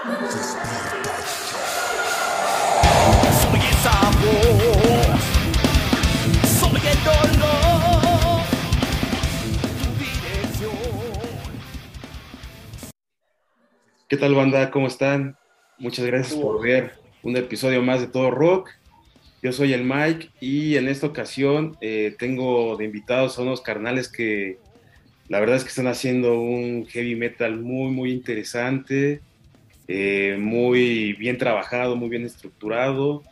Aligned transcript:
Soy 0.00 0.10
esa 3.68 3.98
voz, 4.20 5.18
soy 6.46 6.80
el 6.86 6.98
dolor, 7.02 8.42
tu 9.82 9.88
dirección. 9.98 10.78
¿Qué 14.08 14.16
tal 14.16 14.34
banda? 14.36 14.70
¿Cómo 14.70 14.86
están? 14.86 15.36
Muchas 15.78 16.06
gracias 16.06 16.40
por 16.40 16.62
ver 16.62 16.92
un 17.24 17.36
episodio 17.36 17.82
más 17.82 18.00
de 18.00 18.06
Todo 18.06 18.30
Rock. 18.30 18.70
Yo 19.42 19.50
soy 19.50 19.72
el 19.72 19.82
Mike 19.82 20.30
y 20.38 20.76
en 20.76 20.86
esta 20.86 21.08
ocasión 21.08 21.76
eh, 21.80 22.14
tengo 22.16 22.76
de 22.76 22.84
invitados 22.84 23.36
a 23.36 23.42
unos 23.42 23.62
carnales 23.62 24.08
que 24.08 24.60
la 25.26 25.40
verdad 25.40 25.56
es 25.56 25.64
que 25.64 25.70
están 25.70 25.88
haciendo 25.88 26.40
un 26.40 26.86
heavy 26.86 27.16
metal 27.16 27.58
muy, 27.60 27.90
muy 27.90 28.12
interesante, 28.12 29.22
eh, 29.88 30.36
muy 30.38 31.14
bien 31.14 31.38
trabajado, 31.38 31.96
muy 31.96 32.08
bien 32.08 32.24
estructurado 32.24 33.24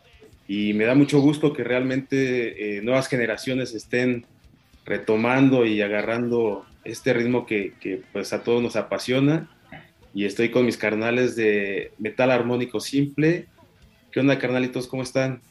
y 0.48 0.72
me 0.72 0.84
da 0.84 0.94
mucho 0.94 1.20
gusto 1.20 1.52
que 1.52 1.62
realmente 1.62 2.78
eh, 2.78 2.82
nuevas 2.82 3.08
generaciones 3.08 3.74
estén 3.74 4.26
retomando 4.84 5.66
y 5.66 5.82
agarrando 5.82 6.64
este 6.84 7.12
ritmo 7.12 7.44
que, 7.46 7.74
que 7.80 8.02
pues 8.12 8.32
a 8.32 8.42
todos 8.42 8.62
nos 8.62 8.76
apasiona 8.76 9.50
y 10.14 10.24
estoy 10.24 10.50
con 10.50 10.64
mis 10.64 10.78
carnales 10.78 11.36
de 11.36 11.92
metal 11.98 12.30
armónico 12.30 12.80
simple. 12.80 13.46
¿Qué 14.10 14.20
onda, 14.20 14.38
carnalitos? 14.38 14.86
¿Cómo 14.86 15.02
están? 15.02 15.42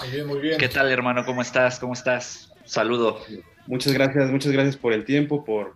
Muy 0.00 0.10
bien, 0.12 0.26
muy 0.28 0.38
bien. 0.38 0.58
¿Qué 0.58 0.68
tal, 0.68 0.92
hermano? 0.92 1.24
¿Cómo 1.24 1.42
estás? 1.42 1.80
¿Cómo 1.80 1.92
estás? 1.92 2.52
Saludo. 2.64 3.20
Muchas 3.66 3.92
gracias, 3.92 4.30
muchas 4.30 4.52
gracias 4.52 4.76
por 4.76 4.92
el 4.92 5.04
tiempo, 5.04 5.44
por 5.44 5.74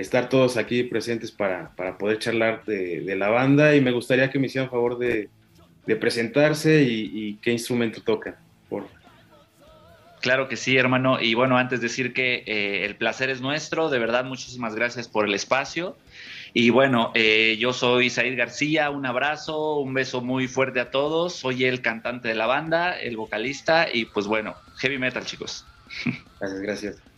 estar 0.00 0.28
todos 0.28 0.56
aquí 0.56 0.82
presentes 0.84 1.30
para, 1.30 1.74
para 1.76 1.98
poder 1.98 2.18
charlar 2.18 2.64
de, 2.64 3.00
de, 3.00 3.16
la 3.16 3.28
banda 3.28 3.74
y 3.74 3.80
me 3.80 3.92
gustaría 3.92 4.30
que 4.30 4.38
me 4.38 4.46
hicieran 4.46 4.70
favor 4.70 4.98
de, 4.98 5.28
de 5.86 5.96
presentarse 5.96 6.82
y, 6.82 7.10
y, 7.12 7.34
qué 7.36 7.52
instrumento 7.52 8.00
tocan. 8.02 8.36
Por... 8.68 8.86
Claro 10.20 10.48
que 10.48 10.56
sí, 10.56 10.76
hermano. 10.76 11.20
Y 11.20 11.34
bueno, 11.34 11.56
antes 11.56 11.80
de 11.80 11.88
decir 11.88 12.12
que 12.12 12.44
eh, 12.46 12.84
el 12.84 12.96
placer 12.96 13.30
es 13.30 13.40
nuestro, 13.40 13.88
de 13.88 13.98
verdad, 13.98 14.24
muchísimas 14.24 14.74
gracias 14.74 15.08
por 15.08 15.26
el 15.26 15.34
espacio. 15.34 15.96
Y 16.52 16.70
bueno, 16.70 17.12
eh, 17.14 17.56
yo 17.58 17.72
soy 17.72 18.10
Said 18.10 18.36
García, 18.36 18.90
un 18.90 19.06
abrazo, 19.06 19.78
un 19.78 19.94
beso 19.94 20.20
muy 20.20 20.48
fuerte 20.48 20.80
a 20.80 20.90
todos. 20.90 21.34
Soy 21.34 21.64
el 21.64 21.80
cantante 21.80 22.28
de 22.28 22.34
la 22.34 22.46
banda, 22.46 22.98
el 22.98 23.16
vocalista 23.16 23.86
y 23.92 24.04
pues 24.06 24.26
bueno, 24.26 24.56
heavy 24.78 24.98
metal, 24.98 25.24
chicos. 25.24 25.64
Gracias, 26.40 26.60
gracias. 26.60 27.09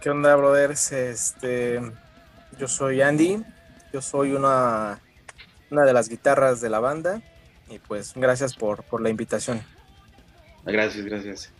¿Qué 0.00 0.08
onda, 0.08 0.34
brothers? 0.34 0.92
Este, 0.92 1.78
yo 2.58 2.68
soy 2.68 3.02
Andy, 3.02 3.44
yo 3.92 4.00
soy 4.00 4.32
una, 4.32 4.98
una 5.70 5.84
de 5.84 5.92
las 5.92 6.08
guitarras 6.08 6.62
de 6.62 6.70
la 6.70 6.80
banda 6.80 7.20
y 7.68 7.78
pues 7.80 8.12
gracias 8.16 8.54
por, 8.54 8.82
por 8.84 9.02
la 9.02 9.10
invitación. 9.10 9.62
Gracias, 10.64 11.04
gracias. 11.04 11.50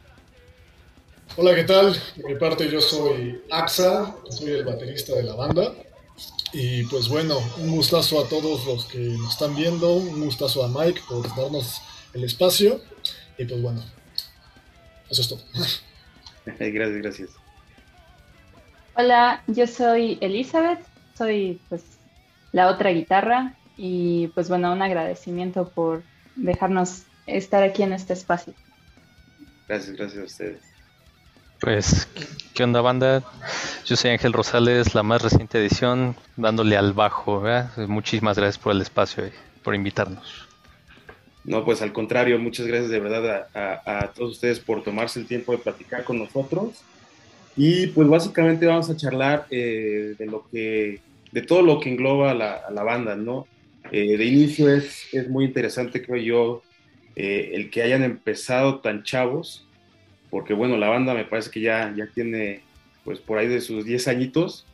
Hola, 1.36 1.54
¿qué 1.54 1.64
tal? 1.64 1.92
De 2.16 2.24
mi 2.24 2.34
parte 2.36 2.70
yo 2.70 2.80
soy 2.80 3.42
Axa, 3.50 4.16
soy 4.30 4.52
el 4.52 4.64
baterista 4.64 5.14
de 5.14 5.24
la 5.24 5.34
banda. 5.34 5.74
Y 6.54 6.84
pues 6.84 7.08
bueno, 7.08 7.38
un 7.58 7.70
gustazo 7.72 8.24
a 8.24 8.28
todos 8.28 8.64
los 8.64 8.86
que 8.86 8.98
nos 8.98 9.34
están 9.34 9.54
viendo, 9.54 9.92
un 9.92 10.24
gustazo 10.24 10.64
a 10.64 10.68
Mike 10.68 11.02
por 11.06 11.28
darnos 11.36 11.82
el 12.14 12.24
espacio. 12.24 12.80
Y 13.36 13.44
pues 13.44 13.60
bueno, 13.60 13.84
eso 15.10 15.20
es 15.20 15.28
todo. 15.28 15.40
gracias, 16.46 17.02
gracias. 17.02 17.39
Hola, 19.02 19.42
yo 19.46 19.66
soy 19.66 20.18
Elizabeth, 20.20 20.80
soy 21.16 21.58
pues 21.70 21.82
la 22.52 22.68
otra 22.68 22.90
guitarra 22.90 23.54
y 23.78 24.26
pues 24.34 24.50
bueno, 24.50 24.70
un 24.74 24.82
agradecimiento 24.82 25.70
por 25.70 26.02
dejarnos 26.36 27.04
estar 27.26 27.62
aquí 27.62 27.82
en 27.82 27.94
este 27.94 28.12
espacio. 28.12 28.52
Gracias, 29.66 29.96
gracias 29.96 30.20
a 30.20 30.26
ustedes. 30.26 30.60
Pues, 31.62 32.08
¿qué 32.52 32.62
onda 32.62 32.82
banda? 32.82 33.22
Yo 33.86 33.96
soy 33.96 34.10
Ángel 34.10 34.34
Rosales, 34.34 34.94
la 34.94 35.02
más 35.02 35.22
reciente 35.22 35.58
edición, 35.58 36.14
dándole 36.36 36.76
al 36.76 36.92
bajo. 36.92 37.40
¿verdad? 37.40 37.70
Muchísimas 37.88 38.36
gracias 38.36 38.58
por 38.58 38.72
el 38.72 38.82
espacio 38.82 39.26
y 39.26 39.32
por 39.62 39.74
invitarnos. 39.74 40.46
No, 41.44 41.64
pues 41.64 41.80
al 41.80 41.94
contrario, 41.94 42.38
muchas 42.38 42.66
gracias 42.66 42.90
de 42.90 43.00
verdad 43.00 43.48
a, 43.54 43.80
a, 43.86 43.98
a, 44.00 44.12
todos 44.12 44.32
ustedes 44.32 44.60
por 44.60 44.84
tomarse 44.84 45.18
el 45.18 45.26
tiempo 45.26 45.52
de 45.52 45.58
platicar 45.58 46.04
con 46.04 46.18
nosotros. 46.18 46.82
Y 47.56 47.88
pues 47.88 48.08
básicamente 48.08 48.66
vamos 48.66 48.88
a 48.90 48.96
charlar 48.96 49.46
eh, 49.50 50.14
de 50.18 50.26
lo 50.26 50.46
que, 50.50 51.00
de 51.32 51.42
todo 51.42 51.62
lo 51.62 51.80
que 51.80 51.90
engloba 51.90 52.34
la, 52.34 52.54
a 52.54 52.70
la 52.70 52.82
banda, 52.82 53.16
¿no? 53.16 53.46
Eh, 53.92 54.16
de 54.16 54.24
inicio 54.24 54.72
es, 54.72 55.12
es, 55.12 55.28
muy 55.28 55.46
interesante, 55.46 56.02
creo 56.02 56.22
yo, 56.22 56.62
eh, 57.16 57.50
el 57.54 57.70
que 57.70 57.82
hayan 57.82 58.04
empezado 58.04 58.78
tan 58.80 59.02
chavos 59.02 59.66
porque 60.30 60.54
bueno, 60.54 60.76
la 60.76 60.88
banda 60.88 61.12
me 61.12 61.24
parece 61.24 61.50
que 61.50 61.60
ya, 61.60 61.92
ya 61.94 62.06
tiene 62.06 62.62
pues 63.04 63.18
por 63.18 63.38
ahí 63.38 63.48
de 63.48 63.60
sus 63.60 63.84
10 63.84 64.08
añitos 64.08 64.64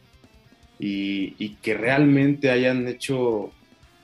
y, 0.78 1.34
y, 1.38 1.56
que 1.62 1.74
realmente 1.74 2.50
hayan 2.50 2.86
hecho 2.86 3.50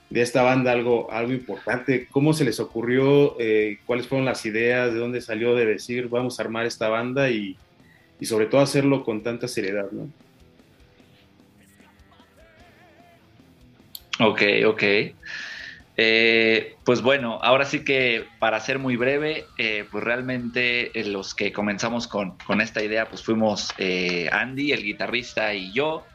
de 0.09 0.21
esta 0.21 0.41
banda 0.41 0.71
algo, 0.71 1.11
algo 1.11 1.31
importante. 1.31 2.07
¿Cómo 2.09 2.33
se 2.33 2.45
les 2.45 2.59
ocurrió? 2.59 3.35
Eh, 3.39 3.77
¿Cuáles 3.85 4.07
fueron 4.07 4.25
las 4.25 4.43
ideas? 4.45 4.91
¿De 4.91 4.99
dónde 4.99 5.21
salió 5.21 5.53
de 5.55 5.67
decir 5.67 6.09
vamos 6.09 6.39
a 6.39 6.43
armar 6.43 6.65
esta 6.65 6.89
banda? 6.89 7.29
Y, 7.29 7.55
y 8.19 8.25
sobre 8.25 8.45
todo 8.45 8.61
hacerlo 8.61 9.03
con 9.03 9.23
tanta 9.23 9.47
seriedad, 9.47 9.89
¿no? 9.91 10.09
Ok, 14.19 14.41
ok. 14.65 14.83
Eh, 15.95 16.75
pues 16.83 17.01
bueno, 17.01 17.39
ahora 17.43 17.65
sí 17.65 17.83
que 17.83 18.25
para 18.39 18.59
ser 18.59 18.79
muy 18.79 18.95
breve, 18.95 19.45
eh, 19.57 19.85
pues 19.91 20.03
realmente 20.03 20.99
eh, 20.99 21.05
los 21.05 21.35
que 21.35 21.51
comenzamos 21.51 22.07
con, 22.07 22.37
con, 22.39 22.61
esta 22.61 22.83
idea, 22.83 23.07
pues 23.07 23.23
fuimos 23.23 23.69
eh, 23.77 24.27
Andy, 24.31 24.71
el 24.71 24.83
guitarrista, 24.83 25.53
y 25.53 25.71
yo, 25.71 26.05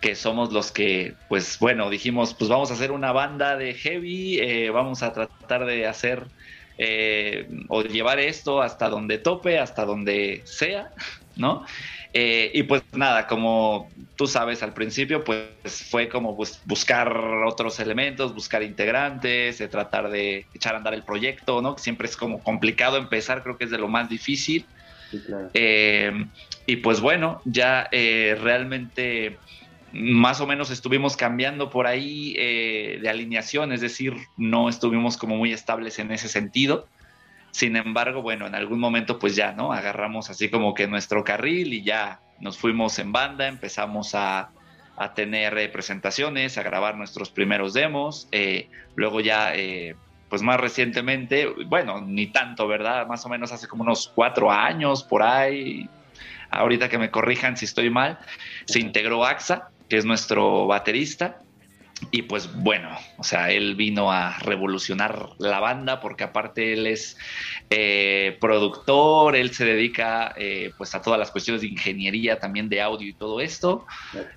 que 0.00 0.16
somos 0.16 0.52
los 0.52 0.72
que, 0.72 1.14
pues 1.28 1.58
bueno, 1.60 1.90
dijimos, 1.90 2.34
pues 2.34 2.50
vamos 2.50 2.70
a 2.70 2.74
hacer 2.74 2.90
una 2.90 3.12
banda 3.12 3.56
de 3.56 3.74
heavy, 3.74 4.68
vamos 4.70 5.02
a 5.02 5.12
tratar 5.12 5.64
de 5.64 5.86
hacer 5.86 6.26
o 7.68 7.82
llevar 7.82 8.18
esto 8.18 8.60
hasta 8.62 8.88
donde 8.88 9.18
tope, 9.18 9.58
hasta 9.58 9.84
donde 9.84 10.42
sea, 10.44 10.90
¿no? 11.36 11.64
Eh, 12.12 12.50
y 12.54 12.62
pues 12.64 12.82
nada, 12.92 13.26
como 13.26 13.92
tú 14.16 14.26
sabes 14.26 14.62
al 14.62 14.72
principio, 14.72 15.24
pues 15.24 15.88
fue 15.90 16.08
como 16.08 16.34
bus 16.34 16.60
buscar 16.64 17.16
otros 17.46 17.80
elementos, 17.80 18.34
buscar 18.34 18.62
integrantes, 18.62 19.58
de 19.58 19.68
tratar 19.68 20.10
de 20.10 20.46
echar 20.52 20.74
a 20.74 20.78
andar 20.78 20.94
el 20.94 21.04
proyecto, 21.04 21.60
¿no? 21.60 21.76
Siempre 21.78 22.08
es 22.08 22.16
como 22.16 22.42
complicado 22.42 22.96
empezar, 22.96 23.42
creo 23.42 23.58
que 23.58 23.64
es 23.64 23.70
de 23.70 23.78
lo 23.78 23.88
más 23.88 24.08
difícil. 24.08 24.68
Sí, 25.10 25.22
claro. 25.26 25.50
eh, 25.54 26.12
y 26.66 26.76
pues 26.76 27.00
bueno, 27.00 27.42
ya 27.44 27.88
eh, 27.92 28.36
realmente 28.40 29.38
más 29.94 30.40
o 30.40 30.46
menos 30.46 30.70
estuvimos 30.70 31.16
cambiando 31.16 31.70
por 31.70 31.86
ahí 31.86 32.34
eh, 32.36 32.98
de 33.00 33.08
alineación, 33.08 33.72
es 33.72 33.80
decir, 33.80 34.12
no 34.36 34.68
estuvimos 34.68 35.16
como 35.16 35.36
muy 35.36 35.52
estables 35.52 36.00
en 36.00 36.10
ese 36.10 36.28
sentido. 36.28 36.88
Sin 37.54 37.76
embargo, 37.76 38.20
bueno, 38.20 38.48
en 38.48 38.56
algún 38.56 38.80
momento 38.80 39.16
pues 39.16 39.36
ya, 39.36 39.52
¿no? 39.52 39.72
Agarramos 39.72 40.28
así 40.28 40.50
como 40.50 40.74
que 40.74 40.88
nuestro 40.88 41.22
carril 41.22 41.72
y 41.72 41.84
ya 41.84 42.18
nos 42.40 42.58
fuimos 42.58 42.98
en 42.98 43.12
banda, 43.12 43.46
empezamos 43.46 44.16
a, 44.16 44.50
a 44.96 45.14
tener 45.14 45.56
eh, 45.56 45.68
presentaciones, 45.68 46.58
a 46.58 46.64
grabar 46.64 46.96
nuestros 46.96 47.30
primeros 47.30 47.72
demos, 47.72 48.26
eh, 48.32 48.68
luego 48.96 49.20
ya, 49.20 49.54
eh, 49.54 49.94
pues 50.28 50.42
más 50.42 50.58
recientemente, 50.58 51.46
bueno, 51.66 52.00
ni 52.00 52.26
tanto, 52.26 52.66
¿verdad? 52.66 53.06
Más 53.06 53.24
o 53.24 53.28
menos 53.28 53.52
hace 53.52 53.68
como 53.68 53.84
unos 53.84 54.10
cuatro 54.12 54.50
años 54.50 55.04
por 55.04 55.22
ahí, 55.22 55.88
ahorita 56.50 56.88
que 56.88 56.98
me 56.98 57.12
corrijan 57.12 57.56
si 57.56 57.66
estoy 57.66 57.88
mal, 57.88 58.18
se 58.64 58.80
integró 58.80 59.24
AXA, 59.24 59.68
que 59.88 59.96
es 59.96 60.04
nuestro 60.04 60.66
baterista, 60.66 61.38
y 62.10 62.22
pues 62.22 62.52
bueno, 62.54 62.90
o 63.18 63.24
sea, 63.24 63.50
él 63.50 63.74
vino 63.74 64.10
a 64.10 64.38
revolucionar 64.38 65.30
la 65.38 65.60
banda 65.60 66.00
porque 66.00 66.24
aparte 66.24 66.72
él 66.72 66.86
es 66.86 67.16
eh, 67.70 68.36
productor, 68.40 69.36
él 69.36 69.52
se 69.52 69.64
dedica 69.64 70.34
eh, 70.36 70.72
pues 70.76 70.94
a 70.94 71.02
todas 71.02 71.18
las 71.18 71.30
cuestiones 71.30 71.62
de 71.62 71.68
ingeniería 71.68 72.38
también 72.38 72.68
de 72.68 72.80
audio 72.80 73.08
y 73.08 73.14
todo 73.14 73.40
esto, 73.40 73.86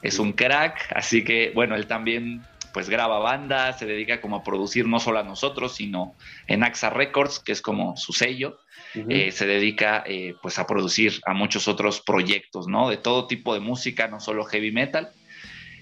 es 0.01 0.19
un 0.19 0.33
crack, 0.33 0.91
así 0.95 1.23
que 1.23 1.51
bueno, 1.53 1.75
él 1.75 1.87
también 1.87 2.43
pues 2.73 2.89
graba 2.89 3.17
banda, 3.17 3.73
se 3.73 3.87
dedica 3.87 4.21
como 4.21 4.35
a 4.35 4.43
producir 4.43 4.87
no 4.87 4.99
solo 4.99 5.17
a 5.17 5.23
nosotros, 5.23 5.75
sino 5.75 6.13
en 6.45 6.63
AXA 6.63 6.91
Records, 6.91 7.39
que 7.39 7.51
es 7.51 7.61
como 7.61 7.97
su 7.97 8.13
sello, 8.13 8.59
uh 8.93 8.99
-huh. 8.99 9.05
eh, 9.09 9.31
se 9.31 9.47
dedica 9.47 10.03
eh, 10.05 10.35
pues 10.43 10.59
a 10.59 10.67
producir 10.67 11.19
a 11.25 11.33
muchos 11.33 11.67
otros 11.67 12.01
proyectos, 12.01 12.67
¿no? 12.67 12.87
De 12.87 12.97
todo 12.97 13.25
tipo 13.25 13.55
de 13.55 13.61
música, 13.61 14.07
no 14.07 14.19
solo 14.19 14.45
heavy 14.45 14.71
metal. 14.71 15.09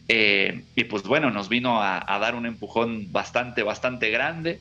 Eh, 0.07 0.63
y 0.75 0.83
pues 0.85 1.03
bueno, 1.03 1.31
nos 1.31 1.49
vino 1.49 1.81
a, 1.81 2.03
a, 2.05 2.19
dar 2.19 2.35
un 2.35 2.45
empujón 2.45 3.11
bastante, 3.11 3.63
bastante 3.63 4.09
grande. 4.09 4.59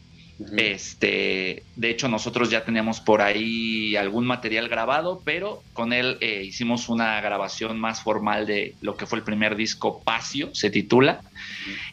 Este, 0.57 1.63
de 1.77 1.91
hecho, 1.91 2.09
nosotros 2.09 2.51
ya 2.51 2.65
teníamos 2.65 3.01
por 3.01 3.23
ahí 3.23 3.95
algún 3.95 4.27
material 4.27 4.69
grabado, 4.69 5.23
pero 5.25 5.63
con 5.73 5.93
él 5.93 6.19
eh, 6.21 6.43
hicimos 6.45 6.89
una 6.89 7.21
grabación 7.21 7.79
más 7.79 8.03
formal 8.03 8.47
de 8.47 8.75
lo 8.81 8.97
que 8.97 9.07
fue 9.07 9.19
el 9.19 9.25
primer 9.25 9.55
disco, 9.55 10.03
Pacio, 10.03 10.53
se 10.53 10.71
titula. 10.71 11.21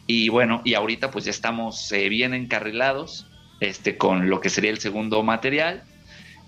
Y 0.06 0.28
bueno, 0.28 0.60
y 0.64 0.74
ahorita 0.74 1.10
pues 1.12 1.24
ya 1.24 1.30
estamos 1.30 1.92
eh, 1.92 2.08
bien 2.08 2.34
encarrilados 2.34 3.26
este, 3.60 3.96
con 3.96 4.28
lo 4.28 4.40
que 4.40 4.50
sería 4.50 4.70
el 4.70 4.80
segundo 4.80 5.22
material. 5.22 5.84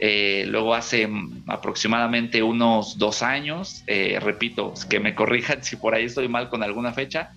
Eh, 0.07 0.45
luego 0.49 0.75
hace 0.75 1.09
aproximadamente 1.47 2.43
unos 2.43 2.99
dos 2.99 3.23
años, 3.23 3.85
repito, 4.21 4.75
que 4.91 5.01
me 5.01 5.15
corrijan 5.15 5.63
si 5.63 5.77
por 5.77 5.95
ahí 5.95 6.05
estoy 6.05 6.29
mal 6.29 6.51
con 6.51 6.63
alguna 6.63 6.93
fecha, 6.93 7.31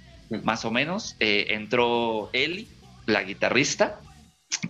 más 0.44 0.66
o 0.66 0.72
menos, 0.72 1.16
entró 1.19 2.30
Eli, 2.34 2.68
la 3.06 3.24
guitarrista, 3.24 4.02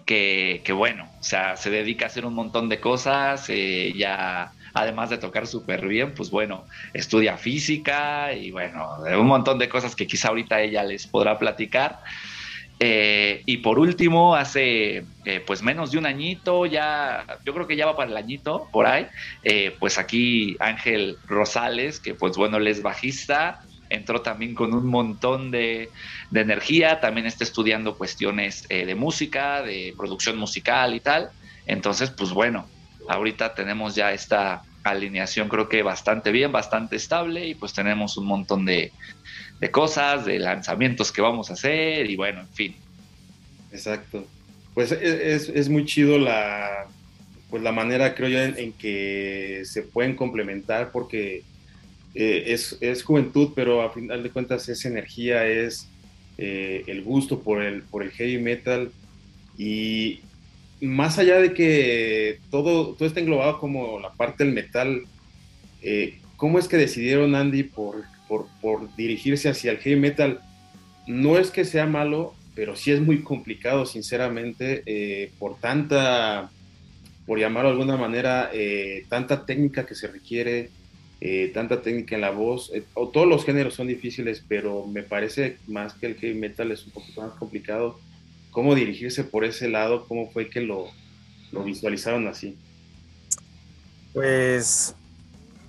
que, 0.06 0.74
bueno, 0.76 1.10
o 1.20 1.24
sea, 1.24 1.56
se 1.56 1.70
dedica 1.70 2.06
a 2.06 2.08
hacer 2.08 2.26
un 2.26 2.34
montón 2.34 2.70
de 2.70 2.80
cosas, 2.80 3.50
eh, 3.50 3.94
ya 3.96 4.52
además 4.74 5.10
de 5.10 5.18
tocar 5.18 5.48
súper 5.48 5.88
bien, 5.88 6.14
pues 6.14 6.30
bueno, 6.30 6.66
estudia 6.94 7.38
física 7.38 8.34
y 8.34 8.52
bueno, 8.52 8.88
un 9.20 9.28
montón 9.28 9.60
de 9.60 9.70
cosas 9.70 9.96
que 9.96 10.08
quizá 10.08 10.30
ahorita 10.30 10.62
ella 10.62 10.84
les 10.84 11.08
podrá 11.08 11.38
platicar. 11.38 12.00
Eh, 12.79 13.41
y 13.45 13.57
por 13.57 13.79
último, 13.79 14.35
hace 14.35 15.03
eh, 15.25 15.44
pues 15.45 15.63
menos 15.63 15.91
de 15.91 15.97
un 15.97 16.06
añito, 16.06 16.65
ya, 16.65 17.25
yo 17.45 17.53
creo 17.53 17.68
que 17.68 17.75
ya 17.75 17.85
va 17.88 17.95
para 17.95 18.12
el 18.12 18.18
añito 18.18 18.69
por 18.71 18.85
ahí, 18.85 19.07
pues 19.79 19.97
aquí 19.97 20.56
Ángel 20.59 21.18
Rosales, 21.25 22.00
que 22.00 22.13
pues 22.13 22.38
bueno, 22.38 22.57
él 22.57 22.68
es 22.68 22.83
bajista, 22.83 23.62
entró 23.89 24.21
también 24.21 24.53
con 24.53 24.74
un 24.74 24.88
montón 24.88 25.51
de, 25.51 25.89
energía, 26.33 27.00
también 27.00 27.25
está 27.25 27.44
estudiando 27.44 27.97
cuestiones 27.97 28.65
eh, 28.69 28.85
de 28.85 28.95
música, 28.95 29.62
de 29.62 29.94
producción 29.97 30.38
musical 30.38 30.95
y 30.95 31.00
tal. 31.00 31.29
Entonces, 31.65 32.12
pues 32.12 32.31
bueno, 32.31 32.68
ahorita 33.07 33.53
tenemos 33.53 33.95
ya 33.95 34.12
esta 34.12 34.62
alineación 34.83 35.50
creo 35.50 35.68
que 35.68 35.83
bastante 35.83 36.31
bien, 36.31 36.51
bastante 36.51 36.95
estable 36.95 37.45
y 37.45 37.56
pues 37.56 37.74
tenemos 37.74 38.15
un 38.18 38.25
montón 38.25 38.65
de, 38.65 38.94
cosas, 39.71 40.25
de 40.25 40.39
lanzamientos 40.39 41.12
que 41.12 41.21
vamos 41.21 41.50
a 41.50 41.54
hacer 41.54 42.09
y 42.09 42.15
bueno, 42.15 42.42
en 42.42 42.50
fin. 42.50 42.75
Exacto. 43.71 44.25
Pues 44.74 44.92
e, 44.92 45.36
es, 45.36 45.69
muy 45.69 45.86
chido 45.86 46.19
la, 46.19 46.86
pues 47.50 47.63
la 47.63 47.71
manera, 47.71 48.13
creo 48.13 48.30
yo, 48.30 48.39
en 48.39 48.74
que 48.74 49.63
se 49.65 49.81
pueden 49.81 50.15
complementar 50.15 50.92
porque 50.92 51.44
eh, 52.13 52.56
es, 52.81 53.04
juventud, 53.04 53.51
pero 53.56 53.81
a 53.81 53.92
final 53.92 54.24
de 54.24 54.30
cuentas 54.30 54.68
es 54.69 54.86
energía, 54.86 55.45
es 55.45 55.88
eh, 56.38 56.83
el 56.88 57.03
gusto 57.03 57.39
por 57.42 57.62
el, 57.62 57.83
por 57.83 58.03
el 58.03 58.12
heavy 58.12 58.39
metal 58.39 58.92
y 59.57 60.21
más 60.81 61.18
allá 61.18 61.39
de 61.39 61.53
que 61.53 62.39
todo, 62.51 62.94
todo 62.94 63.07
está 63.07 63.19
englobado 63.19 63.60
como 63.60 64.00
la 64.00 64.12
parte 64.13 64.44
del 64.44 64.53
metal, 64.53 65.03
eh, 65.81 66.19
¿cómo 66.36 66.60
es 66.60 66.68
que 66.68 66.77
decidieron 66.77 67.36
Andy 67.36 67.63
por, 67.63 68.03
por, 68.27 68.47
dirigirse 68.95 69.50
hacia 69.50 69.71
el 69.71 69.77
heavy 69.77 70.00
metal? 70.00 70.41
No 71.07 71.38
es 71.38 71.51
que 71.51 71.65
sea 71.65 71.85
malo, 71.85 72.35
pero 72.56 72.75
sí 72.75 72.91
es 72.91 73.01
muy 73.01 73.21
complicado, 73.21 73.85
sinceramente, 73.85 75.31
por 75.39 75.59
tanta, 75.59 76.50
por 77.25 77.39
llamarlo 77.39 77.69
de 77.69 77.75
alguna 77.75 77.97
manera, 77.97 78.51
tanta 79.09 79.45
técnica 79.45 79.85
que 79.85 79.95
se 79.95 80.07
requiere, 80.07 80.69
eh, 81.19 81.50
tanta 81.51 81.81
técnica 81.81 82.15
en 82.15 82.21
la 82.21 82.29
voz. 82.29 82.71
Eh, 82.74 82.83
o 82.94 83.09
todos 83.09 83.27
los 83.27 83.44
géneros 83.44 83.74
son 83.74 83.88
difíciles, 83.88 84.44
pero 84.47 84.85
me 84.85 85.03
parece 85.03 85.57
más 85.68 85.94
que 85.95 86.06
el 86.06 86.15
heavy 86.15 86.38
metal 86.38 86.71
es 86.71 86.85
un 86.85 86.91
poquito 86.91 87.21
más 87.21 87.33
complicado. 87.33 88.00
¿Cómo 88.51 88.75
dirigirse 88.75 89.24
por 89.24 89.44
ese 89.44 89.68
lado? 89.69 90.06
¿Cómo 90.07 90.29
fue 90.29 90.50
que 90.50 90.62
lo, 90.62 90.88
lo 91.51 91.63
visualizaron 91.63 92.27
así? 92.27 92.56
Pues 94.13 94.95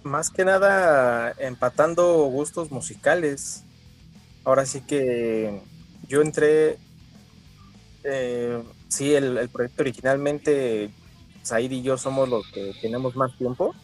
más 0.09 0.31
que 0.31 0.45
nada 0.45 1.35
empatando 1.39 2.25
gustos 2.25 2.71
musicales. 2.71 3.65
Ahora 4.45 4.67
sí 4.67 4.81
que 4.81 5.61
yo 6.09 6.23
entré, 6.23 6.79
eh, 8.05 8.63
sí, 8.89 9.15
el, 9.15 9.49
proyecto 9.51 9.83
originalmente, 9.83 10.91
Said 11.43 11.71
y 11.71 11.83
yo 11.83 11.97
somos 11.97 12.29
los 12.29 12.47
que 12.53 12.75
tenemos 12.81 13.15
más 13.15 13.37
tiempo 13.37 13.75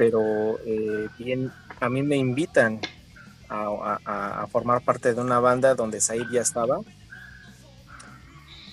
pero 0.00 0.58
eh, 0.64 1.10
bien, 1.18 1.52
a 1.78 1.90
mí 1.90 2.02
me 2.02 2.16
invitan 2.16 2.80
a, 3.50 4.46
formar 4.50 4.82
parte 4.82 5.12
de 5.12 5.20
una 5.20 5.40
banda 5.40 5.74
donde 5.74 6.00
Said 6.00 6.24
ya 6.32 6.40
estaba. 6.40 6.80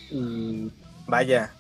Y 0.10 0.72
vaya, 1.06 1.52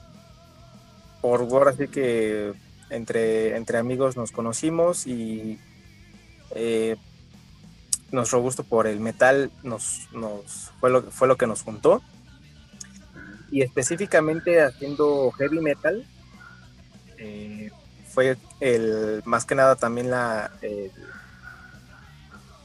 por 1.19 1.41
ahora 1.41 1.73
sí 1.73 1.89
que 1.89 2.53
entre, 2.89 3.55
entre 3.55 3.77
amigos 3.77 4.17
nos 4.17 4.31
conocimos 4.31 5.07
y 5.07 5.59
eh, 6.51 6.95
nuestro 8.11 8.41
gusto 8.41 8.63
por 8.63 8.87
el 8.87 8.99
metal 8.99 9.51
nos, 9.63 10.07
nos 10.13 10.71
fue, 10.79 10.89
lo, 10.89 11.03
fue 11.03 11.27
lo 11.27 11.35
que 11.37 11.47
nos 11.47 11.63
juntó. 11.63 12.01
Y 13.49 13.61
específicamente 13.61 14.61
haciendo 14.61 15.31
heavy 15.31 15.59
metal, 15.59 16.05
eh, 17.17 17.71
fue 18.09 18.37
el 18.59 19.21
más 19.25 19.45
que 19.45 19.55
nada 19.55 19.75
también 19.75 20.09
la 20.09 20.51
eh, 20.61 20.91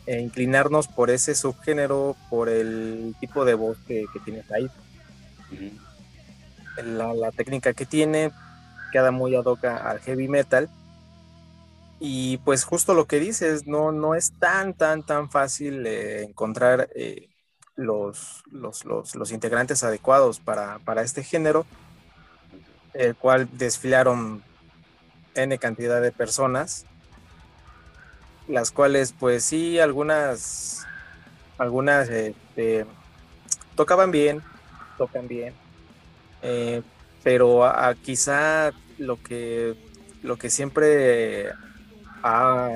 inclinarnos 0.06 0.88
por 0.88 1.10
ese 1.10 1.34
subgénero, 1.34 2.16
por 2.28 2.48
el 2.48 3.14
tipo 3.20 3.44
de 3.44 3.54
voz 3.54 3.78
que, 3.86 4.06
que 4.12 4.18
tienes 4.20 4.50
ahí. 4.50 4.68
la, 6.82 7.30
técnica 7.32 7.72
que 7.72 7.86
tiene 7.86 8.32
queda 8.92 9.10
muy 9.10 9.34
ad 9.34 9.44
hoc 9.44 9.64
al 9.64 9.98
heavy 10.00 10.28
metal. 10.28 10.70
Y 11.98 12.38
pues 12.38 12.64
justo 12.64 12.94
lo 12.94 13.06
que 13.06 13.20
dices, 13.20 13.66
no, 13.66 13.92
no 13.92 14.14
es 14.14 14.32
tan, 14.38 14.74
tan, 14.74 15.04
tan 15.04 15.30
fácil 15.30 15.86
eh, 15.86 16.22
encontrar 16.24 16.88
eh, 16.94 17.28
los, 17.76 18.42
los, 18.50 18.84
los, 18.84 19.32
integrantes 19.32 19.84
adecuados 19.84 20.40
para, 20.40 20.78
para 20.80 21.02
este 21.02 21.22
género, 21.22 21.64
el 22.92 23.14
cual 23.14 23.48
desfilaron 23.52 24.42
N 25.34 25.58
cantidad 25.58 26.02
de 26.02 26.12
personas, 26.12 26.86
las 28.48 28.72
cuales 28.72 29.14
pues 29.18 29.44
sí, 29.44 29.78
algunas, 29.78 30.84
algunas 31.56 32.08
este, 32.08 32.84
tocaban 33.76 34.10
bien, 34.10 34.42
tocan 34.98 35.28
bien, 35.28 35.54
eh, 36.42 36.82
pero 37.22 37.62
quizá 38.02 38.72
lo 38.98 39.22
que, 39.22 39.74
lo 40.22 40.36
que 40.36 40.50
siempre 40.50 41.50
ha, 42.22 42.70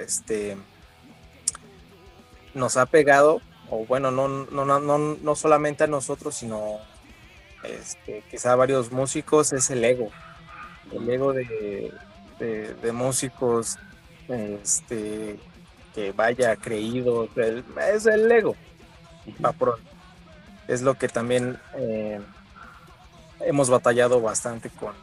este, 0.00 0.56
nos 2.54 2.76
ha 2.76 2.86
pegado, 2.86 3.40
o 3.70 3.84
bueno, 3.86 4.10
no, 4.10 4.28
no, 4.28 4.64
no, 4.64 4.98
no 4.98 5.34
solamente 5.34 5.84
a 5.84 5.86
nosotros, 5.86 6.34
sino 6.34 6.78
este, 7.64 8.22
quizá 8.30 8.52
a 8.52 8.56
varios 8.56 8.92
músicos, 8.92 9.52
es 9.52 9.70
el 9.70 9.84
ego. 9.84 10.10
El 10.92 11.08
ego 11.08 11.32
de, 11.32 11.92
músicos 12.92 13.78
este, 14.28 15.38
que 15.94 16.12
vaya 16.12 16.56
creído, 16.56 17.28
es 17.94 18.06
el 18.06 18.30
ego, 18.30 18.56
Es 20.72 20.80
lo 20.80 20.94
que 20.94 21.06
también 21.06 21.60
eh, 21.74 22.18
hemos 23.40 23.68
batallado 23.68 24.22
bastante 24.22 24.70
con, 24.70 24.94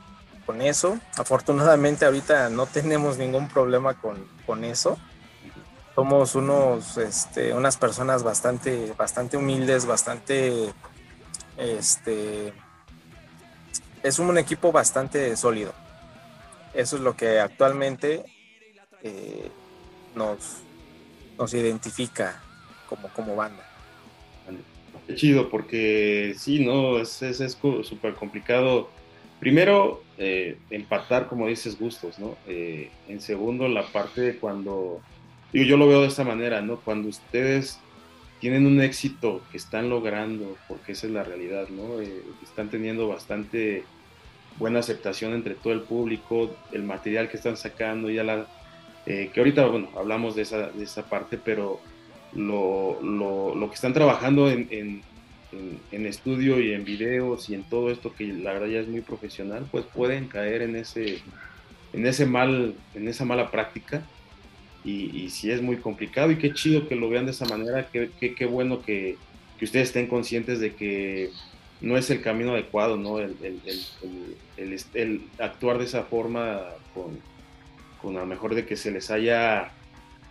con 0.48 0.64
eso. 0.64 0.98
Afortunadamente 1.16 2.06
ahorita 2.06 2.50
no 2.50 2.66
tenemos 2.78 3.20
ningún 3.20 3.48
problema 3.48 3.94
con, 3.94 4.64
eso. 4.64 4.98
Somos 5.94 6.34
unos, 6.34 6.98
este, 6.98 7.54
unas 7.54 7.78
personas 7.78 8.24
bastante, 8.24 8.96
bastante 8.98 9.38
humildes, 9.38 9.86
bastante, 9.86 10.74
este, 11.56 12.52
es 14.02 14.18
un 14.18 14.40
equipo 14.40 14.72
bastante 14.72 15.38
sólido. 15.38 15.72
Eso 16.74 16.96
es 16.96 17.04
lo 17.04 17.16
que 17.16 17.40
actualmente 17.40 18.26
eh, 19.04 19.52
nos, 20.16 20.64
nos 21.38 21.54
identifica 21.54 22.42
como, 22.88 23.08
como 23.10 23.36
banda. 23.36 23.69
Chido, 25.16 25.50
porque 25.50 26.34
sí, 26.38 26.64
¿no? 26.64 27.00
Es 27.00 27.22
súper 27.84 28.14
complicado. 28.14 28.90
Primero, 29.40 30.04
eh, 30.18 30.58
empatar, 30.70 31.28
como 31.28 31.48
dices, 31.48 31.80
gustos, 31.80 32.20
¿no? 32.20 32.36
Eh, 32.48 32.90
en 33.08 33.22
segundo, 33.22 33.68
la 33.68 33.84
parte 33.84 34.22
de 34.22 34.36
cuando, 34.36 35.00
digo, 35.54 35.66
yo 35.66 35.78
lo 35.78 35.88
veo 35.88 36.02
de 36.02 36.08
esta 36.08 36.24
manera, 36.24 36.62
¿no? 36.62 36.78
Cuando 36.78 37.08
ustedes 37.08 37.80
tienen 38.40 38.66
un 38.66 38.82
éxito 38.82 39.42
que 39.52 39.58
están 39.58 39.90
logrando, 39.90 40.58
porque 40.68 40.92
esa 40.92 41.08
es 41.08 41.14
la 41.14 41.24
realidad, 41.24 41.70
¿no? 41.70 42.02
Eh, 42.02 42.22
están 42.44 42.70
teniendo 42.70 43.08
bastante 43.08 43.84
buena 44.58 44.80
aceptación 44.80 45.34
entre 45.34 45.56
todo 45.56 45.74
el 45.74 45.82
público, 45.82 46.54
el 46.74 46.84
material 46.84 47.30
que 47.30 47.38
están 47.38 47.56
sacando, 47.56 48.10
ya 48.10 48.24
la, 48.24 48.46
que 49.06 49.32
ahorita, 49.38 49.66
bueno, 49.68 49.90
hablamos 49.96 50.36
de 50.36 50.42
esa, 50.44 50.68
de 50.70 50.84
esa 50.84 51.10
parte, 51.10 51.40
pero 51.44 51.80
lo, 52.34 53.02
lo, 53.02 53.70
que 53.70 53.76
están 53.76 53.94
trabajando 53.94 54.50
en, 54.50 55.02
en, 55.52 56.06
estudio 56.06 56.60
y 56.60 56.74
en 56.74 56.86
videos 56.86 57.50
y 57.50 57.56
en 57.56 57.64
todo 57.64 57.92
esto 57.92 58.14
que 58.14 58.26
la 58.28 58.54
verdad 58.54 58.68
ya 58.68 58.80
es 58.80 58.88
muy 58.88 59.02
profesional, 59.02 59.68
pues 59.72 59.86
pueden 59.86 60.28
caer 60.28 60.62
en 60.62 60.76
ese, 60.76 61.20
en 61.94 62.06
ese 62.06 62.26
mal, 62.26 62.76
en 62.94 63.08
esa 63.08 63.26
mala 63.26 63.52
práctica. 63.52 64.04
Y, 64.86 65.24
y 65.24 65.30
sí 65.30 65.52
es 65.52 65.62
muy 65.62 65.76
complicado 65.76 66.32
y 66.32 66.38
qué 66.38 66.54
chido 66.54 66.88
que 66.88 66.96
lo 66.96 67.10
vean 67.10 67.26
de 67.26 67.32
esa 67.32 67.46
manera, 67.46 67.90
qué, 67.92 68.10
qué, 68.18 68.46
bueno 68.46 68.82
que, 68.82 69.18
que, 69.58 69.66
ustedes 69.66 69.90
estén 69.90 70.08
conscientes 70.08 70.62
de 70.62 70.74
que 70.74 71.32
no 71.82 71.98
es 71.98 72.10
el 72.10 72.22
camino 72.22 72.54
adecuado, 72.54 72.96
¿no? 72.96 73.20
El, 73.20 73.36
el, 73.44 73.62
el, 74.56 74.80
el 74.94 75.22
actuar 75.38 75.80
de 75.80 75.84
esa 75.84 76.04
forma 76.04 76.62
con, 76.94 77.20
con 78.02 78.16
a 78.16 78.22
lo 78.22 78.26
mejor 78.26 78.56
de 78.56 78.66
que 78.66 78.78
se 78.78 78.90
les 78.90 79.12
haya, 79.12 79.72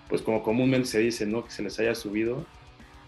pues 0.09 0.23
como 0.23 0.43
comúnmente 0.43 0.89
se 0.89 0.99
dice, 1.01 1.27
¿no? 1.27 1.45
Que 1.45 1.51
se 1.51 1.63
les 1.63 1.79
haya 1.79 1.95
subido 1.95 2.45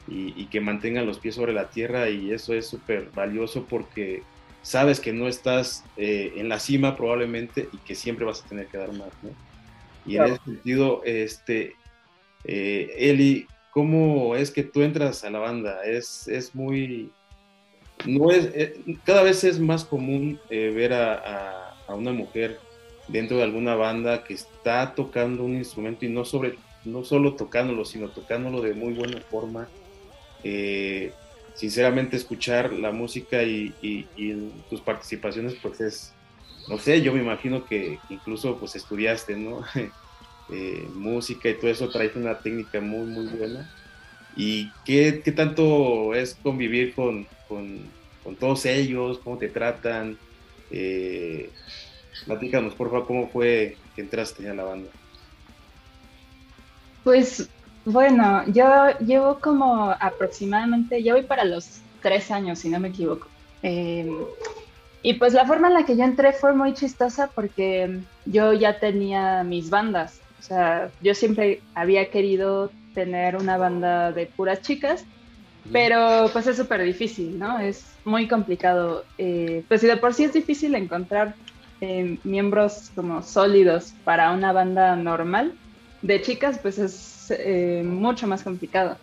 y, 0.08 0.46
que 0.46 0.60
mantengan 0.60 1.06
los 1.06 1.18
pies 1.18 1.36
sobre 1.36 1.52
la 1.52 1.70
tierra 1.70 2.10
y 2.10 2.32
eso 2.32 2.52
es 2.52 2.66
súper 2.66 3.10
valioso 3.14 3.66
porque 3.68 4.22
sabes 4.62 4.98
que 4.98 5.12
no 5.12 5.28
estás 5.28 5.84
eh, 5.96 6.32
en 6.36 6.48
la 6.48 6.58
cima 6.58 6.96
probablemente 6.96 7.68
y 7.72 7.76
que 7.78 7.94
siempre 7.94 8.24
vas 8.24 8.42
a 8.44 8.48
tener 8.48 8.66
que 8.66 8.78
dar 8.78 8.92
más, 8.92 9.10
¿no? 9.22 9.30
Y 10.06 10.16
en 10.16 10.24
ese 10.24 10.44
sentido, 10.44 11.02
este, 11.04 11.76
eh, 12.44 12.92
Eli, 12.98 13.46
¿cómo 13.70 14.34
es 14.34 14.50
que 14.50 14.64
tú 14.64 14.82
entras 14.82 15.22
a 15.24 15.30
la 15.30 15.38
banda? 15.38 15.84
Es, 15.84 16.26
es 16.26 16.54
muy, 16.54 17.12
no 18.06 18.30
es, 18.30 18.50
eh, 18.54 18.80
cada 19.04 19.22
vez 19.22 19.44
es 19.44 19.60
más 19.60 19.84
común 19.84 20.40
ver 20.48 20.92
a, 20.92 21.76
a, 21.86 21.94
una 21.94 22.12
mujer 22.12 22.58
dentro 23.08 23.36
de 23.36 23.44
alguna 23.44 23.74
banda 23.74 24.24
que 24.24 24.34
está 24.34 24.94
tocando 24.94 25.44
un 25.44 25.54
instrumento 25.54 26.04
y 26.04 26.08
no 26.08 26.24
sobre 26.24 26.56
no 26.84 27.04
solo 27.04 27.34
tocándolo, 27.34 27.84
sino 27.84 28.08
tocándolo 28.08 28.62
de 28.62 28.74
muy 28.74 28.94
buena 28.94 29.20
forma, 29.20 29.68
eh, 30.42 31.12
sinceramente 31.54 32.16
escuchar 32.16 32.72
la 32.72 32.90
música 32.92 33.42
y, 33.42 34.06
tus 34.68 34.80
participaciones, 34.80 35.54
pues 35.62 35.80
es, 35.80 36.12
no 36.68 36.78
sé, 36.78 37.02
yo 37.02 37.12
me 37.12 37.20
imagino 37.20 37.64
que 37.64 37.98
incluso 38.08 38.56
pues 38.58 38.76
estudiaste, 38.76 39.36
¿no? 39.36 39.64
Eh, 40.52 40.84
música 40.96 41.48
y 41.48 41.54
todo 41.54 41.70
eso, 41.70 41.88
trae 41.90 42.10
una 42.16 42.36
técnica 42.36 42.80
muy, 42.80 43.06
muy 43.06 43.26
buena. 43.26 43.70
¿Y 44.36 44.68
qué, 44.84 45.12
tanto 45.12 46.12
es 46.12 46.34
convivir 46.34 46.92
con, 46.92 47.24
todos 48.40 48.66
ellos? 48.66 49.20
¿Cómo 49.22 49.38
te 49.38 49.48
tratan? 49.48 50.18
Eh, 50.72 51.50
platícanos, 52.26 52.74
por 52.74 52.90
favor, 52.90 53.06
¿cómo 53.06 53.28
fue 53.28 53.76
que 53.94 54.00
entraste 54.00 54.48
a 54.48 54.54
la 54.54 54.64
banda? 54.64 54.90
Pues 57.02 57.50
bueno, 57.84 58.44
yo 58.48 58.66
llevo 59.00 59.40
como 59.40 59.90
aproximadamente, 59.90 61.02
ya 61.02 61.14
voy 61.14 61.22
para 61.22 61.44
los 61.44 61.80
tres 62.02 62.30
años, 62.30 62.58
si 62.58 62.68
no 62.68 62.78
me 62.80 62.88
equivoco. 62.88 63.28
Em, 63.62 64.08
y 65.02 65.14
pues 65.14 65.32
la 65.32 65.46
forma 65.46 65.68
en 65.68 65.74
la 65.74 65.84
que 65.84 65.96
yo 65.96 66.04
entré 66.04 66.32
fue 66.32 66.54
muy 66.54 66.74
chistosa 66.74 67.30
porque 67.34 68.00
yo 68.26 68.52
ya 68.52 68.78
tenía 68.78 69.42
mis 69.44 69.70
bandas. 69.70 70.20
O 70.38 70.42
sea, 70.42 70.92
yo 71.00 71.14
siempre 71.14 71.62
había 71.74 72.10
querido 72.10 72.72
tener 72.92 73.36
una 73.36 73.56
banda 73.56 74.12
de 74.12 74.26
puras 74.26 74.60
chicas, 74.62 75.06
pero 75.72 76.28
pues 76.32 76.46
es 76.46 76.56
súper 76.56 76.82
difícil, 76.82 77.38
¿no? 77.38 77.58
Es 77.60 77.98
muy 78.04 78.28
complicado. 78.28 79.06
Eh, 79.16 79.64
pues 79.68 79.80
si 79.80 79.86
de 79.86 79.96
por 79.96 80.12
sí 80.12 80.24
es 80.24 80.32
difícil 80.32 80.74
encontrar 80.74 81.36
eh, 81.80 82.18
miembros 82.24 82.90
como 82.94 83.22
sólidos 83.22 83.94
para 84.04 84.32
una 84.32 84.52
banda 84.52 84.96
normal 84.96 85.58
de 86.02 86.22
chicas, 86.22 86.58
pues 86.58 86.78
es 86.78 87.30
eh, 87.30 87.82
mucho 87.84 88.26
más 88.26 88.42
complicado. 88.42 88.96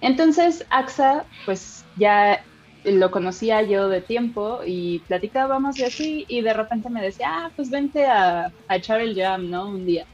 Entonces, 0.00 0.64
AXA, 0.70 1.24
pues 1.44 1.84
ya 1.96 2.44
lo 2.84 3.10
conocía 3.10 3.62
yo 3.62 3.88
de 3.88 4.00
tiempo 4.00 4.60
y 4.64 5.00
platicábamos 5.00 5.76
de 5.76 5.86
así 5.86 6.24
y 6.28 6.40
de 6.42 6.54
repente 6.54 6.88
me 6.88 7.02
decía, 7.02 7.26
ah, 7.30 7.50
pues 7.56 7.70
vente 7.70 8.06
a, 8.06 8.52
echar 8.70 9.00
el 9.00 9.14
jam, 9.14 9.50
¿no? 9.50 9.68
Un 9.68 9.84
día. 9.84 10.06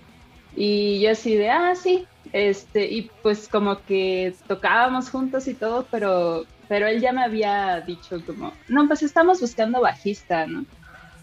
Y 0.57 1.01
yo 1.01 1.11
así 1.11 1.35
de, 1.35 1.51
ah, 1.51 1.75
sí, 1.75 2.07
este, 2.33 2.87
y 2.87 3.11
pues 3.23 3.49
como 3.49 3.83
que 3.83 4.35
tocábamos 4.47 5.11
juntos 5.11 5.47
y 5.49 5.55
todo, 5.55 5.87
pero, 5.91 6.45
pero 6.69 6.87
él 6.87 7.01
ya 7.01 7.13
me 7.13 7.23
había 7.23 7.81
dicho 7.81 8.25
como, 8.25 8.53
no, 8.69 8.87
pues 8.87 9.03
estamos 9.03 9.41
buscando 9.41 9.81
bajista, 9.81 10.47
¿no? 10.47 10.65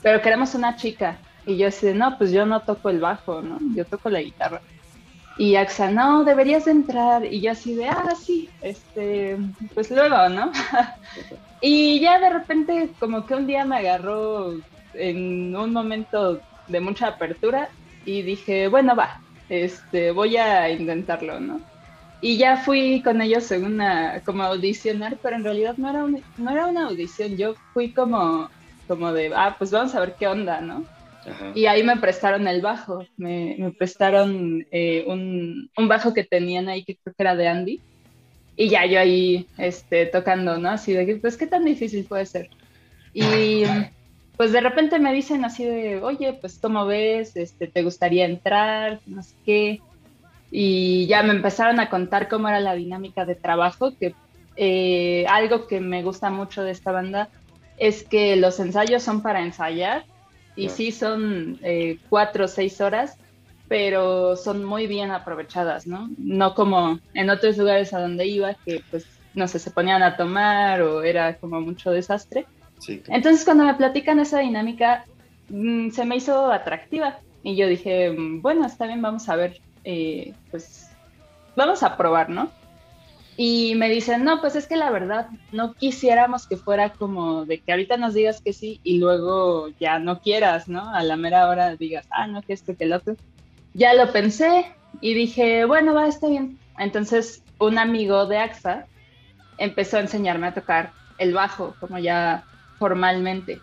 Pero 0.04 0.22
queremos 0.22 0.56
una 0.56 0.76
chica. 0.76 1.18
Y 1.46 1.58
yo 1.58 1.68
así 1.68 1.88
de, 1.88 1.96
no, 1.96 2.18
pues 2.18 2.32
yo 2.32 2.46
no 2.46 2.62
toco 2.62 2.90
el 2.90 3.00
bajo, 3.00 3.42
¿no? 3.42 3.58
Yo 3.76 3.86
toco 3.86 4.10
la 4.10 4.22
guitarra. 4.22 4.62
Y 5.38 5.56
Axa, 5.56 5.90
no, 5.90 6.24
deberías 6.24 6.68
entrar. 6.68 7.26
Y 7.26 7.42
yo 7.42 7.52
así 7.52 7.76
de, 7.76 7.88
ah, 7.88 8.14
sí, 8.22 8.50
este, 8.62 9.38
pues 9.74 9.90
luego, 9.90 10.30
¿no? 10.30 10.52
y 11.62 12.00
ya 12.00 12.20
de 12.20 12.30
repente 12.30 12.90
como 13.00 13.26
que 13.26 13.36
un 13.36 13.48
día 13.48 13.66
me 13.66 13.78
agarró 13.78 14.54
en 14.94 15.56
un 15.56 15.74
momento 15.74 16.42
de 16.68 16.80
mucha 16.80 17.08
apertura 17.08 17.70
y 18.06 18.22
dije, 18.22 18.68
bueno, 18.68 18.96
va, 18.96 19.22
este, 19.50 20.12
voy 20.12 20.38
a 20.38 20.70
intentarlo, 20.70 21.40
¿no? 21.40 21.62
Y 22.22 22.38
ya 22.38 22.58
fui 22.58 23.02
con 23.02 23.20
ellos 23.22 23.52
en 23.52 23.66
una, 23.66 24.22
como 24.24 24.44
audicionar, 24.44 25.18
pero 25.22 25.36
en 25.36 25.44
realidad 25.44 25.76
no 25.78 25.90
era, 25.90 26.06
no 26.38 26.52
era 26.52 26.68
una 26.68 26.88
audición, 26.88 27.36
yo 27.36 27.56
fui 27.74 27.92
como, 27.92 28.50
como 28.88 29.12
de, 29.12 29.32
ah, 29.36 29.56
pues 29.58 29.72
vamos 29.72 29.96
a 29.96 30.02
ver 30.02 30.16
qué 30.20 30.28
onda, 30.28 30.62
¿no? 30.62 30.86
Y 31.54 31.66
ahí 31.66 31.84
me 31.84 31.98
prestaron 31.98 32.48
el 32.48 32.62
bajo, 32.62 33.06
me, 33.18 33.56
me 33.60 33.72
prestaron 33.72 34.66
eh, 34.72 35.04
un, 35.08 35.70
un, 35.78 35.88
bajo 35.88 36.14
que 36.14 36.24
tenían 36.24 36.68
ahí 36.68 36.84
que 36.84 36.96
creo 36.96 37.14
que 37.14 37.24
era 37.24 37.36
de 37.36 37.48
Andy. 37.48 37.82
Y 38.56 38.70
ya 38.70 38.86
yo 38.86 39.00
ahí 39.00 39.48
este, 39.58 40.06
tocando, 40.08 40.58
¿no? 40.58 40.70
Así 40.70 40.94
de, 40.94 41.16
pues, 41.18 41.38
¿qué 41.38 41.48
tan 41.48 41.66
difícil 41.66 42.06
puede 42.06 42.26
ser? 42.26 42.50
Y 43.14 43.64
pues 44.38 44.52
de 44.52 44.62
repente 44.62 45.00
me 45.00 45.14
dicen 45.14 45.46
así 45.46 45.64
de, 45.66 46.02
oye, 46.02 46.34
pues, 46.34 46.58
¿cómo 46.60 46.86
ves? 46.86 47.36
Este, 47.36 47.68
¿Te 47.68 47.84
gustaría 47.84 48.26
entrar? 48.26 49.00
No 49.06 49.22
sé 49.24 49.36
qué. 49.46 49.82
Y 50.50 51.06
ya 51.08 51.24
me 51.24 51.34
empezaron 51.34 51.80
a 51.80 51.90
contar 51.90 52.28
cómo 52.28 52.50
era 52.50 52.60
la 52.60 52.76
dinámica 52.76 53.26
de 53.26 53.36
trabajo, 53.36 53.96
que 53.98 54.14
eh, 54.58 55.26
algo 55.30 55.68
que 55.68 55.80
me 55.80 56.04
gusta 56.04 56.30
mucho 56.30 56.64
de 56.64 56.72
esta 56.72 56.92
banda 56.92 57.30
es 57.78 58.04
que 58.04 58.36
los 58.36 58.60
ensayos 58.60 59.02
son 59.02 59.22
para 59.22 59.42
ensayar 59.42 60.04
y 60.56 60.70
sí 60.70 60.92
son 60.92 61.60
eh, 61.64 61.98
cuatro 62.10 62.46
o 62.46 62.48
seis 62.48 62.82
horas, 62.82 63.18
pero 63.68 64.36
son 64.36 64.64
muy 64.64 64.88
bien 64.88 65.12
aprovechadas, 65.12 65.88
¿no? 65.88 66.10
No 66.18 66.54
como 66.54 67.00
en 67.14 67.30
otros 67.30 67.58
lugares 67.58 67.94
a 67.94 68.02
donde 68.02 68.28
iba, 68.28 68.54
que 68.66 68.84
pues, 68.92 69.06
no 69.34 69.48
sé, 69.48 69.60
se 69.60 69.72
ponían 69.72 70.04
a 70.04 70.18
tomar 70.18 70.82
o 70.82 71.04
era 71.04 71.36
como 71.38 71.62
mucho 71.62 71.92
desastre. 71.92 72.46
Entonces 73.08 73.46
cuando 73.46 73.64
me 73.64 73.76
platican 73.76 74.20
esa 74.20 74.40
dinámica, 74.40 75.06
mm, 75.50 75.92
se 75.92 76.06
me 76.06 76.18
hizo 76.18 76.52
atractiva 76.52 77.20
y 77.44 77.56
yo 77.56 77.68
dije, 77.68 78.12
mm, 78.12 78.42
bueno, 78.42 78.66
está 78.66 78.88
bien, 78.88 79.02
vamos 79.02 79.30
a 79.30 79.36
ver, 79.36 79.60
eh, 79.84 80.34
pues 80.50 80.90
vamos 81.56 81.84
a 81.84 81.96
probar, 81.96 82.30
¿no? 82.30 82.52
Y 83.44 83.74
me 83.74 83.90
dicen, 83.90 84.24
no, 84.24 84.40
pues 84.40 84.56
es 84.56 84.68
que 84.68 84.76
la 84.76 84.92
verdad 84.92 85.28
no 85.52 85.74
quisiéramos 85.74 86.46
que 86.46 86.58
fuera 86.58 86.94
como 86.94 87.44
de 87.44 87.60
que 87.60 87.72
ahorita 87.72 87.98
nos 87.98 88.14
digas 88.14 88.40
que 88.40 88.54
sí 88.54 88.80
y 88.84 89.00
luego 89.00 89.70
ya 89.80 89.98
no 89.98 90.22
quieras, 90.22 90.68
¿no? 90.68 90.94
A 90.94 91.02
la 91.02 91.16
mera 91.16 91.50
hora 91.50 91.76
digas, 91.76 92.06
ah, 92.12 92.28
no, 92.28 92.44
que 92.44 92.54
esto, 92.54 92.78
que 92.78 92.84
el 92.84 92.94
otro. 92.94 93.16
Ya 93.74 93.96
lo 93.96 94.14
pensé 94.14 94.68
y 95.02 95.16
dije, 95.16 95.66
bueno, 95.66 95.96
va, 95.96 96.08
está 96.08 96.28
bien. 96.28 96.60
Entonces, 96.78 97.42
un 97.58 97.80
amigo 97.80 98.28
de 98.28 98.38
AXA 98.38 98.86
empezó 99.58 99.98
a 99.98 100.02
enseñarme 100.02 100.46
a 100.46 100.54
tocar 100.54 100.92
el 101.18 101.34
bajo, 101.34 101.74
como 101.80 101.98
ya 101.98 102.44
formalmente. 102.78 103.60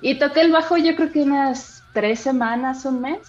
Y 0.00 0.18
toqué 0.18 0.40
el 0.40 0.50
bajo 0.50 0.76
yo 0.76 0.96
creo 0.96 1.12
que 1.12 1.22
unas 1.22 1.84
tres 1.92 2.18
semanas, 2.18 2.84
un 2.84 3.00
mes. 3.00 3.20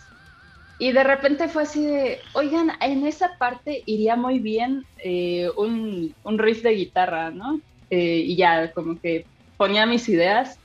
Y 0.78 0.92
de 0.92 1.04
repente 1.04 1.48
fue 1.48 1.64
así 1.64 1.86
de, 1.86 2.20
oigan, 2.34 2.72
en 2.82 3.06
esa 3.06 3.38
parte 3.38 3.84
iría 3.86 4.16
muy 4.16 4.40
bien 4.40 4.86
eh, 4.98 5.50
un, 5.56 6.14
un, 6.24 6.38
riff 6.38 6.64
de 6.64 6.72
guitarra, 6.72 7.32
¿no? 7.32 7.62
Eh, 7.90 8.24
y 8.26 8.36
ya 8.36 8.72
como 8.74 9.00
que 9.00 9.26
ponía 9.58 9.86
mis 9.86 10.10
ideas 10.10 10.60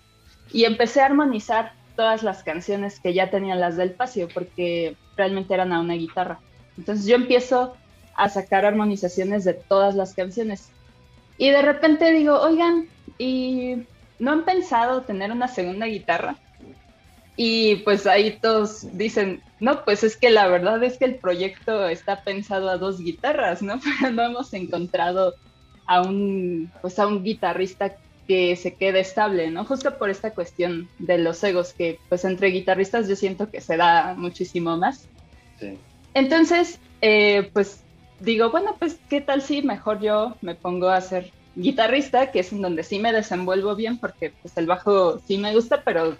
y 0.53 0.65
empecé 0.65 1.01
a 1.01 1.07
armonizar 1.07 1.73
todas 1.95 2.23
las 2.23 2.43
canciones 2.43 2.99
que 2.99 3.15
ya 3.15 3.31
tenían 3.31 3.61
las 3.61 3.77
del 3.77 3.93
paseo, 3.93 4.29
porque 4.33 4.97
realmente 5.17 5.55
eran 5.55 5.73
a 5.73 5.81
una 5.81 5.95
guitarra. 5.95 6.41
Entonces 6.77 7.07
yo 7.07 7.15
empiezo 7.15 7.77
a 8.15 8.29
sacar 8.29 8.65
armonizaciones 8.65 9.45
de 9.45 9.55
todas 9.55 9.95
las 9.95 10.15
canciones. 10.15 10.71
Y 11.39 11.51
de 11.51 11.63
repente 11.63 12.11
digo, 12.11 12.41
oigan, 12.41 12.89
¿y 13.19 13.77
no 14.19 14.33
han 14.33 14.45
pensado 14.45 15.03
tener 15.03 15.31
una 15.31 15.47
segunda 15.47 15.87
guitarra? 15.87 16.37
Y 17.43 17.77
pues 17.77 18.07
ahí 18.07 18.33
todos 18.39 18.87
dicen, 18.99 19.43
no, 19.61 19.83
pues 19.87 20.05
es 20.05 20.15
que 20.19 20.29
la 20.29 20.47
verdad 20.47 20.85
es 20.85 20.99
que 20.99 21.07
el 21.07 21.15
proyecto 21.15 21.89
está 21.89 22.23
pensado 22.23 22.69
a 22.69 22.77
dos 22.77 23.01
guitarras, 23.01 23.63
¿no? 23.63 23.81
Pero 23.99 24.13
no 24.13 24.25
hemos 24.25 24.53
encontrado 24.53 25.35
a 25.87 26.03
un, 26.03 26.71
pues 26.83 26.99
a 26.99 27.07
un 27.07 27.25
guitarrista 27.25 27.97
que 28.29 28.57
se 28.57 28.75
quede 28.75 29.01
estable, 29.01 29.51
¿no? 29.51 29.65
Justo 29.65 29.97
por 29.97 30.11
esta 30.11 30.35
cuestión 30.35 30.91
de 30.99 31.17
los 31.17 31.43
egos, 31.43 31.73
que 31.73 31.99
pues 32.11 32.27
entre 32.27 32.49
guitarristas 32.49 33.09
yo 33.09 33.17
siento 33.17 33.51
que 33.51 33.63
se 33.63 33.79
da 33.79 34.13
muchísimo 34.19 34.77
más. 34.77 35.09
Sí. 35.59 35.79
Entonces, 36.13 36.79
eh, 37.01 37.49
pues 37.55 37.85
digo, 38.19 38.51
bueno, 38.51 38.77
pues 38.79 38.99
qué 39.09 39.23
tal 39.23 39.41
si 39.41 39.63
mejor 39.63 40.03
yo 40.03 40.37
me 40.43 40.57
pongo 40.57 40.91
a 40.91 40.97
hacer 40.97 41.31
guitarrista, 41.57 42.33
que 42.33 42.41
es 42.41 42.53
en 42.53 42.61
donde 42.61 42.83
sí 42.83 42.99
me 42.99 43.15
desenvuelvo 43.15 43.77
bien, 43.77 43.97
porque 43.97 44.31
pues 44.43 44.55
el 44.59 44.67
bajo 44.67 45.21
sí 45.21 45.39
me 45.39 45.55
gusta, 45.55 45.85
pero, 45.87 46.19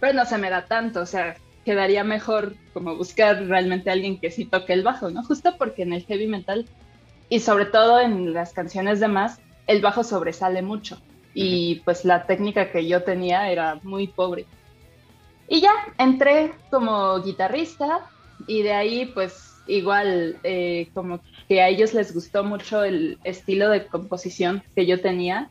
pero 0.00 0.14
no 0.14 0.24
se 0.24 0.38
me 0.38 0.50
da 0.50 0.66
tanto, 0.66 1.02
o 1.02 1.06
sea, 1.06 1.36
quedaría 1.64 2.04
mejor 2.04 2.54
como 2.72 2.96
buscar 2.96 3.44
realmente 3.46 3.90
a 3.90 3.92
alguien 3.92 4.18
que 4.18 4.30
sí 4.30 4.46
toque 4.46 4.72
el 4.72 4.82
bajo, 4.82 5.10
¿no? 5.10 5.22
Justo 5.22 5.56
porque 5.58 5.82
en 5.82 5.92
el 5.92 6.04
heavy 6.04 6.26
metal 6.26 6.66
y 7.28 7.40
sobre 7.40 7.66
todo 7.66 8.00
en 8.00 8.32
las 8.32 8.52
canciones 8.52 8.98
de 8.98 9.08
más, 9.08 9.40
el 9.66 9.80
bajo 9.80 10.02
sobresale 10.02 10.62
mucho 10.62 10.98
y 11.34 11.76
pues 11.84 12.04
la 12.04 12.26
técnica 12.26 12.72
que 12.72 12.88
yo 12.88 13.02
tenía 13.02 13.50
era 13.50 13.78
muy 13.82 14.08
pobre. 14.08 14.46
Y 15.48 15.60
ya 15.60 15.72
entré 15.98 16.52
como 16.70 17.20
guitarrista 17.22 18.06
y 18.46 18.62
de 18.62 18.72
ahí 18.72 19.06
pues 19.06 19.54
igual 19.66 20.38
eh, 20.42 20.88
como 20.94 21.20
que 21.48 21.60
a 21.60 21.68
ellos 21.68 21.94
les 21.94 22.12
gustó 22.14 22.42
mucho 22.42 22.82
el 22.82 23.18
estilo 23.22 23.68
de 23.68 23.86
composición 23.86 24.62
que 24.74 24.86
yo 24.86 25.00
tenía 25.00 25.50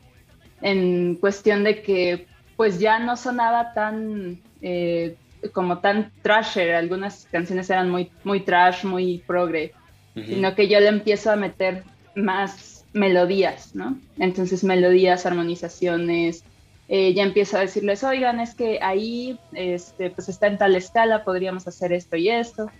en 0.60 1.14
cuestión 1.14 1.64
de 1.64 1.82
que 1.82 2.26
pues 2.60 2.78
ya 2.78 2.98
no 2.98 3.16
sonaba 3.16 3.72
tan 3.72 4.38
eh, 4.60 5.16
como 5.54 5.78
tan 5.78 6.12
trasher, 6.20 6.74
algunas 6.74 7.26
canciones 7.32 7.70
eran 7.70 7.88
muy, 7.88 8.10
muy 8.22 8.40
trash, 8.40 8.84
muy 8.84 9.24
progre, 9.26 9.72
sino 10.14 10.54
que 10.54 10.68
yo 10.68 10.78
le 10.78 10.88
empiezo 10.88 11.30
a 11.30 11.36
meter 11.36 11.84
más 12.14 12.84
melodías, 12.92 13.74
¿no? 13.74 13.98
Entonces 14.18 14.62
melodías, 14.62 15.24
armonizaciones, 15.24 16.44
eh, 16.88 17.14
ya 17.14 17.22
empiezo 17.22 17.56
a 17.56 17.60
decirles, 17.60 18.04
oigan, 18.04 18.40
es 18.40 18.54
que 18.54 18.78
ahí 18.82 19.38
este, 19.54 20.10
pues 20.10 20.28
está 20.28 20.46
en 20.46 20.58
tal 20.58 20.76
escala, 20.76 21.24
podríamos 21.24 21.66
hacer 21.66 21.94
esto 21.94 22.16
y 22.16 22.28
esto, 22.28 22.70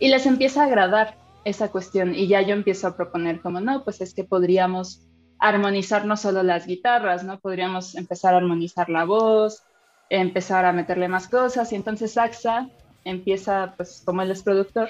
y 0.00 0.08
les 0.08 0.26
empieza 0.26 0.62
a 0.62 0.66
agradar 0.66 1.16
esa 1.44 1.68
cuestión 1.68 2.12
y 2.16 2.26
ya 2.26 2.42
yo 2.42 2.54
empiezo 2.54 2.88
a 2.88 2.96
proponer 2.96 3.40
como, 3.40 3.60
no, 3.60 3.84
pues 3.84 4.00
es 4.00 4.14
que 4.14 4.24
podríamos 4.24 5.02
armonizar 5.38 6.04
no 6.04 6.16
solo 6.16 6.42
las 6.42 6.66
guitarras, 6.66 7.24
¿no? 7.24 7.38
Podríamos 7.38 7.94
empezar 7.94 8.34
a 8.34 8.38
armonizar 8.38 8.88
la 8.88 9.04
voz, 9.04 9.62
empezar 10.10 10.64
a 10.64 10.72
meterle 10.72 11.08
más 11.08 11.28
cosas 11.28 11.72
y 11.72 11.76
entonces 11.76 12.16
AXA 12.16 12.68
empieza, 13.04 13.74
pues 13.76 14.02
como 14.04 14.22
él 14.22 14.30
es 14.30 14.42
productor, 14.42 14.88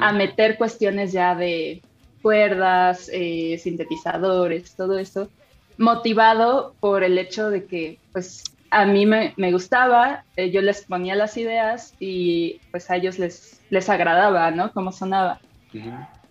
a 0.00 0.12
meter 0.12 0.56
cuestiones 0.56 1.12
ya 1.12 1.34
de 1.34 1.82
cuerdas, 2.22 3.10
eh, 3.12 3.58
sintetizadores, 3.58 4.76
todo 4.76 4.98
eso, 4.98 5.28
motivado 5.76 6.74
por 6.78 7.02
el 7.02 7.18
hecho 7.18 7.50
de 7.50 7.64
que 7.64 7.98
pues 8.12 8.44
a 8.70 8.86
mí 8.86 9.04
me, 9.04 9.34
gustaba, 9.52 10.24
eh, 10.36 10.50
yo 10.50 10.62
les 10.62 10.82
ponía 10.82 11.14
las 11.14 11.36
ideas 11.36 11.94
y 11.98 12.60
pues 12.70 12.90
a 12.90 12.96
ellos 12.96 13.18
les, 13.18 13.60
les 13.68 13.88
agradaba, 13.90 14.50
¿no? 14.50 14.72
Cómo 14.72 14.92
sonaba. 14.92 15.40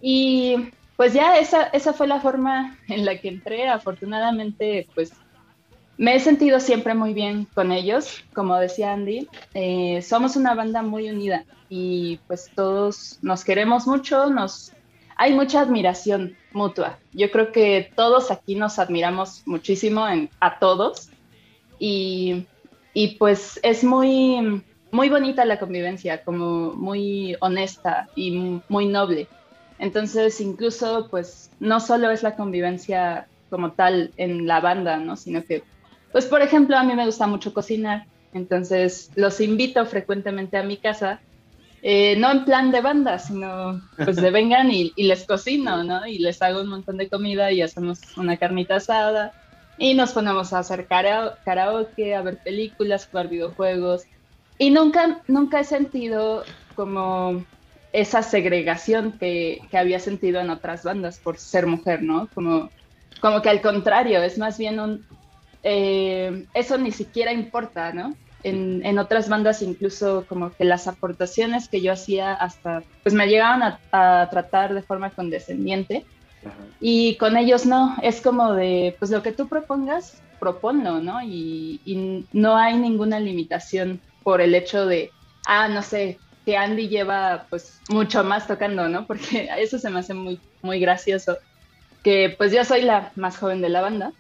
Y 0.02 0.72
pues 1.02 1.14
ya 1.14 1.40
esa, 1.40 1.64
esa 1.64 1.94
fue 1.94 2.06
la 2.06 2.22
forma 2.22 2.78
en 2.88 3.06
la 3.06 3.20
que 3.20 3.30
entré. 3.30 3.68
Afortunadamente, 3.68 4.88
pues 4.94 5.12
me 5.98 6.14
he 6.14 6.20
sentido 6.20 6.60
siempre 6.60 6.94
muy 6.94 7.16
bien 7.16 7.48
con 7.56 7.72
ellos, 7.72 8.24
como 8.36 8.56
decía 8.60 8.94
Andy. 8.94 9.28
Eh, 9.56 10.04
somos 10.04 10.36
una 10.36 10.54
banda 10.54 10.84
muy 10.84 11.10
unida 11.10 11.44
y 11.70 12.20
pues 12.28 12.52
todos 12.54 13.18
nos 13.24 13.44
queremos 13.44 13.88
mucho, 13.88 14.30
nos 14.30 14.74
hay 15.18 15.34
mucha 15.34 15.62
admiración 15.62 16.38
mutua. 16.54 17.00
Yo 17.14 17.32
creo 17.32 17.52
que 17.52 17.92
todos 17.96 18.30
aquí 18.30 18.54
nos 18.54 18.78
admiramos 18.78 19.42
muchísimo 19.48 20.06
a 20.40 20.60
todos 20.60 21.10
y, 21.80 22.46
y, 22.94 23.16
pues 23.16 23.60
es 23.64 23.84
muy, 23.84 24.64
muy 24.92 25.10
bonita 25.10 25.46
la 25.46 25.58
convivencia, 25.58 26.24
como 26.24 26.74
muy 26.74 27.38
honesta 27.40 28.08
y 28.16 28.62
muy 28.70 28.86
noble. 28.86 29.28
Entonces 29.82 30.40
incluso 30.40 31.08
pues 31.10 31.50
no 31.60 31.80
solo 31.80 32.12
es 32.12 32.22
la 32.22 32.36
convivencia 32.36 33.28
como 33.50 33.72
tal 33.72 34.12
en 34.16 34.46
la 34.48 34.62
banda, 34.62 34.98
¿no? 34.98 35.18
Sino 35.18 35.44
que 35.44 35.64
pues 36.12 36.26
por 36.28 36.44
ejemplo, 36.44 36.78
a 36.78 36.84
mí 36.84 36.94
me 36.94 37.06
gusta 37.06 37.26
mucho 37.26 37.52
cocinar, 37.52 38.06
entonces 38.32 39.10
los 39.16 39.42
invito 39.42 39.84
frecuentemente 39.88 40.58
a 40.58 40.64
mi 40.64 40.78
casa, 40.78 41.20
eh, 41.82 42.16
no 42.18 42.32
en 42.32 42.46
plan 42.46 42.72
de 42.72 42.82
banda, 42.82 43.18
sino 43.18 43.82
pues 43.96 44.18
de 44.18 44.30
vengan 44.32 44.70
y, 44.70 44.94
les 44.98 45.26
cocino, 45.26 45.84
¿no? 45.84 46.06
Y 46.06 46.20
les 46.20 46.42
hago 46.44 46.62
un 46.62 46.68
montón 46.68 46.98
de 46.98 47.10
comida 47.10 47.52
y 47.52 47.64
hacemos 47.64 48.00
una 48.18 48.38
carnita 48.38 48.76
asada 48.76 49.34
y 49.80 49.96
nos 49.96 50.12
ponemos 50.12 50.54
a 50.54 50.60
hacer 50.60 50.86
karaoke, 50.86 52.14
a 52.14 52.22
ver 52.22 52.38
películas, 52.44 53.08
jugar 53.08 53.30
videojuegos. 53.30 54.04
Y 54.60 54.70
nunca, 54.70 55.24
nunca 55.28 55.62
he 55.62 55.64
sentido 55.64 56.44
como 56.76 57.44
esa 57.94 58.24
segregación 58.24 59.14
que, 59.14 59.62
que 59.70 59.78
había 59.78 60.00
sentido 60.00 60.40
en 60.40 60.50
otras 60.50 60.84
bandas 60.84 61.20
por 61.20 61.38
ser 61.38 61.68
mujer, 61.68 62.02
¿no? 62.02 62.30
Como, 62.34 62.70
como 63.20 63.42
que 63.42 63.50
al 63.50 63.62
contrario, 63.62 64.22
es 64.24 64.38
más 64.38 64.58
bien 64.58 64.80
un, 64.80 65.06
eh, 65.64 66.46
eso 66.54 66.78
ni 66.78 66.92
siquiera 66.92 67.32
importa, 67.32 67.94
¿no? 67.94 68.16
En, 68.44 68.98
otras 68.98 69.30
bandas 69.30 69.62
incluso 69.62 70.26
como 70.28 70.52
que 70.52 70.64
las 70.64 70.88
aportaciones 70.88 71.70
que 71.70 71.80
yo 71.80 71.94
hacía 71.94 72.34
hasta, 72.34 72.82
pues 73.04 73.14
me 73.14 73.28
llegaban 73.28 73.78
a, 73.92 74.30
tratar 74.32 74.74
de 74.74 74.82
forma 74.82 75.12
condescendiente 75.12 76.06
y 76.80 77.18
con 77.18 77.38
ellos 77.38 77.68
no, 77.68 77.96
es 78.02 78.20
como 78.20 78.54
de, 78.54 78.96
pues 78.98 79.12
lo 79.12 79.22
que 79.22 79.32
tú 79.32 79.48
propongas, 79.48 80.24
proponlo, 80.40 81.00
¿no? 81.00 81.22
Y, 81.22 81.82
y, 81.86 82.26
no 82.34 82.58
hay 82.58 82.78
ninguna 82.78 83.20
limitación 83.20 84.02
por 84.24 84.42
el 84.42 84.56
hecho 84.56 84.88
de, 84.88 85.12
ah, 85.46 85.68
no 85.68 85.84
sé, 85.84 86.18
que 86.46 86.58
Andy 86.58 86.88
lleva 86.88 87.46
pues 87.50 87.80
mucho 87.90 88.24
más 88.24 88.48
tocando, 88.48 88.88
¿no? 88.90 89.06
Porque 89.06 89.50
eso 89.58 89.78
se 89.80 89.90
me 89.90 90.00
hace 90.00 90.14
muy, 90.14 90.40
muy 90.62 90.80
gracioso, 90.80 91.38
que 92.04 92.34
pues 92.38 92.52
yo 92.52 92.64
soy 92.66 92.82
la 92.82 93.12
más 93.16 93.38
joven 93.38 93.62
de 93.62 93.70
la 93.70 93.82
banda. 93.82 94.14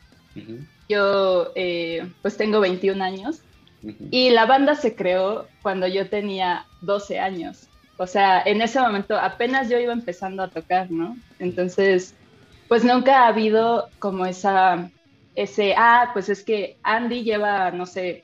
Yo 0.87 1.51
eh, 1.55 2.07
pues 2.21 2.37
tengo 2.37 2.59
21 2.59 3.03
años 3.03 3.41
y 4.11 4.29
la 4.29 4.45
banda 4.45 4.75
se 4.75 4.95
creó 4.95 5.47
cuando 5.61 5.87
yo 5.87 6.09
tenía 6.09 6.65
12 6.81 7.19
años. 7.19 7.67
O 7.97 8.07
sea, 8.07 8.41
en 8.41 8.61
ese 8.61 8.79
momento 8.79 9.17
apenas 9.17 9.69
yo 9.69 9.79
iba 9.79 9.93
empezando 9.93 10.43
a 10.43 10.47
tocar, 10.47 10.89
¿no? 10.91 11.17
Entonces, 11.39 12.15
pues 12.67 12.83
nunca 12.83 13.23
ha 13.23 13.27
habido 13.27 13.89
como 13.99 14.25
esa, 14.25 14.89
ese, 15.35 15.73
ah, 15.77 16.11
pues 16.13 16.29
es 16.29 16.43
que 16.43 16.77
Andy 16.83 17.23
lleva, 17.23 17.71
no 17.71 17.85
sé, 17.85 18.23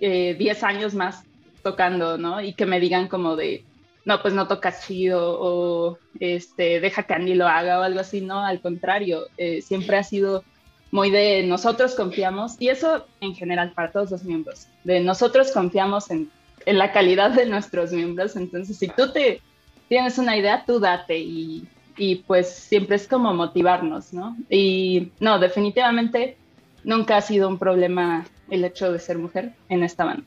10 0.00 0.38
eh, 0.40 0.56
años 0.62 0.94
más 0.94 1.24
tocando, 1.66 2.16
¿no? 2.16 2.40
Y 2.40 2.52
que 2.52 2.64
me 2.64 2.78
digan 2.78 3.08
como 3.08 3.34
de, 3.34 3.64
no, 4.04 4.22
pues 4.22 4.32
no 4.34 4.46
tocas 4.46 4.86
chido 4.86 5.36
o 5.40 5.98
este, 6.20 6.78
deja 6.78 7.02
que 7.02 7.14
Andy 7.14 7.34
lo 7.34 7.48
haga 7.48 7.80
o 7.80 7.82
algo 7.82 7.98
así, 7.98 8.20
no, 8.20 8.38
al 8.38 8.60
contrario, 8.60 9.24
eh, 9.36 9.62
siempre 9.62 9.96
ha 9.96 10.04
sido 10.04 10.44
muy 10.92 11.10
de 11.10 11.42
nosotros 11.42 11.96
confiamos, 11.96 12.54
y 12.60 12.68
eso 12.68 13.04
en 13.20 13.34
general 13.34 13.72
para 13.72 13.90
todos 13.90 14.12
los 14.12 14.22
miembros, 14.22 14.68
de 14.84 15.00
nosotros 15.00 15.50
confiamos 15.50 16.08
en, 16.12 16.30
en 16.66 16.78
la 16.78 16.92
calidad 16.92 17.32
de 17.32 17.46
nuestros 17.46 17.90
miembros, 17.90 18.36
entonces 18.36 18.78
si 18.78 18.86
tú 18.86 19.12
te 19.12 19.40
tienes 19.88 20.18
una 20.18 20.36
idea, 20.36 20.62
tú 20.64 20.78
date 20.78 21.18
y, 21.18 21.66
y 21.96 22.16
pues 22.28 22.48
siempre 22.48 22.94
es 22.94 23.08
como 23.08 23.34
motivarnos, 23.34 24.12
¿no? 24.12 24.36
Y 24.48 25.10
no, 25.18 25.40
definitivamente 25.40 26.36
nunca 26.84 27.16
ha 27.16 27.22
sido 27.22 27.48
un 27.48 27.58
problema 27.58 28.24
el 28.50 28.64
hecho 28.64 28.92
de 28.92 29.00
ser 29.00 29.18
mujer 29.18 29.52
en 29.68 29.82
esta 29.82 30.04
banda. 30.04 30.24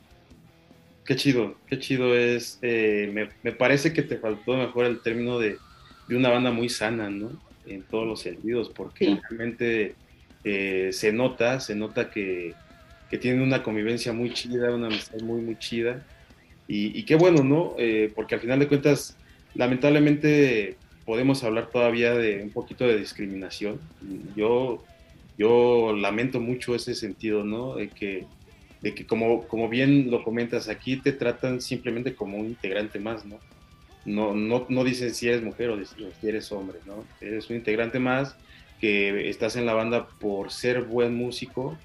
Qué 1.10 1.16
chido, 1.16 1.56
qué 1.68 1.80
chido 1.80 2.16
es. 2.16 2.60
Eh, 2.62 3.10
me, 3.12 3.30
me, 3.42 3.52
parece 3.52 3.94
que 3.94 4.04
te 4.04 4.18
faltó 4.18 4.56
mejor 4.56 4.86
el 4.86 5.02
término 5.02 5.40
de, 5.40 5.58
de, 6.08 6.16
una 6.16 6.30
banda 6.30 6.52
muy 6.52 6.70
sana, 6.70 7.10
¿no? 7.10 7.32
En 7.66 7.82
todos 7.82 8.06
los 8.06 8.22
sentidos, 8.22 8.70
porque 8.70 9.18
realmente 9.28 9.96
eh, 10.44 10.92
se 10.94 11.12
nota, 11.12 11.62
se 11.62 11.74
nota 11.74 12.12
que, 12.12 12.54
que, 13.10 13.18
tienen 13.18 13.42
una 13.42 13.64
convivencia 13.64 14.14
muy 14.14 14.34
chida, 14.34 14.76
una 14.76 14.86
amistad 14.86 15.20
muy, 15.22 15.42
muy 15.42 15.58
chida. 15.58 16.06
Y, 16.68 17.02
qué 17.06 17.16
bueno, 17.16 17.44
¿no? 17.44 17.74
Eh, 17.80 18.12
porque 18.14 18.36
al 18.36 18.42
final 18.42 18.60
de 18.60 18.68
cuentas, 18.68 19.18
lamentablemente 19.56 20.78
podemos 21.06 21.44
hablar 21.44 21.72
todavía 21.72 22.14
de 22.14 22.44
un 22.44 22.52
poquito 22.52 22.86
de 22.86 23.00
discriminación. 23.00 23.80
Yo, 24.36 24.84
yo 25.40 25.92
lamento 25.92 26.40
mucho 26.40 26.76
ese 26.76 26.94
sentido, 26.94 27.44
¿no? 27.44 27.78
De 27.78 27.90
que, 27.90 28.28
de 28.82 28.94
que 28.94 29.06
como, 29.06 29.48
como 29.48 29.70
bien 29.70 30.10
lo 30.10 30.24
comentas 30.24 30.70
aquí, 30.70 30.98
te 30.98 31.12
tratan 31.12 31.62
simplemente 31.62 32.16
como 32.16 32.38
un 32.38 32.48
integrante 32.48 33.00
más, 33.00 33.26
¿no? 33.26 33.40
No, 34.06 34.34
no, 34.34 34.66
no 34.70 34.84
dicen 34.84 35.14
si 35.14 35.28
eres 35.28 35.44
mujer 35.44 35.70
o 35.70 35.86
si 35.86 36.28
eres 36.28 36.52
hombre, 36.52 36.80
¿no? 36.86 37.04
Eres 37.20 37.50
un 37.50 37.58
integrante 37.58 38.00
más 38.00 38.36
que 38.80 39.30
estás 39.30 39.56
en 39.56 39.66
la 39.66 39.74
banda 39.74 40.08
por 40.20 40.52
ser 40.52 40.84
buen 40.84 41.16
músico 41.16 41.78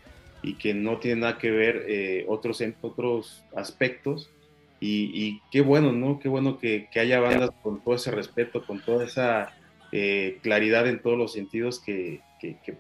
y 0.42 0.54
que 0.54 0.74
no 0.74 0.98
tiene 0.98 1.22
nada 1.22 1.38
que 1.38 1.50
ver 1.50 1.85
eh, 1.88 2.24
otros, 2.28 2.62
otros 2.83 3.42
aspectos. 3.57 4.30
Y, 4.87 5.40
qué 5.50 5.62
bueno, 5.62 5.92
¿no? 5.92 6.18
Qué 6.18 6.28
bueno 6.28 6.59
que, 6.59 6.88
haya 6.94 7.18
bandas 7.18 7.50
con 7.62 7.83
todo 7.83 7.94
ese 7.94 8.11
respeto, 8.11 8.66
con 8.66 8.80
toda 8.83 9.07
esa 9.07 9.54
eh, 9.92 10.37
claridad 10.42 10.87
en 10.87 11.00
todos 11.00 11.16
los 11.16 11.33
sentidos 11.33 11.80
que, 11.80 12.20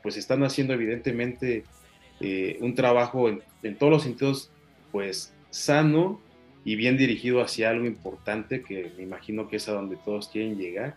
pues 0.02 0.18
están 0.18 0.42
haciendo 0.44 0.74
evidentemente 0.74 1.64
eh, 2.20 2.58
un 2.60 2.74
trabajo 2.74 3.28
en, 3.28 3.42
todos 3.76 3.92
los 3.92 4.02
sentidos 4.02 4.50
pues 4.92 5.34
sano 5.50 6.20
y 6.64 6.76
bien 6.76 6.96
dirigido 6.96 7.40
hacia 7.40 7.70
algo 7.70 7.86
importante 7.86 8.62
que 8.62 8.92
me 8.96 9.02
imagino 9.02 9.48
que 9.48 9.56
es 9.56 9.68
a 9.68 9.72
donde 9.72 9.96
todos 9.96 10.28
quieren 10.28 10.56
llegar 10.56 10.96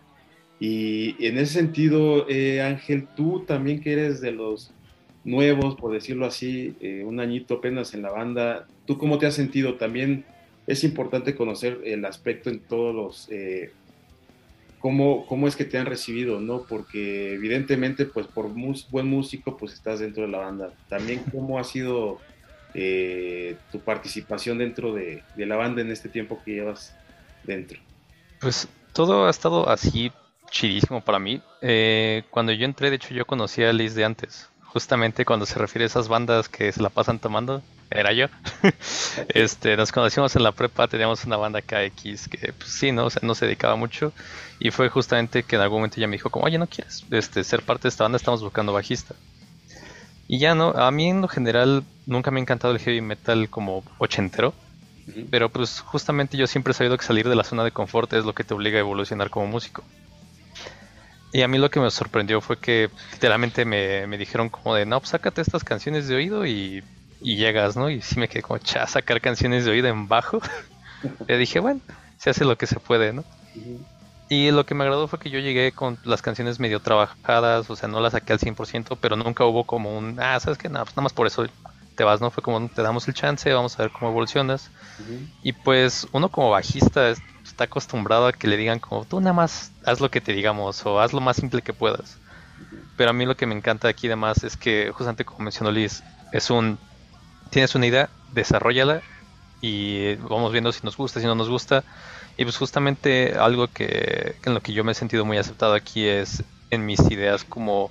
y 0.60 1.14
en 1.24 1.38
ese 1.38 1.54
sentido, 1.54 2.28
eh, 2.28 2.60
Ángel, 2.62 3.06
tú 3.16 3.44
también 3.46 3.80
que 3.80 3.92
eres 3.92 4.20
de 4.20 4.32
los 4.32 4.72
nuevos, 5.24 5.76
por 5.76 5.92
decirlo 5.92 6.26
así, 6.26 6.74
eh, 6.80 7.04
un 7.04 7.20
añito 7.20 7.54
apenas 7.54 7.94
en 7.94 8.02
la 8.02 8.10
banda. 8.10 8.66
¿Tú 8.84 8.98
cómo 8.98 9.18
te 9.18 9.26
has 9.26 9.34
sentido? 9.34 9.74
También 9.74 10.24
es 10.66 10.82
importante 10.82 11.36
conocer 11.36 11.80
el 11.84 12.04
aspecto 12.04 12.50
en 12.50 12.60
todos 12.60 12.94
los... 12.94 13.28
Cómo, 14.80 15.26
cómo 15.26 15.48
es 15.48 15.56
que 15.56 15.64
te 15.64 15.78
han 15.78 15.86
recibido, 15.86 16.40
¿no? 16.40 16.62
Porque 16.62 17.32
evidentemente, 17.34 18.06
pues 18.06 18.26
por 18.26 18.48
buen 18.48 19.06
músico, 19.06 19.56
pues 19.56 19.72
estás 19.72 19.98
dentro 19.98 20.22
de 20.22 20.28
la 20.28 20.38
banda. 20.38 20.72
También 20.88 21.22
cómo 21.32 21.58
ha 21.58 21.64
sido 21.64 22.18
eh, 22.74 23.56
tu 23.72 23.80
participación 23.80 24.58
dentro 24.58 24.94
de, 24.94 25.24
de, 25.36 25.46
la 25.46 25.56
banda 25.56 25.82
en 25.82 25.90
este 25.90 26.08
tiempo 26.08 26.40
que 26.44 26.52
llevas 26.52 26.94
dentro. 27.44 27.80
Pues 28.40 28.68
todo 28.92 29.26
ha 29.26 29.30
estado 29.30 29.68
así 29.68 30.12
chidísimo 30.50 31.00
para 31.00 31.18
mí. 31.18 31.40
Eh, 31.60 32.24
cuando 32.30 32.52
yo 32.52 32.64
entré, 32.64 32.90
de 32.90 32.96
hecho, 32.96 33.14
yo 33.14 33.26
conocía 33.26 33.70
a 33.70 33.72
Liz 33.72 33.94
de 33.94 34.04
antes. 34.04 34.48
Justamente 34.64 35.24
cuando 35.24 35.46
se 35.46 35.58
refiere 35.58 35.84
a 35.84 35.86
esas 35.86 36.08
bandas 36.08 36.48
que 36.48 36.70
se 36.72 36.82
la 36.82 36.90
pasan 36.90 37.18
tomando, 37.18 37.62
era 37.90 38.12
yo. 38.12 38.26
este, 39.28 39.76
nos 39.76 39.92
conocimos 39.92 40.34
en 40.36 40.42
la 40.42 40.52
prepa, 40.52 40.88
teníamos 40.88 41.24
una 41.24 41.36
banda 41.36 41.62
KX 41.62 42.28
que, 42.28 42.52
pues 42.52 42.70
sí, 42.70 42.92
no, 42.92 43.08
no 43.22 43.34
se 43.34 43.46
dedicaba 43.46 43.76
mucho. 43.76 44.12
Y 44.58 44.70
fue 44.70 44.88
justamente 44.88 45.42
que 45.42 45.56
en 45.56 45.62
algún 45.62 45.78
momento 45.78 45.96
ella 45.98 46.08
me 46.08 46.16
dijo, 46.16 46.30
como, 46.30 46.46
oye, 46.46 46.58
¿no 46.58 46.66
quieres 46.66 47.04
este, 47.10 47.44
ser 47.44 47.62
parte 47.62 47.84
de 47.84 47.90
esta 47.90 48.04
banda? 48.04 48.16
Estamos 48.16 48.42
buscando 48.42 48.72
bajista. 48.72 49.14
Y 50.26 50.38
ya 50.38 50.54
no, 50.54 50.70
a 50.70 50.90
mí 50.90 51.08
en 51.08 51.22
lo 51.22 51.28
general 51.28 51.84
nunca 52.06 52.30
me 52.30 52.40
ha 52.40 52.42
encantado 52.42 52.74
el 52.74 52.80
heavy 52.80 53.00
metal 53.00 53.48
como 53.48 53.82
ochentero. 53.98 54.54
Pero 55.30 55.48
pues 55.48 55.80
justamente 55.80 56.36
yo 56.36 56.46
siempre 56.46 56.72
he 56.72 56.74
sabido 56.74 56.98
que 56.98 57.04
salir 57.04 57.26
de 57.30 57.34
la 57.34 57.42
zona 57.42 57.64
de 57.64 57.70
confort 57.70 58.12
es 58.12 58.26
lo 58.26 58.34
que 58.34 58.44
te 58.44 58.52
obliga 58.52 58.76
a 58.76 58.80
evolucionar 58.80 59.30
como 59.30 59.46
músico. 59.46 59.82
Y 61.32 61.40
a 61.40 61.48
mí 61.48 61.56
lo 61.56 61.70
que 61.70 61.80
me 61.80 61.90
sorprendió 61.90 62.42
fue 62.42 62.58
que 62.58 62.90
literalmente 63.12 63.64
me, 63.64 64.06
me 64.06 64.18
dijeron 64.18 64.50
como 64.50 64.74
de, 64.74 64.84
no, 64.84 65.00
pues 65.00 65.08
sácate 65.08 65.40
estas 65.40 65.64
canciones 65.64 66.08
de 66.08 66.16
oído 66.16 66.44
y, 66.44 66.82
y 67.20 67.36
llegas, 67.36 67.76
¿no? 67.76 67.90
Y 67.90 68.00
sí 68.00 68.18
me 68.18 68.28
quedé 68.28 68.42
como, 68.42 68.58
cha, 68.58 68.86
sacar 68.86 69.20
canciones 69.20 69.64
de 69.64 69.70
oído 69.70 69.88
en 69.88 70.08
bajo. 70.08 70.40
Le 71.26 71.38
dije, 71.38 71.60
bueno, 71.60 71.80
se 72.16 72.30
hace 72.30 72.44
lo 72.44 72.58
que 72.58 72.66
se 72.66 72.80
puede, 72.80 73.12
¿no? 73.12 73.24
Y 74.28 74.50
lo 74.50 74.66
que 74.66 74.74
me 74.74 74.84
agradó 74.84 75.08
fue 75.08 75.18
que 75.18 75.30
yo 75.30 75.38
llegué 75.38 75.72
con 75.72 75.98
las 76.04 76.20
canciones 76.20 76.60
medio 76.60 76.80
trabajadas, 76.80 77.70
o 77.70 77.76
sea, 77.76 77.88
no 77.88 78.00
las 78.00 78.12
saqué 78.12 78.34
al 78.34 78.38
100%, 78.38 78.98
pero 79.00 79.16
nunca 79.16 79.44
hubo 79.44 79.64
como 79.64 79.96
un, 79.96 80.20
ah, 80.20 80.38
¿sabes 80.38 80.58
qué? 80.58 80.68
No, 80.68 80.80
pues 80.84 80.94
nada 80.96 81.04
más 81.04 81.14
por 81.14 81.26
eso 81.26 81.46
te 81.94 82.04
vas, 82.04 82.20
¿no? 82.20 82.30
Fue 82.30 82.42
como, 82.42 82.68
te 82.68 82.82
damos 82.82 83.08
el 83.08 83.14
chance, 83.14 83.52
vamos 83.52 83.78
a 83.78 83.82
ver 83.82 83.90
cómo 83.90 84.10
evolucionas. 84.10 84.70
Y 85.42 85.52
pues 85.52 86.06
uno 86.12 86.28
como 86.28 86.50
bajista 86.50 87.10
está 87.42 87.64
acostumbrado 87.64 88.26
a 88.26 88.32
que 88.32 88.48
le 88.48 88.56
digan 88.56 88.78
como, 88.80 89.04
tú 89.04 89.18
nada 89.20 89.32
más 89.32 89.72
haz 89.84 90.00
lo 90.00 90.10
que 90.10 90.20
te 90.20 90.32
digamos 90.32 90.84
o 90.84 91.00
haz 91.00 91.12
lo 91.12 91.20
más 91.20 91.36
simple 91.36 91.62
que 91.62 91.72
puedas. 91.72 92.18
Pero 92.96 93.10
a 93.10 93.12
mí 93.12 93.24
lo 93.24 93.36
que 93.36 93.46
me 93.46 93.54
encanta 93.54 93.88
aquí 93.88 94.08
además 94.08 94.44
es 94.44 94.56
que, 94.56 94.90
justamente 94.92 95.24
como 95.24 95.40
mencionó 95.40 95.70
Liz, 95.70 96.02
es 96.32 96.50
un, 96.50 96.78
tienes 97.50 97.74
una 97.74 97.86
idea, 97.86 98.10
desarrollala 98.32 99.02
y 99.60 100.14
vamos 100.16 100.52
viendo 100.52 100.72
si 100.72 100.80
nos 100.84 100.96
gusta, 100.96 101.20
si 101.20 101.26
no 101.26 101.34
nos 101.34 101.48
gusta. 101.48 101.84
Y 102.36 102.44
pues 102.44 102.56
justamente 102.56 103.34
algo 103.34 103.68
que 103.68 104.36
en 104.44 104.54
lo 104.54 104.60
que 104.60 104.72
yo 104.72 104.84
me 104.84 104.92
he 104.92 104.94
sentido 104.94 105.24
muy 105.24 105.38
aceptado 105.38 105.74
aquí 105.74 106.06
es 106.06 106.44
en 106.70 106.86
mis 106.86 107.00
ideas 107.10 107.44
como 107.44 107.90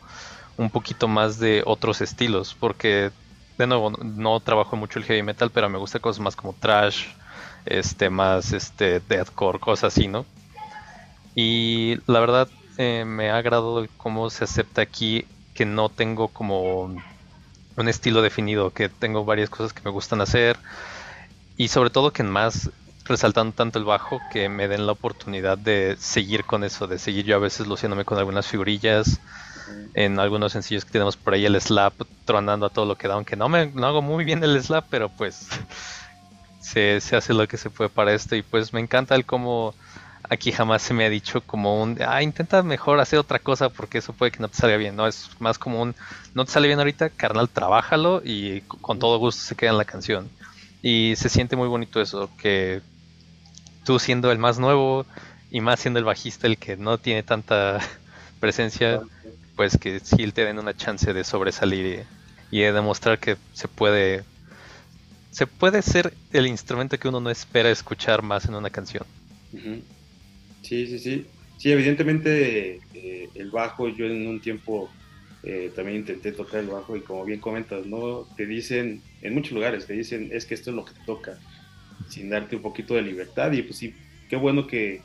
un 0.57 0.69
poquito 0.69 1.07
más 1.07 1.39
de 1.39 1.63
otros 1.65 2.01
estilos, 2.01 2.55
porque 2.59 3.11
de 3.57 3.67
nuevo 3.67 3.91
no 3.91 4.39
trabajo 4.39 4.75
mucho 4.75 4.99
el 4.99 5.05
heavy 5.05 5.23
metal, 5.23 5.51
pero 5.51 5.69
me 5.69 5.77
gusta 5.77 5.99
cosas 5.99 6.21
más 6.21 6.35
como 6.35 6.53
trash, 6.53 7.07
este 7.65 8.09
más 8.09 8.53
este 8.53 9.01
deathcore, 9.01 9.59
cosas 9.59 9.93
así, 9.93 10.07
¿no? 10.07 10.25
Y 11.35 11.99
la 12.07 12.19
verdad 12.19 12.47
eh, 12.77 13.03
me 13.05 13.29
ha 13.29 13.37
agradado 13.37 13.85
cómo 13.97 14.29
se 14.29 14.45
acepta 14.45 14.81
aquí 14.81 15.25
que 15.53 15.65
no 15.65 15.89
tengo 15.89 16.29
como 16.29 16.95
un 17.77 17.87
estilo 17.87 18.21
definido, 18.21 18.71
que 18.71 18.89
tengo 18.89 19.23
varias 19.23 19.49
cosas 19.49 19.71
que 19.71 19.81
me 19.85 19.91
gustan 19.91 20.21
hacer 20.21 20.57
y 21.55 21.69
sobre 21.69 21.89
todo 21.89 22.11
que 22.11 22.23
más 22.23 22.69
resaltando 23.05 23.53
tanto 23.53 23.79
el 23.79 23.85
bajo 23.85 24.21
que 24.31 24.49
me 24.49 24.67
den 24.67 24.85
la 24.85 24.91
oportunidad 24.91 25.57
de 25.57 25.95
seguir 25.97 26.43
con 26.43 26.63
eso, 26.63 26.87
de 26.87 26.99
seguir 26.99 27.25
yo 27.25 27.35
a 27.35 27.39
veces 27.39 27.67
luciéndome 27.67 28.03
con 28.03 28.17
algunas 28.17 28.47
figurillas, 28.47 29.19
en 29.93 30.19
algunos 30.19 30.51
sencillos 30.51 30.85
que 30.85 30.91
tenemos 30.91 31.15
por 31.15 31.33
ahí 31.33 31.45
el 31.45 31.59
slap 31.59 31.93
tronando 32.25 32.65
a 32.65 32.69
todo 32.69 32.85
lo 32.85 32.95
que 32.95 33.07
da, 33.07 33.13
aunque 33.13 33.35
no 33.35 33.49
me 33.49 33.67
no 33.67 33.87
hago 33.87 34.01
muy 34.01 34.25
bien 34.25 34.43
el 34.43 34.61
slap, 34.61 34.85
pero 34.89 35.09
pues 35.09 35.47
se, 36.59 36.99
se 37.01 37.15
hace 37.15 37.33
lo 37.33 37.47
que 37.47 37.57
se 37.57 37.69
puede 37.69 37.89
para 37.89 38.13
esto 38.13 38.35
y 38.35 38.41
pues 38.41 38.73
me 38.73 38.79
encanta 38.79 39.15
el 39.15 39.25
cómo 39.25 39.73
aquí 40.29 40.51
jamás 40.51 40.81
se 40.81 40.93
me 40.93 41.05
ha 41.05 41.09
dicho 41.09 41.41
como 41.41 41.81
un, 41.81 41.97
ah, 42.05 42.21
intenta 42.21 42.63
mejor 42.63 42.99
hacer 42.99 43.19
otra 43.19 43.39
cosa 43.39 43.69
porque 43.69 43.99
eso 43.99 44.13
puede 44.13 44.31
que 44.31 44.39
no 44.39 44.49
te 44.49 44.57
salga 44.57 44.77
bien, 44.77 44.95
¿no? 44.95 45.07
Es 45.07 45.29
más 45.39 45.57
como 45.57 45.81
un, 45.81 45.95
no 46.33 46.45
te 46.45 46.51
sale 46.51 46.67
bien 46.67 46.79
ahorita, 46.79 47.09
carnal, 47.09 47.49
trabájalo 47.49 48.21
y 48.23 48.61
con 48.61 48.99
todo 48.99 49.17
gusto 49.19 49.41
se 49.41 49.55
queda 49.55 49.71
en 49.71 49.77
la 49.77 49.85
canción. 49.85 50.29
Y 50.81 51.15
se 51.15 51.29
siente 51.29 51.55
muy 51.55 51.67
bonito 51.67 52.01
eso, 52.01 52.29
que 52.41 52.81
tú 53.85 53.99
siendo 53.99 54.31
el 54.31 54.37
más 54.37 54.59
nuevo 54.59 55.05
y 55.49 55.61
más 55.61 55.79
siendo 55.79 55.99
el 55.99 56.05
bajista 56.05 56.47
el 56.47 56.57
que 56.57 56.75
no 56.77 56.97
tiene 56.97 57.23
tanta 57.23 57.79
presencia, 58.39 59.01
pues 59.55 59.77
que 59.77 59.99
sí 59.99 60.31
te 60.31 60.45
den 60.45 60.59
una 60.59 60.75
chance 60.75 61.13
de 61.13 61.23
sobresalir 61.23 62.05
y, 62.51 62.59
de 62.59 62.71
demostrar 62.71 63.19
que 63.19 63.37
se 63.53 63.67
puede 63.67 64.23
se 65.31 65.45
puede 65.45 65.81
ser 65.83 66.13
el 66.33 66.47
instrumento 66.47 66.97
que 66.97 67.07
uno 67.07 67.19
no 67.19 67.29
espera 67.29 67.69
escuchar 67.69 68.23
más 68.23 68.45
en 68.45 68.55
una 68.55 68.71
canción. 68.71 69.05
Sí, 70.67 70.85
sí, 70.85 70.99
sí. 70.99 71.25
Sí, 71.57 71.71
evidentemente 71.71 72.81
eh, 72.93 73.29
el 73.35 73.51
bajo, 73.51 73.87
yo 73.87 74.05
en 74.05 74.27
un 74.27 74.41
tiempo 74.41 74.89
eh, 75.43 75.71
también 75.73 75.99
intenté 75.99 76.33
tocar 76.33 76.59
el 76.59 76.67
bajo 76.67 76.97
y 76.97 77.01
como 77.01 77.23
bien 77.23 77.39
comentas, 77.39 77.85
¿no? 77.85 78.27
Te 78.35 78.45
dicen, 78.45 79.01
en 79.21 79.33
muchos 79.33 79.53
lugares 79.53 79.87
te 79.87 79.93
dicen, 79.93 80.29
es 80.33 80.45
que 80.45 80.55
esto 80.55 80.71
es 80.71 80.75
lo 80.75 80.83
que 80.83 80.93
te 80.93 80.99
toca, 81.05 81.39
sin 82.09 82.29
darte 82.29 82.57
un 82.57 82.61
poquito 82.61 82.95
de 82.95 83.01
libertad 83.01 83.53
y 83.53 83.61
pues 83.61 83.77
sí, 83.77 83.95
qué 84.29 84.35
bueno 84.35 84.67
que, 84.67 85.01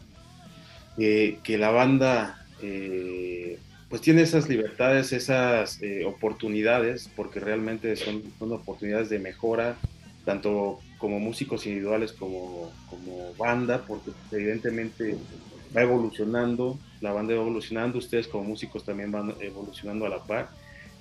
que 0.97 1.59
la 1.59 1.71
banda 1.71 2.45
eh, 2.61 3.59
pues 3.89 4.03
tiene 4.03 4.23
esas 4.23 4.49
libertades, 4.49 5.13
esas 5.13 5.81
oportunidades, 6.05 7.09
porque 7.15 7.39
realmente 7.39 7.95
son, 7.95 8.23
son 8.39 8.53
oportunidades 8.53 9.09
de 9.11 9.21
mejora, 9.21 9.77
tanto 10.25 10.81
como 10.99 11.19
músicos 11.19 11.67
individuales 11.67 12.13
como, 12.13 12.73
como 12.91 13.35
banda, 13.35 13.85
porque 13.87 14.11
evidentemente 14.33 15.17
va 15.77 15.83
evolucionando, 15.83 16.79
la 17.01 17.13
banda 17.13 17.35
va 17.35 17.41
evolucionando, 17.41 17.99
ustedes 17.99 18.29
como 18.29 18.45
músicos 18.45 18.85
también 18.85 19.11
van 19.11 19.35
evolucionando 19.41 20.07
a 20.07 20.09
la 20.09 20.23
par. 20.23 20.51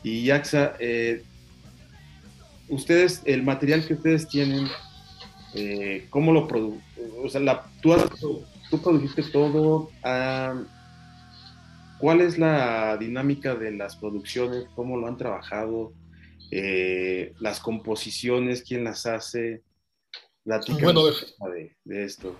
Y 0.03 0.23
Yaxa, 0.25 0.75
eh, 0.79 1.23
ustedes, 2.69 3.21
el 3.25 3.43
material 3.43 3.85
que 3.85 3.93
ustedes 3.93 4.27
tienen, 4.27 4.67
eh, 5.53 6.07
¿cómo 6.09 6.31
lo 6.33 6.47
producen? 6.47 6.81
O 7.23 7.29
sea, 7.29 7.41
la, 7.41 7.65
tú, 7.81 7.95
tú, 8.69 8.81
produjiste 8.81 9.23
todo. 9.23 9.91
Ah, 10.03 10.55
¿Cuál 11.99 12.21
es 12.21 12.39
la 12.39 12.97
dinámica 12.97 13.53
de 13.53 13.71
las 13.71 13.95
producciones? 13.95 14.65
¿Cómo 14.75 14.97
lo 14.97 15.07
han 15.07 15.17
trabajado? 15.17 15.93
Eh, 16.49 17.33
las 17.39 17.59
composiciones, 17.59 18.63
¿quién 18.63 18.83
las 18.83 19.05
hace? 19.05 19.61
bueno, 20.81 21.03
de, 21.05 21.75
de 21.83 22.03
esto. 22.03 22.35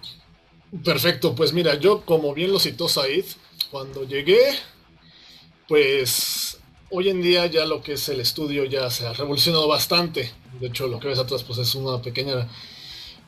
Perfecto, 0.84 1.36
pues 1.36 1.52
mira, 1.52 1.76
yo 1.76 2.06
como 2.06 2.34
bien 2.34 2.52
lo 2.52 2.60
citó 2.60 2.88
Said, 2.88 3.26
cuando 3.70 4.06
llegué, 4.06 4.40
pues 5.68 6.60
hoy 6.90 7.10
en 7.10 7.22
día 7.22 7.46
ya 7.48 7.66
lo 7.66 7.82
que 7.82 7.94
es 7.94 8.08
el 8.08 8.22
estudio 8.22 8.64
ya 8.64 8.90
se 8.90 9.06
ha 9.06 9.12
revolucionado 9.12 9.68
bastante. 9.68 10.32
De 10.62 10.68
hecho, 10.68 10.88
lo 10.88 11.00
que 11.00 11.10
ves 11.10 11.20
atrás 11.20 11.44
pues 11.44 11.60
es 11.60 11.76
una 11.76 12.02
pequeña 12.02 12.48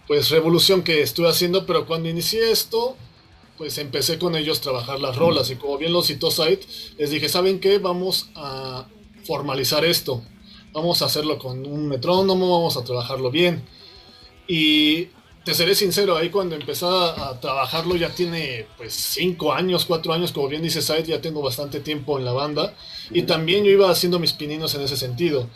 pues 0.07 0.29
revolución 0.29 0.83
que 0.83 1.01
estuve 1.01 1.27
haciendo, 1.27 1.65
pero 1.65 1.85
cuando 1.85 2.07
inicié 2.07 2.49
esto, 2.49 2.95
pues 3.57 3.77
empecé 3.77 4.17
con 4.17 4.37
ellos 4.37 4.59
a 4.59 4.63
trabajar 4.63 5.01
las 5.01 5.17
rolas 5.17 5.49
y 5.49 5.57
como 5.57 5.77
bien 5.77 5.91
lo 5.91 6.01
citó 6.01 6.31
Said, 6.31 6.59
les 6.97 7.09
dije, 7.09 7.27
¿saben 7.27 7.59
qué? 7.59 7.77
Vamos 7.77 8.29
a 8.35 8.87
formalizar 9.25 9.83
esto. 9.83 10.23
Vamos 10.71 11.01
a 11.01 11.05
hacerlo 11.05 11.37
con 11.37 11.65
un 11.65 11.87
metrónomo, 11.89 12.57
vamos 12.57 12.77
a 12.77 12.85
trabajarlo 12.85 13.31
bien. 13.31 13.63
Y 14.47 15.09
te 15.43 15.53
seré 15.53 15.75
sincero, 15.75 16.15
ahí 16.15 16.29
cuando 16.29 16.55
empecé 16.55 16.85
a 16.85 17.37
trabajarlo 17.41 17.95
ya 17.95 18.09
tiene 18.09 18.65
pues 18.77 18.93
cinco 18.93 19.53
años, 19.53 19.85
cuatro 19.85 20.13
años, 20.13 20.31
como 20.31 20.47
bien 20.47 20.61
dice 20.61 20.81
Said, 20.81 21.05
ya 21.05 21.21
tengo 21.21 21.41
bastante 21.41 21.81
tiempo 21.81 22.17
en 22.17 22.25
la 22.25 22.31
banda 22.31 22.73
y 23.11 23.23
también 23.23 23.65
yo 23.65 23.71
iba 23.71 23.89
haciendo 23.89 24.19
mis 24.19 24.33
pininos 24.33 24.73
en 24.75 24.81
ese 24.81 24.95
sentido. 24.95 25.49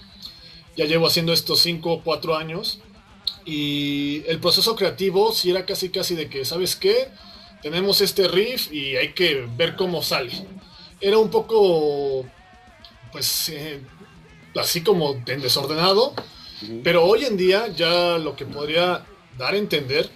Ya 0.76 0.86
llevo 0.86 1.08
haciendo 1.08 1.32
estos 1.32 1.62
cinco 1.62 1.93
o 1.93 2.04
cuatro 2.04 2.36
años 2.36 2.80
y 3.45 4.23
el 4.28 4.39
proceso 4.39 4.76
creativo 4.76 5.32
sí 5.32 5.52
era 5.52 5.65
casi 5.65 5.89
casi 5.89 6.15
de 6.15 6.30
que, 6.30 6.43
¿sabes 6.43 6.76
qué? 6.76 7.08
Tenemos 7.62 8.02
este 8.02 8.28
riff 8.28 8.71
y 8.71 8.97
hay 8.97 9.13
que 9.13 9.47
ver 9.56 9.78
cómo 9.78 10.04
sale. 10.04 10.32
Era 11.00 11.17
un 11.17 11.30
poco, 11.30 12.26
pues, 13.12 13.50
eh, 13.50 13.82
así 14.56 14.82
como 14.82 15.13
desordenado, 15.13 16.13
pero 16.84 17.06
hoy 17.06 17.23
en 17.23 17.38
día 17.38 17.67
ya 17.69 18.17
lo 18.17 18.36
que 18.36 18.45
podría 18.45 19.06
dar 19.38 19.54
a 19.54 19.58
entender 19.58 20.10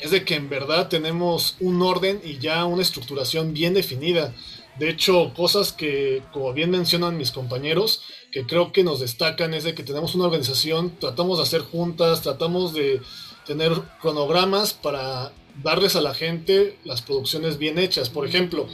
es 0.00 0.10
de 0.10 0.24
que 0.24 0.34
en 0.34 0.48
verdad 0.48 0.88
tenemos 0.88 1.56
un 1.60 1.80
orden 1.80 2.20
y 2.24 2.38
ya 2.38 2.64
una 2.64 2.82
estructuración 2.82 3.52
bien 3.52 3.74
definida. 3.74 4.34
De 4.78 4.88
hecho, 4.88 5.32
cosas 5.34 5.72
que, 5.72 6.22
como 6.32 6.52
bien 6.52 6.70
mencionan 6.70 7.16
mis 7.16 7.30
compañeros, 7.30 8.02
que 8.32 8.46
creo 8.46 8.72
que 8.72 8.82
nos 8.82 9.00
destacan 9.00 9.54
es 9.54 9.64
de 9.64 9.74
que 9.74 9.82
tenemos 9.82 10.14
una 10.14 10.24
organización, 10.24 10.96
tratamos 10.98 11.38
de 11.38 11.44
hacer 11.44 11.60
juntas, 11.60 12.22
tratamos 12.22 12.72
de 12.72 13.00
tener 13.46 13.72
cronogramas 14.00 14.72
para 14.72 15.32
darles 15.62 15.94
a 15.94 16.00
la 16.00 16.14
gente 16.14 16.78
las 16.84 17.02
producciones 17.02 17.58
bien 17.58 17.78
hechas. 17.78 18.08
Por 18.08 18.26
ejemplo, 18.26 18.66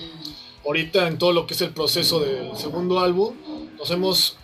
ahorita 0.64 1.08
en 1.08 1.18
todo 1.18 1.32
lo 1.32 1.46
que 1.46 1.54
es 1.54 1.60
el 1.60 1.70
proceso 1.70 2.20
del 2.20 2.56
segundo 2.56 3.00
álbum, 3.00 3.34
nos 3.76 3.90
hemos 3.90 4.36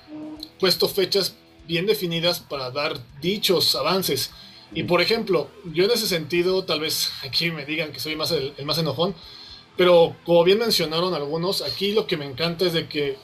puesto 0.59 0.88
fechas 0.88 1.35
bien 1.66 1.87
definidas 1.87 2.40
para 2.40 2.70
dar 2.70 2.98
dichos 3.20 3.74
avances. 3.74 4.30
Y 4.74 4.82
por 4.84 5.00
ejemplo, 5.00 5.48
yo 5.72 5.84
en 5.84 5.90
ese 5.92 6.08
sentido, 6.08 6.64
tal 6.64 6.80
vez 6.80 7.12
aquí 7.22 7.50
me 7.50 7.64
digan 7.64 7.92
que 7.92 8.00
soy 8.00 8.16
más 8.16 8.32
el, 8.32 8.54
el 8.56 8.66
más 8.66 8.78
enojón, 8.78 9.14
pero 9.76 10.16
como 10.24 10.44
bien 10.44 10.58
mencionaron 10.58 11.14
algunos, 11.14 11.62
aquí 11.62 11.92
lo 11.92 12.06
que 12.06 12.16
me 12.16 12.24
encanta 12.24 12.64
es 12.66 12.72
de 12.72 12.88
que, 12.88 13.16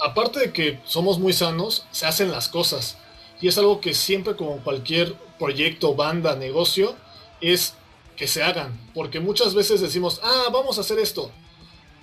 aparte 0.00 0.40
de 0.40 0.52
que 0.52 0.80
somos 0.84 1.18
muy 1.18 1.32
sanos, 1.32 1.86
se 1.90 2.06
hacen 2.06 2.30
las 2.30 2.48
cosas. 2.48 2.98
Y 3.40 3.48
es 3.48 3.58
algo 3.58 3.80
que 3.80 3.94
siempre 3.94 4.36
como 4.36 4.62
cualquier 4.62 5.14
proyecto, 5.38 5.94
banda, 5.94 6.36
negocio, 6.36 6.94
es 7.40 7.74
que 8.16 8.28
se 8.28 8.42
hagan. 8.42 8.78
Porque 8.94 9.20
muchas 9.20 9.54
veces 9.54 9.80
decimos, 9.80 10.20
ah, 10.22 10.46
vamos 10.52 10.78
a 10.78 10.82
hacer 10.82 10.98
esto. 10.98 11.30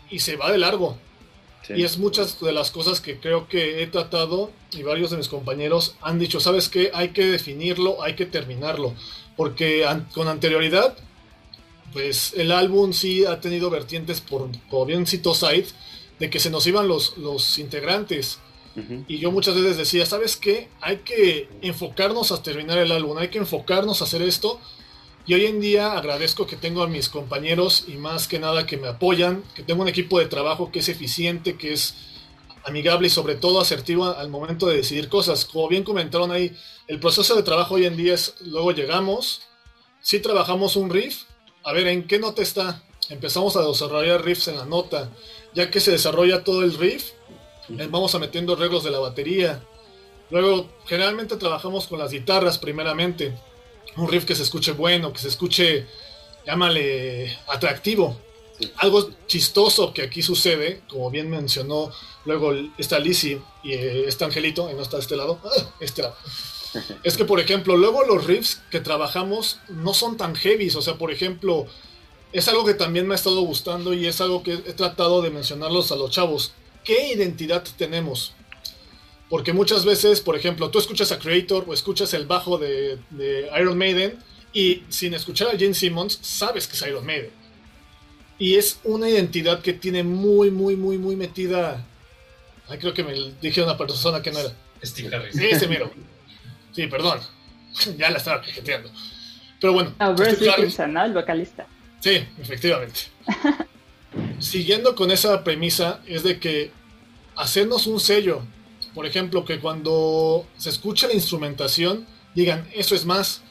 Y 0.10 0.20
se 0.20 0.36
va 0.36 0.52
de 0.52 0.58
largo. 0.58 0.98
Sí. 1.70 1.76
Y 1.78 1.84
es 1.84 1.98
muchas 1.98 2.40
de 2.42 2.52
las 2.52 2.72
cosas 2.72 3.00
que 3.00 3.20
creo 3.20 3.48
que 3.48 3.82
he 3.84 3.88
tratado 3.88 4.52
y 4.72 4.84
varios 4.84 5.12
de 5.12 5.18
mis 5.18 5.30
compañeros 5.30 5.96
han 6.02 6.20
dicho, 6.20 6.40
¿sabes 6.40 6.68
qué? 6.68 6.92
Hay 6.94 7.10
que 7.10 7.26
definirlo, 7.26 8.02
hay 8.04 8.16
que 8.16 8.26
terminarlo. 8.26 8.94
Porque 9.38 9.86
an- 9.86 10.08
con 10.14 10.28
anterioridad, 10.28 10.98
pues 11.94 12.34
el 12.36 12.52
álbum 12.52 12.92
sí 12.94 13.26
ha 13.26 13.40
tenido 13.40 13.70
vertientes, 13.70 14.20
por, 14.22 14.50
como 14.70 14.86
bien 14.86 15.08
citó 15.08 15.34
Said, 15.34 15.66
de 16.20 16.30
que 16.30 16.40
se 16.40 16.50
nos 16.50 16.68
iban 16.68 16.88
los, 16.88 17.18
los 17.18 17.58
integrantes. 17.60 18.40
Y 19.10 19.18
yo 19.18 19.30
muchas 19.32 19.56
veces 19.56 19.76
decía, 19.76 20.06
¿sabes 20.06 20.38
qué? 20.38 20.70
Hay 20.80 20.98
que 20.98 21.50
enfocarnos 21.62 22.32
a 22.32 22.42
terminar 22.42 22.78
el 22.78 22.92
álbum, 22.94 23.18
hay 23.18 23.28
que 23.28 23.38
enfocarnos 23.40 24.02
a 24.02 24.06
hacer 24.06 24.22
esto. 24.22 24.60
Y 25.26 25.34
hoy 25.34 25.46
en 25.46 25.60
día 25.60 25.94
agradezco 25.94 26.48
que 26.48 26.56
tengo 26.56 26.82
a 26.82 26.88
mis 26.88 27.10
compañeros 27.10 27.86
y 27.88 27.98
más 27.98 28.28
que 28.28 28.40
nada 28.40 28.66
que 28.66 28.78
me 28.78 28.88
apoyan, 28.88 29.44
que 29.54 29.64
tengo 29.64 29.84
un 29.84 29.88
equipo 29.88 30.20
de 30.20 30.26
trabajo 30.26 30.72
que 30.72 30.80
es 30.80 30.90
eficiente, 30.90 31.58
que 31.58 31.74
es 31.74 31.96
amigable 32.64 33.08
y 33.08 33.12
sobre 33.12 33.36
todo 33.36 33.62
asertivo 33.62 34.06
al 34.06 34.30
momento 34.30 34.68
de 34.68 34.78
decidir 34.78 35.10
cosas. 35.10 35.46
Como 35.46 35.68
bien 35.68 35.84
comentaron 35.84 36.32
ahí, 36.32 36.56
el 36.88 37.00
proceso 37.00 37.36
de 37.36 37.44
trabajo 37.44 37.76
hoy 37.76 37.86
en 37.86 37.96
día 37.96 38.16
es, 38.16 38.36
luego 38.42 38.72
llegamos, 38.72 39.42
si 40.02 40.20
trabajamos 40.20 40.76
un 40.76 40.90
riff, 40.90 41.24
a 41.64 41.74
ver, 41.74 41.88
¿en 41.88 42.08
qué 42.08 42.20
nota 42.20 42.42
está? 42.42 42.82
Empezamos 43.10 43.56
a 43.56 43.64
desarrollar 43.64 44.24
riffs 44.24 44.48
en 44.48 44.58
la 44.58 44.66
nota. 44.66 45.10
Ya 45.54 45.70
que 45.70 45.80
se 45.80 45.92
desarrolla 45.92 46.44
todo 46.44 46.64
el 46.64 46.78
riff, 46.78 47.12
eh, 47.78 47.88
vamos 47.90 48.16
a 48.16 48.20
metiendo 48.20 48.54
arreglos 48.54 48.84
de 48.84 48.92
la 48.92 49.00
batería. 49.00 49.64
Luego, 50.30 50.70
generalmente 50.86 51.38
trabajamos 51.38 51.88
con 51.88 52.00
las 52.00 52.12
guitarras 52.12 52.58
primeramente. 52.60 53.36
Un 53.98 54.08
riff 54.08 54.26
que 54.26 54.36
se 54.36 54.44
escuche 54.44 54.72
bueno, 54.72 55.12
que 55.14 55.20
se 55.20 55.28
escuche, 55.28 55.86
llámale, 56.46 57.38
atractivo. 57.48 58.20
Algo 58.78 59.10
chistoso 59.28 59.94
que 59.94 60.04
aquí 60.04 60.22
sucede, 60.22 60.82
como 60.90 61.10
bien 61.10 61.30
mencionó 61.30 61.92
luego 62.26 62.54
está 62.78 63.00
Lizzie 63.00 63.42
y 63.64 63.74
eh, 63.74 64.08
este 64.08 64.26
Angelito, 64.26 64.70
y 64.70 64.74
no 64.74 64.82
está 64.82 64.98
de 64.98 65.04
este 65.04 65.16
lado, 65.16 65.40
ah, 65.44 65.74
este 65.80 66.04
lado. 66.04 66.16
Es 67.04 67.18
que, 67.18 67.26
por 67.26 67.40
ejemplo, 67.40 67.76
luego 67.76 68.04
los 68.04 68.26
riffs 68.26 68.62
que 68.70 68.80
trabajamos 68.80 69.60
no 69.70 69.96
son 69.96 70.18
tan 70.18 70.36
heavies. 70.36 70.76
O 70.76 70.84
sea, 70.84 71.00
por 71.00 71.12
ejemplo, 71.12 71.66
es 72.32 72.48
algo 72.48 72.64
que 72.64 72.76
también 72.76 73.08
me 73.08 73.16
ha 73.16 73.16
estado 73.16 73.42
gustando 73.42 73.92
y 73.92 74.06
es 74.06 74.22
algo 74.22 74.44
que 74.44 74.54
he 74.54 74.74
tratado 74.74 75.24
de 75.24 75.32
mencionarlos 75.32 75.92
a 75.92 75.96
los 75.96 76.12
chavos. 76.12 76.54
¿Qué 76.84 77.12
identidad 77.14 77.64
tenemos? 77.76 78.34
Porque 79.30 79.54
muchas 79.54 79.86
veces, 79.86 80.22
por 80.22 80.36
ejemplo, 80.36 80.70
tú 80.72 80.80
escuchas 80.80 81.12
a 81.12 81.20
Creator 81.20 81.66
o 81.68 81.74
escuchas 81.74 82.14
el 82.14 82.26
bajo 82.26 82.58
de, 82.58 82.98
de 83.12 83.50
Iron 83.60 83.78
Maiden 83.78 84.18
y 84.54 84.84
sin 84.90 85.14
escuchar 85.14 85.50
a 85.50 85.58
Gene 85.58 85.76
Simmons 85.76 86.18
sabes 86.22 86.68
que 86.68 86.76
es 86.76 86.82
Iron 86.88 87.06
Maiden. 87.06 87.30
Y 88.40 88.56
es 88.56 88.80
una 88.84 89.08
identidad 89.10 89.62
que 89.62 89.74
tiene 89.74 90.04
muy, 90.04 90.50
muy, 90.50 90.76
muy, 90.76 90.98
muy 90.98 91.16
metida. 91.16 91.86
Ay, 92.68 92.80
creo 92.80 92.94
que 92.94 93.04
me 93.04 93.14
dije 93.42 93.62
a 93.62 93.66
una 93.66 93.78
persona 93.78 94.22
que 94.22 94.32
no 94.32 94.40
era. 94.40 94.52
Steve 94.84 95.16
Harris. 95.16 95.36
Ese 95.38 95.68
mero. 95.68 95.92
Sí, 96.74 96.88
perdón. 96.88 97.20
ya 97.98 98.10
la 98.10 98.18
estaba 98.18 98.42
cajeteando. 98.42 98.90
Pero 99.60 99.74
bueno. 99.74 99.94
A 100.00 100.10
Bruce 100.12 100.38
Steve 100.38 100.52
Harris- 100.52 100.56
Dickinson, 100.58 100.94
¿no? 100.94 101.04
El 101.06 101.14
vocalista. 101.14 101.68
Sí, 102.00 102.24
efectivamente. 102.40 103.02
Siguiendo 104.40 104.96
con 104.96 105.12
esa 105.12 105.44
premisa, 105.44 106.00
es 106.08 106.24
de 106.24 106.40
que 106.40 106.72
hacernos 107.36 107.88
un 107.88 108.00
sello, 108.00 108.42
por 109.00 109.06
ejemplo, 109.06 109.46
que 109.46 109.62
cuando 109.62 110.46
se 110.58 110.68
escucha 110.68 111.08
la 111.08 111.14
instrumentación, 111.14 112.06
digan, 112.36 112.70
eso 112.76 112.96
es 112.96 113.06
más. 113.06 113.42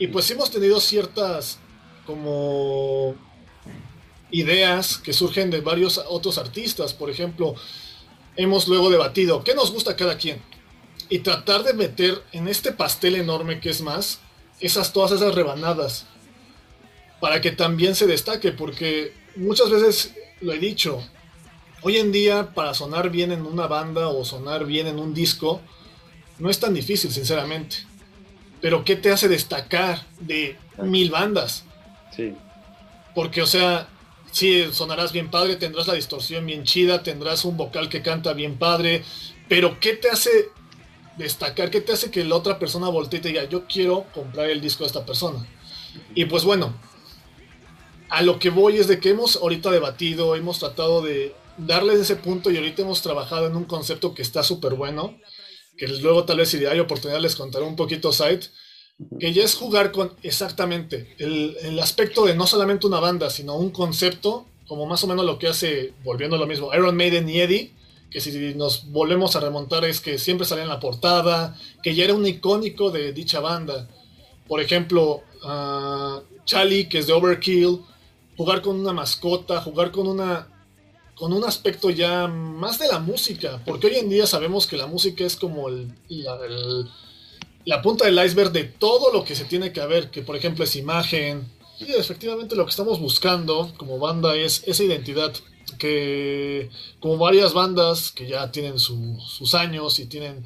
Y 0.00 0.08
pues 0.08 0.28
hemos 0.32 0.50
tenido 0.50 0.80
ciertas 0.80 1.60
como 2.04 3.14
ideas 4.32 4.98
que 4.98 5.12
surgen 5.12 5.48
de 5.48 5.60
varios 5.60 6.02
otros 6.08 6.38
artistas, 6.38 6.92
por 6.92 7.08
ejemplo, 7.08 7.54
hemos 8.34 8.66
luego 8.66 8.90
debatido 8.90 9.44
qué 9.44 9.54
nos 9.54 9.70
gusta 9.70 9.94
cada 9.94 10.18
quien 10.18 10.42
y 11.08 11.20
tratar 11.20 11.62
de 11.62 11.74
meter 11.74 12.20
en 12.32 12.48
este 12.48 12.72
pastel 12.72 13.14
enorme 13.14 13.60
que 13.60 13.70
es 13.70 13.80
más 13.80 14.18
esas 14.58 14.92
todas 14.92 15.12
esas 15.12 15.36
rebanadas 15.36 16.04
para 17.20 17.40
que 17.40 17.52
también 17.52 17.94
se 17.94 18.08
destaque, 18.08 18.50
porque 18.50 19.12
muchas 19.36 19.70
veces 19.70 20.16
lo 20.40 20.52
he 20.52 20.58
dicho, 20.58 21.00
hoy 21.82 21.96
en 21.98 22.12
día 22.12 22.54
para 22.54 22.74
sonar 22.74 23.10
bien 23.10 23.32
en 23.32 23.46
una 23.46 23.66
banda 23.66 24.08
o 24.08 24.24
sonar 24.24 24.64
bien 24.64 24.86
en 24.86 24.98
un 24.98 25.14
disco, 25.14 25.60
no 26.38 26.50
es 26.50 26.60
tan 26.60 26.74
difícil, 26.74 27.10
sinceramente. 27.10 27.78
Pero 28.60 28.84
¿qué 28.84 28.96
te 28.96 29.10
hace 29.10 29.28
destacar 29.28 30.04
de 30.20 30.56
mil 30.78 31.10
bandas? 31.10 31.64
Sí. 32.14 32.34
Porque, 33.14 33.42
o 33.42 33.46
sea, 33.46 33.88
sí, 34.32 34.64
sonarás 34.72 35.12
bien 35.12 35.30
padre, 35.30 35.56
tendrás 35.56 35.86
la 35.86 35.94
distorsión 35.94 36.46
bien 36.46 36.64
chida, 36.64 37.02
tendrás 37.02 37.44
un 37.44 37.56
vocal 37.56 37.88
que 37.88 38.02
canta 38.02 38.32
bien 38.32 38.58
padre, 38.58 39.04
pero 39.48 39.78
¿qué 39.80 39.94
te 39.94 40.10
hace 40.10 40.50
destacar? 41.16 41.70
¿Qué 41.70 41.80
te 41.80 41.92
hace 41.92 42.10
que 42.10 42.24
la 42.24 42.36
otra 42.36 42.58
persona 42.58 42.88
voltee 42.88 43.20
y 43.20 43.22
te 43.22 43.28
diga, 43.28 43.44
yo 43.44 43.66
quiero 43.66 44.04
comprar 44.14 44.50
el 44.50 44.60
disco 44.60 44.84
de 44.84 44.88
esta 44.88 45.06
persona? 45.06 45.46
Y 46.14 46.26
pues 46.26 46.44
bueno, 46.44 46.74
a 48.08 48.22
lo 48.22 48.38
que 48.38 48.50
voy 48.50 48.78
es 48.78 48.88
de 48.88 49.00
que 49.00 49.10
hemos 49.10 49.36
ahorita 49.36 49.70
debatido, 49.70 50.36
hemos 50.36 50.58
tratado 50.58 51.02
de 51.02 51.34
darles 51.58 52.00
ese 52.00 52.16
punto 52.16 52.50
y 52.50 52.56
ahorita 52.56 52.82
hemos 52.82 53.02
trabajado 53.02 53.46
en 53.46 53.56
un 53.56 53.64
concepto 53.64 54.14
que 54.14 54.22
está 54.22 54.42
súper 54.42 54.74
bueno, 54.74 55.18
que 55.76 55.88
luego 55.88 56.24
tal 56.24 56.38
vez 56.38 56.50
si 56.50 56.64
hay 56.64 56.78
oportunidad 56.78 57.20
les 57.20 57.36
contaré 57.36 57.64
un 57.64 57.76
poquito 57.76 58.12
site, 58.12 58.46
que 59.20 59.32
ya 59.32 59.44
es 59.44 59.54
jugar 59.54 59.92
con 59.92 60.14
exactamente 60.22 61.14
el, 61.18 61.56
el 61.62 61.78
aspecto 61.78 62.24
de 62.24 62.34
no 62.34 62.46
solamente 62.46 62.86
una 62.86 63.00
banda, 63.00 63.28
sino 63.30 63.56
un 63.56 63.70
concepto, 63.70 64.46
como 64.66 64.86
más 64.86 65.04
o 65.04 65.06
menos 65.06 65.24
lo 65.24 65.38
que 65.38 65.48
hace, 65.48 65.92
volviendo 66.02 66.36
a 66.36 66.38
lo 66.38 66.46
mismo, 66.46 66.72
Iron 66.74 66.96
Maiden 66.96 67.28
y 67.28 67.40
Eddie, 67.40 67.74
que 68.10 68.20
si 68.20 68.54
nos 68.54 68.90
volvemos 68.90 69.36
a 69.36 69.40
remontar 69.40 69.84
es 69.84 70.00
que 70.00 70.18
siempre 70.18 70.46
salía 70.46 70.64
en 70.64 70.70
la 70.70 70.80
portada, 70.80 71.56
que 71.82 71.94
ya 71.94 72.04
era 72.04 72.14
un 72.14 72.26
icónico 72.26 72.90
de 72.90 73.12
dicha 73.12 73.40
banda. 73.40 73.88
Por 74.46 74.60
ejemplo, 74.60 75.22
uh, 75.44 76.22
Charlie, 76.44 76.88
que 76.88 76.98
es 76.98 77.06
de 77.06 77.12
Overkill, 77.12 77.80
jugar 78.36 78.62
con 78.62 78.78
una 78.80 78.92
mascota, 78.92 79.60
jugar 79.60 79.90
con 79.90 80.06
una 80.06 80.48
con 81.16 81.32
un 81.32 81.44
aspecto 81.44 81.88
ya 81.90 82.28
más 82.28 82.78
de 82.78 82.88
la 82.88 82.98
música, 82.98 83.60
porque 83.64 83.86
hoy 83.86 83.96
en 83.96 84.10
día 84.10 84.26
sabemos 84.26 84.66
que 84.66 84.76
la 84.76 84.86
música 84.86 85.24
es 85.24 85.34
como 85.34 85.68
el, 85.68 85.90
la, 87.64 87.82
punta 87.82 88.04
del 88.04 88.22
iceberg 88.22 88.52
de 88.52 88.64
todo 88.64 89.10
lo 89.12 89.24
que 89.24 89.34
se 89.34 89.46
tiene 89.46 89.72
que 89.72 89.84
ver, 89.86 90.10
que 90.10 90.22
por 90.22 90.36
ejemplo 90.36 90.62
es 90.64 90.76
imagen. 90.76 91.50
Y 91.80 91.92
efectivamente 91.92 92.54
lo 92.54 92.64
que 92.64 92.70
estamos 92.70 93.00
buscando 93.00 93.72
como 93.78 93.98
banda 93.98 94.36
es 94.36 94.62
esa 94.66 94.84
identidad, 94.84 95.32
que 95.78 96.68
como 97.00 97.16
varias 97.16 97.54
bandas 97.54 98.12
que 98.12 98.28
ya 98.28 98.52
tienen 98.52 98.78
su, 98.78 99.18
sus 99.20 99.54
años 99.54 99.98
y 99.98 100.06
tienen 100.06 100.44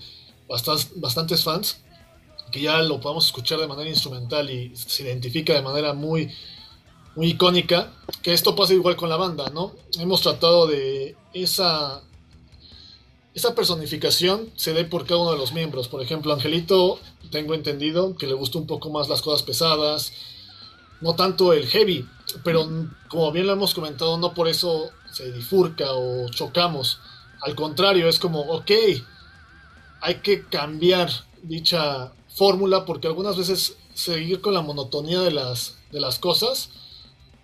bastantes 0.96 1.42
fans, 1.42 1.80
que 2.52 2.60
ya 2.60 2.80
lo 2.82 3.00
podemos 3.00 3.26
escuchar 3.26 3.58
de 3.58 3.66
manera 3.66 3.90
instrumental 3.90 4.48
y 4.50 4.72
se 4.76 5.02
identifica 5.02 5.52
de 5.52 5.62
manera 5.62 5.94
muy, 5.94 6.30
muy 7.16 7.28
icónica, 7.28 7.92
que 8.22 8.32
esto 8.32 8.54
pasa 8.54 8.74
igual 8.74 8.96
con 8.96 9.08
la 9.08 9.16
banda, 9.16 9.50
¿no? 9.50 9.72
Hemos 9.98 10.22
tratado 10.22 10.66
de 10.66 11.16
esa 11.32 12.02
esa 13.34 13.54
personificación 13.54 14.50
se 14.56 14.72
dé 14.72 14.84
por 14.84 15.06
cada 15.06 15.20
uno 15.20 15.32
de 15.32 15.38
los 15.38 15.52
miembros. 15.52 15.88
Por 15.88 16.02
ejemplo, 16.02 16.32
Angelito, 16.32 16.98
tengo 17.30 17.54
entendido 17.54 18.16
que 18.16 18.26
le 18.26 18.34
gusta 18.34 18.58
un 18.58 18.66
poco 18.66 18.90
más 18.90 19.08
las 19.08 19.22
cosas 19.22 19.42
pesadas, 19.42 20.12
no 21.00 21.14
tanto 21.14 21.52
el 21.52 21.66
heavy, 21.66 22.06
pero 22.44 22.68
como 23.08 23.30
bien 23.32 23.46
lo 23.46 23.52
hemos 23.52 23.72
comentado, 23.72 24.18
no 24.18 24.34
por 24.34 24.48
eso 24.48 24.90
se 25.12 25.30
difurca 25.32 25.92
o 25.92 26.28
chocamos. 26.30 26.98
Al 27.40 27.54
contrario, 27.54 28.08
es 28.08 28.18
como, 28.18 28.40
ok, 28.40 28.70
hay 30.00 30.16
que 30.16 30.44
cambiar 30.46 31.10
dicha 31.42 32.12
fórmula 32.34 32.84
porque 32.84 33.06
algunas 33.06 33.36
veces 33.36 33.76
seguir 33.94 34.40
con 34.40 34.54
la 34.54 34.60
monotonía 34.60 35.20
de 35.20 35.30
las, 35.30 35.78
de 35.92 36.00
las 36.00 36.18
cosas 36.18 36.70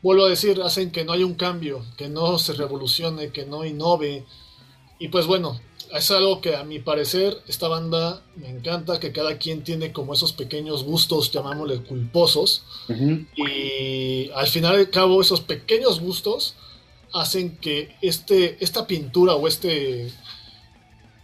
vuelvo 0.02 0.26
a 0.26 0.30
decir, 0.30 0.60
hacen 0.62 0.90
que 0.90 1.04
no 1.04 1.12
haya 1.12 1.26
un 1.26 1.34
cambio, 1.34 1.84
que 1.96 2.08
no 2.08 2.38
se 2.38 2.52
revolucione, 2.52 3.30
que 3.30 3.46
no 3.46 3.64
innove. 3.64 4.24
Y 4.98 5.08
pues 5.08 5.26
bueno, 5.26 5.60
es 5.94 6.10
algo 6.10 6.40
que 6.40 6.56
a 6.56 6.64
mi 6.64 6.78
parecer 6.78 7.42
esta 7.46 7.68
banda 7.68 8.22
me 8.36 8.48
encanta, 8.48 8.98
que 8.98 9.12
cada 9.12 9.38
quien 9.38 9.62
tiene 9.62 9.92
como 9.92 10.14
esos 10.14 10.32
pequeños 10.32 10.84
gustos, 10.84 11.30
llamámosle 11.30 11.82
culposos. 11.82 12.64
Y 13.36 14.30
al 14.30 14.46
final 14.46 14.80
y 14.80 14.86
cabo 14.86 15.20
esos 15.20 15.40
pequeños 15.40 16.00
gustos 16.00 16.54
hacen 17.12 17.56
que 17.56 17.96
este, 18.02 18.62
esta 18.62 18.86
pintura 18.86 19.34
o 19.34 19.48
este... 19.48 20.12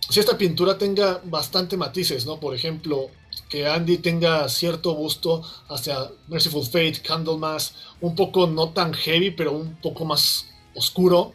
Si 0.08 0.20
esta 0.20 0.36
pintura 0.36 0.76
tenga 0.76 1.22
bastante 1.24 1.76
matices, 1.76 2.26
¿no? 2.26 2.38
Por 2.38 2.54
ejemplo, 2.54 3.08
que 3.48 3.66
Andy 3.66 3.98
tenga 3.98 4.48
cierto 4.48 4.92
gusto 4.92 5.42
hacia 5.68 6.10
Merciful 6.28 6.64
Fate, 6.64 7.02
Candlemas, 7.02 7.74
un 8.00 8.14
poco 8.14 8.46
no 8.46 8.70
tan 8.70 8.94
heavy, 8.94 9.30
pero 9.30 9.52
un 9.52 9.76
poco 9.76 10.04
más 10.04 10.48
oscuro, 10.74 11.34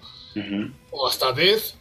o 0.91 1.07
hasta 1.07 1.31
Death. 1.31 1.75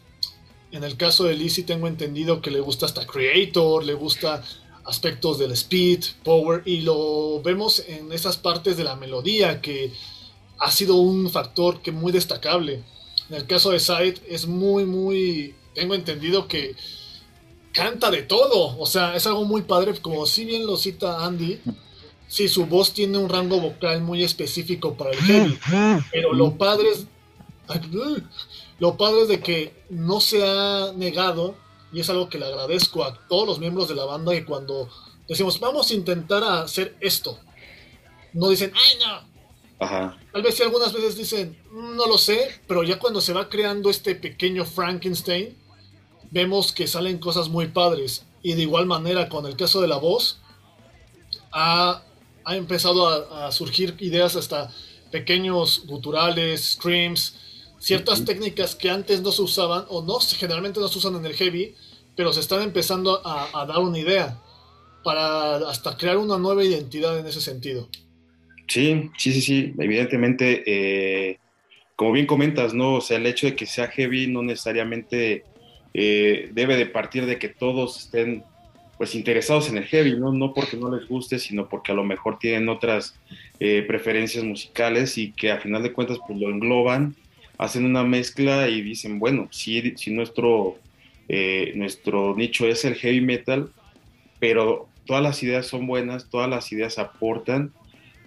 En 0.72 0.84
el 0.84 0.96
caso 0.96 1.24
de 1.24 1.34
Lizzie 1.34 1.64
tengo 1.64 1.88
entendido 1.88 2.42
que 2.42 2.50
le 2.50 2.60
gusta 2.60 2.86
hasta 2.86 3.06
Creator, 3.06 3.84
le 3.84 3.94
gusta 3.94 4.42
aspectos 4.84 5.38
del 5.38 5.52
speed, 5.52 6.04
power, 6.22 6.62
y 6.64 6.82
lo 6.82 7.40
vemos 7.42 7.82
en 7.86 8.12
esas 8.12 8.36
partes 8.36 8.76
de 8.76 8.84
la 8.84 8.96
melodía 8.96 9.60
que 9.60 9.92
ha 10.58 10.70
sido 10.70 10.96
un 10.96 11.30
factor 11.30 11.82
que 11.82 11.92
muy 11.92 12.12
destacable. 12.12 12.82
En 13.28 13.36
el 13.36 13.46
caso 13.46 13.70
de 13.70 13.80
Side 13.80 14.16
es 14.28 14.46
muy, 14.46 14.84
muy, 14.84 15.54
tengo 15.74 15.94
entendido 15.94 16.46
que 16.46 16.76
canta 17.76 18.10
de 18.10 18.22
todo, 18.22 18.78
o 18.78 18.86
sea, 18.86 19.14
es 19.14 19.26
algo 19.26 19.44
muy 19.44 19.62
padre, 19.62 19.92
como 20.00 20.24
si 20.24 20.46
bien 20.46 20.66
lo 20.66 20.78
cita 20.78 21.26
Andy, 21.26 21.60
sí, 22.26 22.48
su 22.48 22.64
voz 22.64 22.94
tiene 22.94 23.18
un 23.18 23.28
rango 23.28 23.60
vocal 23.60 24.00
muy 24.00 24.24
específico 24.24 24.94
para 24.94 25.10
el 25.10 25.18
heavy, 25.18 25.58
pero 26.10 26.32
lo 26.32 26.56
padre 26.56 26.88
es, 26.88 27.06
lo 28.78 28.96
padre 28.96 29.22
es 29.22 29.28
de 29.28 29.40
que 29.40 29.84
no 29.90 30.20
se 30.20 30.42
ha 30.42 30.92
negado, 30.96 31.54
y 31.92 32.00
es 32.00 32.08
algo 32.08 32.30
que 32.30 32.38
le 32.38 32.46
agradezco 32.46 33.04
a 33.04 33.14
todos 33.28 33.46
los 33.46 33.58
miembros 33.58 33.88
de 33.88 33.94
la 33.94 34.06
banda, 34.06 34.32
que 34.32 34.46
cuando 34.46 34.88
decimos, 35.28 35.60
vamos 35.60 35.90
a 35.90 35.94
intentar 35.94 36.42
hacer 36.44 36.96
esto, 37.00 37.38
no 38.32 38.48
dicen, 38.48 38.72
ay 38.74 38.98
no, 38.98 39.36
Tal 40.32 40.42
vez 40.42 40.54
si 40.54 40.62
algunas 40.62 40.94
veces 40.94 41.16
dicen, 41.16 41.58
no 41.70 42.06
lo 42.06 42.16
sé, 42.16 42.60
pero 42.66 42.82
ya 42.82 42.98
cuando 42.98 43.20
se 43.20 43.34
va 43.34 43.50
creando 43.50 43.90
este 43.90 44.14
pequeño 44.14 44.64
Frankenstein, 44.64 45.54
vemos 46.30 46.72
que 46.72 46.86
salen 46.86 47.18
cosas 47.18 47.48
muy 47.48 47.68
padres. 47.68 48.24
Y 48.42 48.54
de 48.54 48.62
igual 48.62 48.86
manera, 48.86 49.28
con 49.28 49.46
el 49.46 49.56
caso 49.56 49.80
de 49.80 49.88
la 49.88 49.96
voz, 49.96 50.40
ha, 51.52 52.02
empezado 52.48 53.08
a, 53.08 53.50
surgir 53.50 53.96
ideas 53.98 54.36
hasta 54.36 54.72
pequeños 55.10 55.84
guturales, 55.86 56.72
screams, 56.72 57.36
ciertas 57.78 58.24
técnicas 58.24 58.74
que 58.74 58.90
antes 58.90 59.22
no 59.22 59.32
se 59.32 59.42
usaban, 59.42 59.84
o 59.88 60.02
no, 60.02 60.18
generalmente 60.20 60.80
no 60.80 60.88
se 60.88 60.98
usan 60.98 61.16
en 61.16 61.26
el 61.26 61.34
heavy, 61.34 61.74
pero 62.14 62.32
se 62.32 62.40
están 62.40 62.62
empezando 62.62 63.20
a, 63.26 63.60
a 63.60 63.66
dar 63.66 63.78
una 63.78 63.98
idea 63.98 64.40
para 65.02 65.56
hasta 65.68 65.96
crear 65.96 66.16
una 66.16 66.38
nueva 66.38 66.64
identidad 66.64 67.18
en 67.18 67.26
ese 67.26 67.40
sentido. 67.40 67.88
Sí, 68.66 69.10
sí, 69.16 69.32
sí, 69.32 69.40
sí, 69.40 69.74
evidentemente, 69.78 70.64
eh, 70.66 71.38
como 71.94 72.12
bien 72.12 72.26
comentas, 72.26 72.74
¿no? 72.74 72.94
O 72.94 73.00
sea, 73.00 73.16
el 73.16 73.26
hecho 73.26 73.46
de 73.46 73.54
que 73.54 73.66
sea 73.66 73.88
heavy 73.88 74.26
no 74.26 74.42
necesariamente 74.42 75.44
eh, 75.98 76.50
debe 76.52 76.76
de 76.76 76.84
partir 76.84 77.24
de 77.24 77.38
que 77.38 77.48
todos 77.48 77.98
estén 77.98 78.44
pues 78.98 79.14
interesados 79.14 79.70
en 79.70 79.78
el 79.78 79.84
heavy, 79.84 80.14
¿no? 80.18 80.30
no 80.30 80.52
porque 80.52 80.76
no 80.76 80.94
les 80.94 81.08
guste, 81.08 81.38
sino 81.38 81.70
porque 81.70 81.92
a 81.92 81.94
lo 81.94 82.04
mejor 82.04 82.38
tienen 82.38 82.68
otras 82.68 83.18
eh, 83.60 83.82
preferencias 83.88 84.44
musicales 84.44 85.16
y 85.16 85.32
que 85.32 85.50
a 85.50 85.58
final 85.58 85.82
de 85.82 85.92
cuentas 85.92 86.18
pues 86.26 86.38
lo 86.38 86.50
engloban, 86.50 87.14
hacen 87.56 87.86
una 87.86 88.04
mezcla 88.04 88.68
y 88.68 88.82
dicen, 88.82 89.18
bueno, 89.18 89.48
si, 89.50 89.96
si 89.96 90.10
nuestro, 90.10 90.76
eh, 91.30 91.72
nuestro 91.76 92.36
nicho 92.36 92.66
es 92.66 92.84
el 92.84 92.94
heavy 92.96 93.22
metal, 93.22 93.70
pero 94.38 94.88
todas 95.06 95.22
las 95.22 95.42
ideas 95.42 95.64
son 95.64 95.86
buenas, 95.86 96.28
todas 96.28 96.50
las 96.50 96.70
ideas 96.72 96.98
aportan 96.98 97.72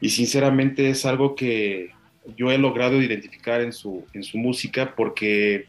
y 0.02 0.10
sinceramente 0.10 0.90
es 0.90 1.06
algo 1.06 1.36
que 1.36 1.92
yo 2.36 2.52
he 2.52 2.58
logrado 2.58 3.00
identificar 3.00 3.62
en 3.62 3.74
su, 3.74 4.06
en 4.14 4.24
su 4.24 4.40
música 4.40 4.96
porque 4.96 5.68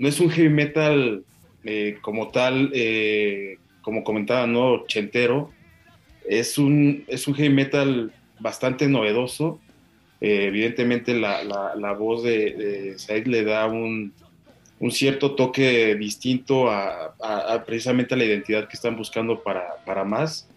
no 0.00 0.08
es 0.08 0.18
un 0.18 0.30
heavy 0.30 0.48
metal 0.48 1.24
eh, 1.62 1.98
como 2.00 2.28
tal, 2.28 2.70
eh, 2.72 3.58
como 3.82 4.02
comentaba, 4.02 4.46
¿no? 4.46 4.86
Chentero. 4.86 5.50
Es 6.26 6.56
un, 6.56 7.04
es 7.06 7.28
un 7.28 7.34
heavy 7.34 7.50
metal 7.50 8.10
bastante 8.38 8.88
novedoso. 8.88 9.60
Eh, 10.22 10.46
evidentemente 10.46 11.12
la, 11.12 11.44
la, 11.44 11.92
voz 11.92 12.22
de, 12.22 12.54
de 12.54 12.98
Said 12.98 13.26
le 13.26 13.44
da 13.44 13.66
un, 13.66 14.14
un 14.78 14.90
cierto 14.90 15.34
toque 15.34 15.94
distinto 15.96 16.70
a, 16.70 17.14
precisamente 17.66 18.14
a 18.14 18.16
la 18.16 18.24
identidad 18.24 18.68
que 18.68 18.76
están 18.76 18.96
buscando 18.96 19.42
para, 19.42 19.84
para 19.84 20.02
más. 20.02 20.48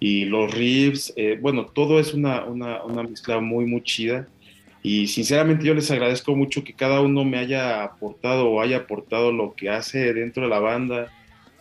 Y 0.00 0.24
los 0.24 0.52
riffs, 0.52 1.14
bueno, 1.40 1.66
todo 1.66 2.00
es 2.00 2.14
una, 2.14 2.44
una, 2.44 2.82
una 2.82 3.04
mezcla 3.04 3.38
muy, 3.38 3.64
muy 3.64 3.82
chida. 3.84 4.26
Y 4.82 5.08
sinceramente 5.08 5.66
yo 5.66 5.74
les 5.74 5.90
agradezco 5.90 6.36
mucho 6.36 6.62
que 6.62 6.72
cada 6.72 7.00
uno 7.00 7.24
me 7.24 7.38
haya 7.38 7.82
aportado 7.82 8.48
o 8.48 8.60
haya 8.60 8.78
aportado 8.78 9.32
lo 9.32 9.54
que 9.54 9.70
hace 9.70 10.12
dentro 10.14 10.44
de 10.44 10.48
la 10.48 10.60
banda, 10.60 11.12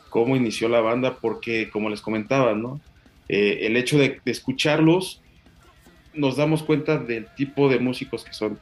cómo 0.09 0.35
inició 0.35 0.69
la 0.69 0.81
banda, 0.81 1.17
porque 1.19 1.69
como 1.69 1.89
les 1.89 2.01
comentaba, 2.01 2.53
¿no? 2.53 2.79
Eh, 3.29 3.59
el 3.63 3.75
hecho 3.75 3.97
de, 3.97 4.21
escucharlos 4.25 5.21
nos 6.13 6.37
damos 6.37 6.63
cuenta 6.63 6.97
del 6.97 7.27
tipo 7.35 7.69
de 7.69 7.79
músicos 7.79 8.23
que 8.23 8.33
son, 8.33 8.59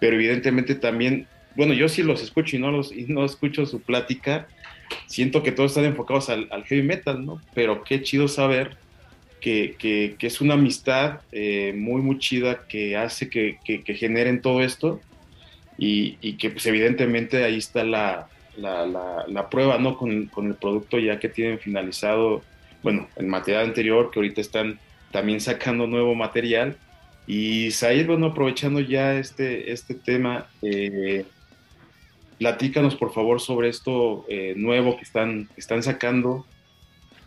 pero 0.00 0.16
evidentemente 0.16 0.74
también, 0.74 1.26
bueno, 1.56 1.72
yo 1.72 1.88
sí 1.88 2.02
los 2.02 2.22
escucho 2.22 2.56
y 2.56 2.58
no, 2.58 2.70
los, 2.70 2.92
y 2.92 3.04
no 3.08 3.24
escucho 3.24 3.66
su 3.66 3.80
plática, 3.80 4.48
siento 5.06 5.42
que 5.42 5.52
todos 5.52 5.72
están 5.72 5.84
enfocados 5.84 6.28
al, 6.28 6.48
al 6.50 6.64
heavy 6.64 6.82
metal, 6.82 7.24
¿no? 7.24 7.40
Pero 7.54 7.82
qué 7.84 8.02
chido 8.02 8.28
saber 8.28 8.76
que, 9.42 10.16
es 10.20 10.40
una 10.40 10.54
amistad 10.54 11.20
eh, 11.32 11.74
muy, 11.76 12.00
muy 12.00 12.18
chida 12.18 12.66
que 12.68 12.96
hace 12.96 13.28
que, 13.28 13.58
generen 13.86 14.40
todo 14.40 14.62
esto 14.62 15.00
y, 15.76 16.34
que 16.34 16.50
pues 16.50 16.64
evidentemente 16.66 17.44
ahí 17.44 17.58
está 17.58 17.84
la, 17.84 18.28
prueba, 19.50 19.78
¿no? 19.78 19.98
Con, 19.98 20.30
el 20.36 20.54
producto 20.54 20.98
ya 20.98 21.18
que 21.18 21.28
tienen 21.28 21.58
finalizado, 21.58 22.42
bueno, 22.82 23.08
el 23.16 23.26
material 23.26 23.64
anterior, 23.64 24.10
que 24.10 24.20
ahorita 24.20 24.40
están 24.40 24.78
también 25.10 25.40
sacando 25.40 25.86
nuevo 25.86 26.14
material. 26.14 26.76
Y 27.26 27.70
Said, 27.72 28.06
bueno, 28.06 28.26
aprovechando 28.26 28.80
ya 28.80 29.14
este, 29.14 29.72
este 29.72 29.94
tema, 29.94 30.46
eh, 30.62 31.24
platícanos 32.38 32.96
por 32.96 33.12
favor 33.12 33.40
sobre 33.40 33.68
esto 33.68 34.24
eh, 34.28 34.54
nuevo 34.56 34.96
que 34.96 35.02
están, 35.02 35.48
que 35.54 35.60
están 35.60 35.82
sacando, 35.82 36.46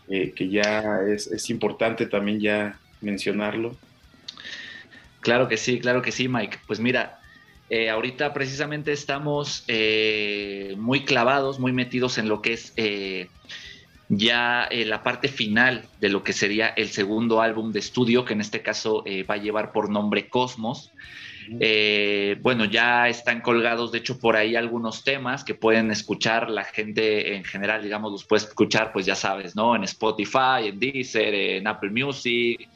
eh, 0.07 0.33
que 0.35 0.49
ya 0.49 0.99
es, 1.07 1.49
importante 1.49 2.05
también 2.05 2.39
ya 2.39 2.79
mencionarlo. 3.01 3.75
Claro 5.21 5.47
que 5.47 5.57
sí, 5.57 5.79
claro 5.79 6.01
que 6.01 6.11
sí, 6.11 6.27
Mike. 6.27 6.59
Pues 6.67 6.79
mira, 6.79 7.19
eh, 7.69 7.89
ahorita 7.89 8.33
precisamente 8.33 8.91
estamos 8.91 9.63
eh, 9.67 10.75
muy 10.77 11.05
clavados, 11.05 11.59
muy 11.59 11.71
metidos 11.71 12.17
en 12.17 12.29
lo 12.29 12.41
que 12.41 12.53
es 12.53 12.73
ya 14.07 14.69
la 14.71 15.01
parte 15.01 15.27
final 15.27 15.85
de 15.99 16.09
lo 16.09 16.23
que 16.23 16.31
sería 16.31 16.67
el 16.67 16.89
segundo 16.89 17.41
álbum 17.41 17.71
de 17.71 17.79
estudio, 17.79 18.23
que 18.23 18.33
en 18.33 18.41
este 18.41 18.61
caso 18.61 19.03
va 19.27 19.33
a 19.33 19.37
llevar 19.37 19.71
por 19.71 19.89
nombre 19.89 20.29
Cosmos. 20.29 20.91
Eh, 21.59 22.37
bueno, 22.41 22.65
ya 22.65 23.07
están 23.07 23.41
colgados, 23.41 23.91
de 23.91 23.99
hecho, 23.99 24.17
por 24.19 24.35
ahí 24.35 24.55
algunos 24.55 25.03
temas 25.03 25.43
que 25.43 25.55
pueden 25.55 25.91
escuchar 25.91 26.49
la 26.49 26.63
gente 26.63 27.35
en 27.35 27.43
general, 27.43 27.81
digamos, 27.83 28.11
los 28.11 28.25
puedes 28.25 28.45
escuchar, 28.45 28.91
pues 28.91 29.05
ya 29.05 29.15
sabes, 29.15 29.55
¿no? 29.55 29.75
En 29.75 29.83
Spotify, 29.83 30.67
en 30.67 30.79
Deezer, 30.79 31.33
en 31.33 31.67
Apple 31.67 31.91
Music, 31.91 32.67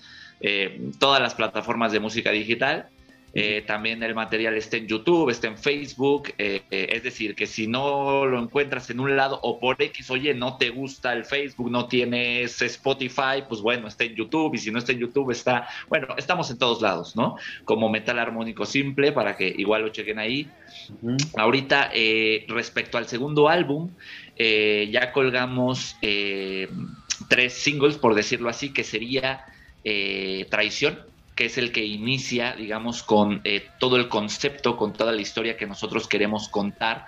eh, 0.41 0.91
todas 0.99 1.21
las 1.21 1.35
plataformas 1.35 1.91
de 1.91 1.99
música 1.99 2.31
digital. 2.31 2.89
Eh, 3.33 3.63
también 3.65 4.01
el 4.01 4.15
material 4.15 4.55
está 4.55 4.77
en 4.77 4.87
YouTube, 4.87 5.29
está 5.29 5.47
en 5.47 5.57
Facebook. 5.57 6.33
Eh, 6.37 6.61
eh, 6.71 6.87
es 6.91 7.03
decir, 7.03 7.35
que 7.35 7.45
si 7.45 7.67
no 7.67 8.25
lo 8.25 8.41
encuentras 8.41 8.89
en 8.89 8.99
un 8.99 9.15
lado 9.15 9.39
o 9.43 9.59
por 9.59 9.81
X, 9.81 10.09
oye, 10.09 10.33
no 10.33 10.57
te 10.57 10.69
gusta 10.69 11.13
el 11.13 11.25
Facebook, 11.25 11.69
no 11.69 11.87
tienes 11.87 12.61
Spotify, 12.61 13.43
pues 13.47 13.61
bueno, 13.61 13.87
está 13.87 14.03
en 14.03 14.15
YouTube. 14.15 14.55
Y 14.55 14.57
si 14.57 14.71
no 14.71 14.79
está 14.79 14.91
en 14.91 14.99
YouTube, 14.99 15.31
está, 15.31 15.67
bueno, 15.87 16.07
estamos 16.17 16.49
en 16.49 16.57
todos 16.57 16.81
lados, 16.81 17.15
¿no? 17.15 17.35
Como 17.65 17.89
metal 17.89 18.19
armónico 18.19 18.65
simple, 18.65 19.11
para 19.11 19.37
que 19.37 19.53
igual 19.57 19.83
lo 19.83 19.89
chequen 19.89 20.19
ahí. 20.19 20.49
Ahorita, 21.37 21.91
respecto 22.47 22.97
al 22.97 23.07
segundo 23.07 23.49
álbum, 23.49 23.91
ya 24.37 25.11
colgamos 25.11 25.95
tres 26.01 27.53
singles, 27.53 27.97
por 27.97 28.15
decirlo 28.15 28.49
así, 28.49 28.73
que 28.73 28.83
sería 28.83 29.45
Traición 30.49 31.08
que 31.39 31.45
es 31.45 31.57
el 31.57 31.71
que 31.71 31.85
inicia, 31.85 32.53
digamos, 32.53 33.01
con 33.01 33.39
eh, 33.45 33.65
todo 33.77 33.95
el 33.95 34.09
concepto, 34.09 34.75
con 34.75 34.91
toda 34.91 35.13
la 35.13 35.21
historia 35.21 35.55
que 35.55 35.65
nosotros 35.65 36.05
queremos 36.05 36.49
contar, 36.49 37.05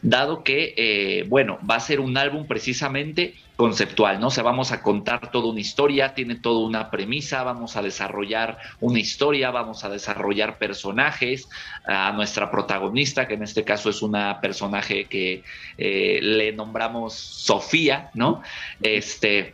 dado 0.00 0.42
que, 0.42 0.72
eh, 0.78 1.26
bueno, 1.28 1.58
va 1.60 1.74
a 1.74 1.80
ser 1.80 2.00
un 2.00 2.16
álbum 2.16 2.46
precisamente 2.46 3.34
conceptual, 3.54 4.18
¿no? 4.18 4.28
O 4.28 4.30
sea, 4.30 4.44
vamos 4.44 4.72
a 4.72 4.80
contar 4.80 5.30
toda 5.30 5.50
una 5.50 5.60
historia, 5.60 6.14
tiene 6.14 6.36
toda 6.36 6.66
una 6.66 6.90
premisa, 6.90 7.42
vamos 7.42 7.76
a 7.76 7.82
desarrollar 7.82 8.56
una 8.80 8.98
historia, 8.98 9.50
vamos 9.50 9.84
a 9.84 9.90
desarrollar 9.90 10.56
personajes, 10.56 11.46
a 11.86 12.12
nuestra 12.12 12.50
protagonista, 12.50 13.28
que 13.28 13.34
en 13.34 13.42
este 13.42 13.62
caso 13.62 13.90
es 13.90 14.00
una 14.00 14.40
personaje 14.40 15.04
que 15.04 15.42
eh, 15.76 16.18
le 16.22 16.50
nombramos 16.52 17.12
Sofía, 17.12 18.08
¿no? 18.14 18.40
Este 18.80 19.52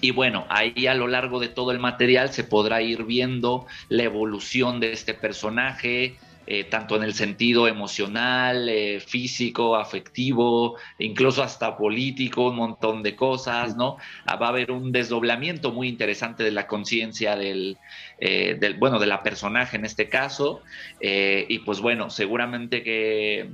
y 0.00 0.10
bueno, 0.10 0.46
ahí 0.48 0.86
a 0.86 0.94
lo 0.94 1.06
largo 1.06 1.38
de 1.38 1.48
todo 1.48 1.70
el 1.72 1.78
material 1.78 2.32
se 2.32 2.44
podrá 2.44 2.82
ir 2.82 3.04
viendo 3.04 3.66
la 3.88 4.04
evolución 4.04 4.80
de 4.80 4.92
este 4.92 5.14
personaje, 5.14 6.16
eh, 6.44 6.64
tanto 6.64 6.96
en 6.96 7.04
el 7.04 7.14
sentido 7.14 7.68
emocional, 7.68 8.68
eh, 8.68 8.98
físico, 8.98 9.76
afectivo, 9.76 10.76
incluso 10.98 11.42
hasta 11.42 11.76
político, 11.76 12.48
un 12.48 12.56
montón 12.56 13.02
de 13.04 13.14
cosas, 13.14 13.76
¿no? 13.76 13.96
Ah, 14.26 14.36
va 14.36 14.46
a 14.46 14.48
haber 14.48 14.72
un 14.72 14.90
desdoblamiento 14.90 15.70
muy 15.70 15.88
interesante 15.88 16.42
de 16.42 16.50
la 16.50 16.66
conciencia 16.66 17.36
del, 17.36 17.78
eh, 18.18 18.56
del, 18.58 18.74
bueno, 18.74 18.98
de 18.98 19.06
la 19.06 19.22
personaje 19.22 19.76
en 19.76 19.84
este 19.84 20.08
caso, 20.08 20.62
y 21.00 21.58
pues 21.60 21.80
bueno, 21.80 22.10
seguramente 22.10 22.82
que 22.82 23.48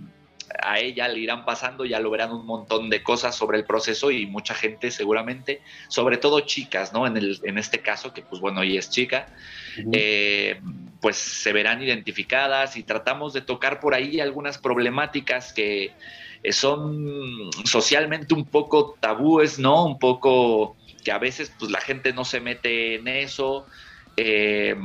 a 0.63 0.79
ella 0.79 1.09
le 1.09 1.21
irán 1.21 1.45
pasando, 1.45 1.85
ya 1.85 2.01
lo 2.01 2.11
verán 2.11 2.33
un 2.33 2.47
montón 2.47 2.91
de 2.91 3.03
cosas 3.03 3.35
sobre 3.35 3.59
el 3.59 3.65
proceso 3.65 4.11
y 4.11 4.27
mucha 4.27 4.55
gente 4.55 4.91
seguramente, 4.91 5.63
sobre 5.89 6.17
todo 6.17 6.41
chicas, 6.41 6.93
¿no? 6.93 7.07
En, 7.07 7.17
el, 7.17 7.41
en 7.45 7.59
este 7.59 7.81
caso, 7.81 8.13
que 8.13 8.23
pues 8.23 8.41
bueno, 8.41 8.63
ella 8.63 8.79
es 8.79 8.91
chica, 8.91 9.29
eh, 9.93 10.61
pues 11.01 11.17
se 11.17 11.53
verán 11.53 11.83
identificadas 11.83 12.77
y 12.77 12.83
tratamos 12.83 13.33
de 13.33 13.41
tocar 13.43 13.81
por 13.81 13.95
ahí 13.95 14.21
algunas 14.21 14.59
problemáticas 14.59 15.53
que 15.53 15.93
eh, 16.43 16.53
son 16.53 17.51
socialmente 17.65 18.35
un 18.35 18.45
poco 18.45 18.97
tabúes, 19.01 19.59
¿no? 19.59 19.85
Un 19.85 19.99
poco 19.99 20.77
que 21.05 21.13
a 21.13 21.19
veces 21.19 21.53
pues 21.59 21.71
la 21.71 21.81
gente 21.81 22.13
no 22.13 22.25
se 22.25 22.41
mete 22.41 22.97
en 22.97 23.09
eso. 23.09 23.67
Eh, 24.17 24.77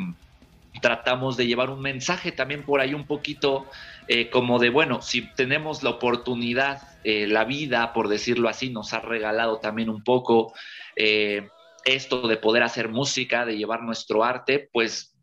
tratamos 0.82 1.38
de 1.38 1.48
llevar 1.48 1.70
un 1.70 1.82
mensaje 1.82 2.32
también 2.32 2.64
por 2.64 2.80
ahí 2.80 2.94
un 2.94 3.06
poquito 3.06 3.66
eh, 4.08 4.30
como 4.30 4.60
de, 4.60 4.70
bueno, 4.70 5.02
si 5.02 5.22
tenemos 5.22 5.84
la 5.84 5.92
oportunidad, 5.92 6.82
eh, 7.04 7.28
la 7.28 7.46
vida, 7.46 7.94
por 7.94 8.10
decirlo 8.10 8.50
así, 8.50 8.70
nos 8.70 8.94
ha 8.94 9.00
regalado 9.00 9.60
también 9.60 9.90
un 9.90 10.04
poco 10.04 10.54
eh, 10.96 11.48
esto 11.86 12.28
de 12.28 12.38
poder 12.38 12.64
hacer 12.64 12.90
música, 12.90 13.46
de 13.46 13.58
llevar 13.58 13.82
nuestro 13.84 14.24
arte, 14.24 14.70
pues 14.72 15.16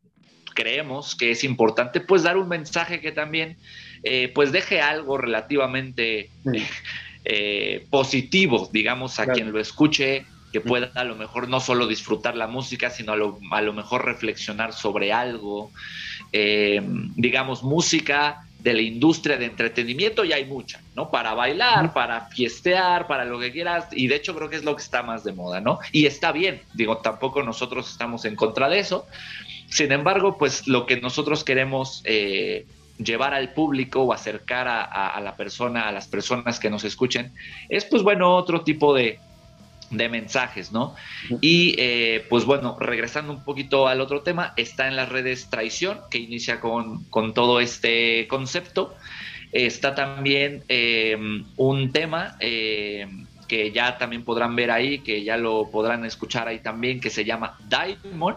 creemos 0.55 1.15
que 1.15 1.31
es 1.31 1.45
importante 1.45 2.01
pues 2.01 2.23
dar 2.23 2.37
un 2.37 2.49
mensaje 2.49 3.01
que 3.01 3.13
también 3.13 3.57
pues 4.35 4.51
deje 4.51 4.81
algo 4.81 5.19
relativamente 5.19 6.31
positivo, 7.91 8.69
digamos, 8.73 9.21
a 9.21 9.27
quien 9.27 9.53
lo 9.53 9.61
escuche, 9.61 10.25
que 10.53 10.61
pueda 10.61 10.91
a 10.95 11.05
lo 11.05 11.17
mejor 11.17 11.49
no 11.49 11.61
solo 11.61 11.87
disfrutar 11.87 12.35
la 12.35 12.47
música, 12.47 12.91
sino 12.91 13.13
a 13.13 13.17
lo, 13.17 13.39
a 13.53 13.61
lo 13.61 13.73
mejor 13.73 14.05
reflexionar 14.05 14.73
sobre 14.73 15.13
algo. 15.13 15.71
digamos, 16.33 17.63
música 17.63 18.43
de 18.63 18.75
la 18.75 18.81
industria 18.83 19.37
de 19.37 19.47
entretenimiento 19.47 20.25
y 20.25 20.33
hay 20.33 20.45
mucha, 20.45 20.81
¿no? 20.95 21.11
Para 21.11 21.35
bailar, 21.35 21.93
para 21.93 22.27
fiestear, 22.27 23.07
para 23.07 23.25
lo 23.25 23.39
que 23.39 23.53
quieras, 23.53 23.87
y 23.93 24.07
de 24.07 24.17
hecho 24.17 24.35
creo 24.35 24.51
que 24.51 24.57
es 24.57 24.65
lo 24.65 24.77
que 24.77 24.83
está 24.83 25.03
más 25.03 25.25
de 25.25 25.33
moda, 25.33 25.61
¿no? 25.61 25.79
Y 25.93 26.07
está 26.07 26.33
bien, 26.33 26.63
digo, 26.75 26.99
tampoco 26.99 27.43
nosotros 27.43 27.91
estamos 27.91 28.25
en 28.25 28.37
contra 28.37 28.69
de 28.69 28.81
eso. 28.81 29.07
Sin 29.69 29.93
embargo, 29.93 30.37
pues 30.37 30.67
lo 30.67 30.85
que 30.85 31.01
nosotros 31.01 31.45
queremos 31.45 32.03
eh, 32.05 32.67
llevar 32.99 33.35
al 33.35 33.53
público 33.53 34.03
o 34.03 34.13
acercar 34.13 34.69
a, 34.69 35.21
la 35.21 35.37
persona, 35.37 35.89
a 35.89 35.93
las 35.93 36.07
personas 36.09 36.61
que 36.61 36.71
nos 36.71 36.85
escuchen, 36.85 37.33
es 37.69 37.85
pues 37.85 38.03
bueno, 38.03 38.37
otro 38.37 38.63
tipo 38.63 38.95
de, 38.95 39.19
de 39.91 40.09
mensajes, 40.09 40.73
¿no? 40.73 40.95
Y 41.41 41.75
eh, 41.79 42.25
pues 42.29 42.45
bueno, 42.45 42.77
regresando 42.79 43.33
un 43.33 43.45
poquito 43.45 43.89
al 43.89 44.01
otro 44.01 44.23
tema, 44.23 44.55
está 44.57 44.89
en 44.89 44.97
las 44.97 45.09
redes 45.09 45.51
Traición, 45.51 46.01
que 46.11 46.19
inicia 46.19 46.61
con, 46.61 47.05
todo 47.35 47.61
este 47.61 48.27
concepto. 48.29 48.95
Está 49.53 49.95
también 49.95 50.63
em, 50.69 51.45
un 51.57 51.91
tema 51.93 52.37
em, 52.39 53.27
que 53.49 53.73
ya 53.73 53.99
también 53.99 54.25
podrán 54.25 54.55
ver 54.55 54.71
ahí, 54.71 55.01
que 55.01 55.25
ya 55.25 55.37
lo 55.37 55.71
podrán 55.71 56.05
escuchar 56.05 56.47
ahí 56.47 56.61
también, 56.61 57.01
que 57.01 57.11
se 57.11 57.25
llama 57.25 57.59
Diamond 57.69 58.37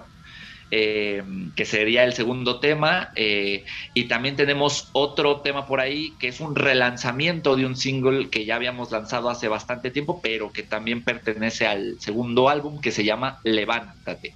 eh, 0.76 1.22
que 1.56 1.66
sería 1.66 2.04
el 2.04 2.14
segundo 2.14 2.60
tema. 2.60 3.12
Eh, 3.16 3.64
y 3.94 4.06
también 4.06 4.36
tenemos 4.36 4.90
otro 4.94 5.42
tema 5.42 5.68
por 5.68 5.80
ahí, 5.80 6.16
que 6.20 6.30
es 6.30 6.40
un 6.40 6.56
relanzamiento 6.56 7.56
de 7.56 7.68
un 7.68 7.76
single 7.76 8.32
que 8.32 8.46
ya 8.46 8.56
habíamos 8.56 8.92
lanzado 8.92 9.30
hace 9.30 9.48
bastante 9.48 9.92
tiempo, 9.92 10.20
pero 10.24 10.52
que 10.52 10.64
también 10.64 11.04
pertenece 11.04 11.68
al 11.68 12.02
segundo 12.02 12.50
álbum, 12.50 12.82
que 12.82 12.90
se 12.90 13.04
llama 13.04 13.38
Levántate. 13.44 14.34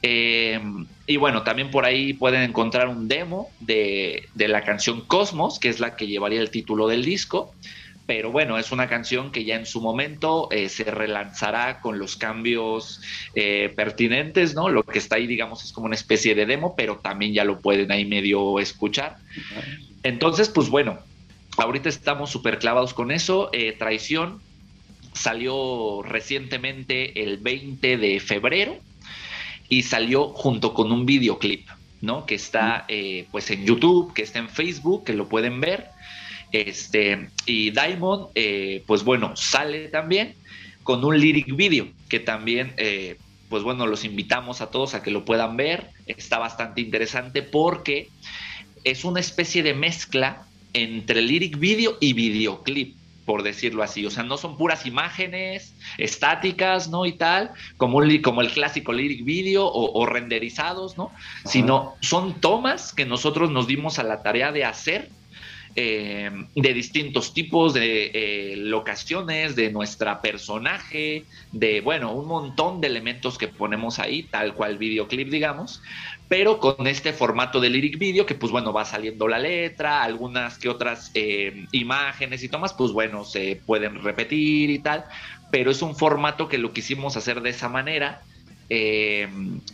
Eh, 0.00 0.58
y 1.06 1.18
bueno, 1.18 1.42
también 1.42 1.70
por 1.70 1.84
ahí 1.84 2.14
pueden 2.14 2.40
encontrar 2.40 2.88
un 2.88 3.06
demo 3.06 3.50
de, 3.60 4.30
de, 4.34 4.48
la 4.48 4.64
canción 4.64 5.02
Cosmos, 5.02 5.58
que 5.58 5.68
es 5.68 5.78
la 5.78 5.94
que 5.94 6.06
llevaría 6.06 6.40
el 6.40 6.48
título 6.48 6.88
del 6.88 7.04
disco 7.04 7.52
pero 8.10 8.32
bueno, 8.32 8.58
es 8.58 8.72
una 8.72 8.88
canción 8.88 9.30
que 9.30 9.44
ya 9.44 9.54
en 9.54 9.66
su 9.66 9.80
momento 9.80 10.48
eh, 10.50 10.68
se 10.68 10.82
relanzará 10.82 11.80
con 11.80 12.00
los 12.00 12.16
cambios 12.16 13.00
eh, 13.36 13.72
pertinentes, 13.76 14.52
¿no? 14.52 14.68
Lo 14.68 14.82
que 14.82 14.98
está 14.98 15.14
ahí, 15.14 15.28
digamos, 15.28 15.62
es 15.62 15.70
como 15.70 15.86
una 15.86 15.94
especie 15.94 16.34
de 16.34 16.44
demo, 16.44 16.74
pero 16.74 16.96
también 16.96 17.34
ya 17.34 17.44
lo 17.44 17.60
pueden 17.60 17.92
ahí 17.92 18.04
medio 18.04 18.58
escuchar. 18.58 19.18
Entonces, 20.02 20.48
pues 20.48 20.70
bueno, 20.70 20.98
ahorita 21.56 21.88
estamos 21.88 22.30
súper 22.30 22.58
clavados 22.58 22.94
con 22.94 23.12
eso. 23.12 23.48
Eh, 23.52 23.76
Traición 23.78 24.40
salió 25.12 26.02
recientemente 26.02 27.22
el 27.22 27.36
20 27.36 27.96
de 27.96 28.18
febrero 28.18 28.76
y 29.68 29.84
salió 29.84 30.30
junto 30.30 30.74
con 30.74 30.90
un 30.90 31.06
videoclip, 31.06 31.68
¿no? 32.00 32.26
Que 32.26 32.34
está 32.34 32.88
pues 33.30 33.52
en 33.52 33.64
YouTube, 33.64 34.12
que 34.14 34.22
está 34.22 34.40
en 34.40 34.48
Facebook, 34.48 35.04
que 35.04 35.12
lo 35.12 35.28
pueden 35.28 35.60
ver. 35.60 35.90
Este, 36.52 37.28
y 37.46 37.70
Diamond, 37.70 38.28
eh, 38.34 38.82
pues 38.86 39.04
bueno, 39.04 39.36
sale 39.36 39.88
también 39.88 40.34
con 40.82 41.04
un 41.04 41.18
lyric 41.18 41.54
video 41.54 41.88
que 42.08 42.20
también, 42.20 42.72
eh, 42.76 43.18
pues 43.48 43.62
bueno, 43.62 43.86
los 43.86 44.04
invitamos 44.04 44.60
a 44.60 44.70
todos 44.70 44.94
a 44.94 45.02
que 45.02 45.10
lo 45.10 45.24
puedan 45.24 45.56
ver. 45.56 45.90
Está 46.06 46.38
bastante 46.38 46.80
interesante 46.80 47.42
porque 47.42 48.08
es 48.84 49.04
una 49.04 49.20
especie 49.20 49.62
de 49.62 49.74
mezcla 49.74 50.46
entre 50.72 51.22
lyric 51.22 51.58
video 51.58 51.96
y 52.00 52.12
videoclip 52.12 52.96
por 53.30 53.44
decirlo 53.44 53.84
así. 53.84 54.04
O 54.04 54.10
sea, 54.10 54.24
no 54.24 54.36
son 54.36 54.56
puras 54.56 54.86
imágenes 54.86 55.72
estáticas, 55.98 56.88
¿no? 56.88 57.06
Y 57.06 57.12
tal, 57.12 57.52
como, 57.76 58.00
como 58.24 58.40
el 58.40 58.50
clásico 58.50 58.92
lyric 58.92 59.24
video 59.24 59.70
o, 59.72 60.04
renderizados, 60.04 60.98
¿no? 60.98 61.12
Sino 61.44 61.94
son 62.00 62.40
tomas 62.40 62.92
que 62.92 63.06
nosotros 63.06 63.52
nos 63.52 63.68
dimos 63.68 64.00
a 64.00 64.02
la 64.02 64.24
tarea 64.24 64.50
de 64.50 64.64
hacer 64.64 65.10
eh, 65.76 66.30
de 66.56 66.74
distintos 66.74 67.32
tipos 67.32 67.74
de 67.74 68.10
eh, 68.12 68.56
locaciones, 68.56 69.54
de 69.54 69.70
nuestra 69.70 70.20
personaje, 70.20 71.24
de, 71.52 71.80
bueno, 71.80 72.12
un 72.12 72.26
montón 72.26 72.80
de 72.80 72.88
elementos 72.88 73.38
que 73.38 73.46
ponemos 73.46 74.00
ahí, 74.00 74.24
tal 74.24 74.54
cual 74.54 74.78
videoclip, 74.78 75.28
digamos, 75.28 75.80
pero 76.28 76.58
con 76.58 76.88
este 76.88 77.12
formato 77.12 77.60
de 77.60 77.70
lyric 77.70 77.98
video 77.98 78.26
que, 78.26 78.34
pues 78.34 78.50
bueno, 78.50 78.72
va 78.72 78.84
saliendo 78.84 79.28
la 79.28 79.38
letra, 79.38 80.02
algunas 80.02 80.58
que 80.58 80.68
otras 80.68 81.12
eh, 81.14 81.66
imágenes 81.70 82.42
y 82.42 82.48
tomas, 82.48 82.74
pues 82.74 82.90
bueno, 82.90 83.24
se 83.24 83.60
pueden 83.64 84.02
repetir 84.02 84.70
y 84.70 84.80
tal, 84.80 85.04
pero 85.52 85.70
es 85.70 85.82
un 85.82 85.94
formato 85.94 86.48
que 86.48 86.58
lo 86.58 86.72
quisimos 86.72 87.16
hacer 87.16 87.42
de 87.42 87.50
esa 87.50 87.68
manera, 87.68 88.22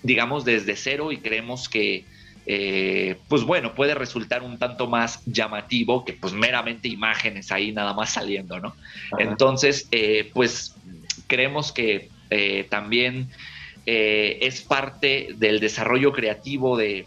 digamos, 0.02 0.46
desde 0.46 0.74
cero 0.74 1.12
y 1.12 1.18
creemos 1.18 1.68
que 1.68 2.06
eh, 2.48 3.16
pues 3.26 3.42
bueno, 3.42 3.74
puede 3.74 3.96
resultar 3.96 4.44
un 4.44 4.56
tanto 4.56 4.86
más 4.86 5.20
llamativo 5.26 6.04
que 6.04 6.12
pues 6.12 6.32
meramente 6.32 6.86
imágenes 6.86 7.50
ahí 7.50 7.72
nada 7.72 7.92
más 7.92 8.10
saliendo, 8.10 8.60
¿no? 8.60 8.76
Entonces, 9.18 9.88
eh, 9.90 10.30
pues 10.32 10.76
creemos 11.26 11.72
que 11.72 12.08
eh, 12.30 12.66
también 12.70 13.30
es 13.88 14.62
parte 14.62 15.28
del 15.36 15.60
desarrollo 15.60 16.12
creativo 16.12 16.76
de 16.76 17.06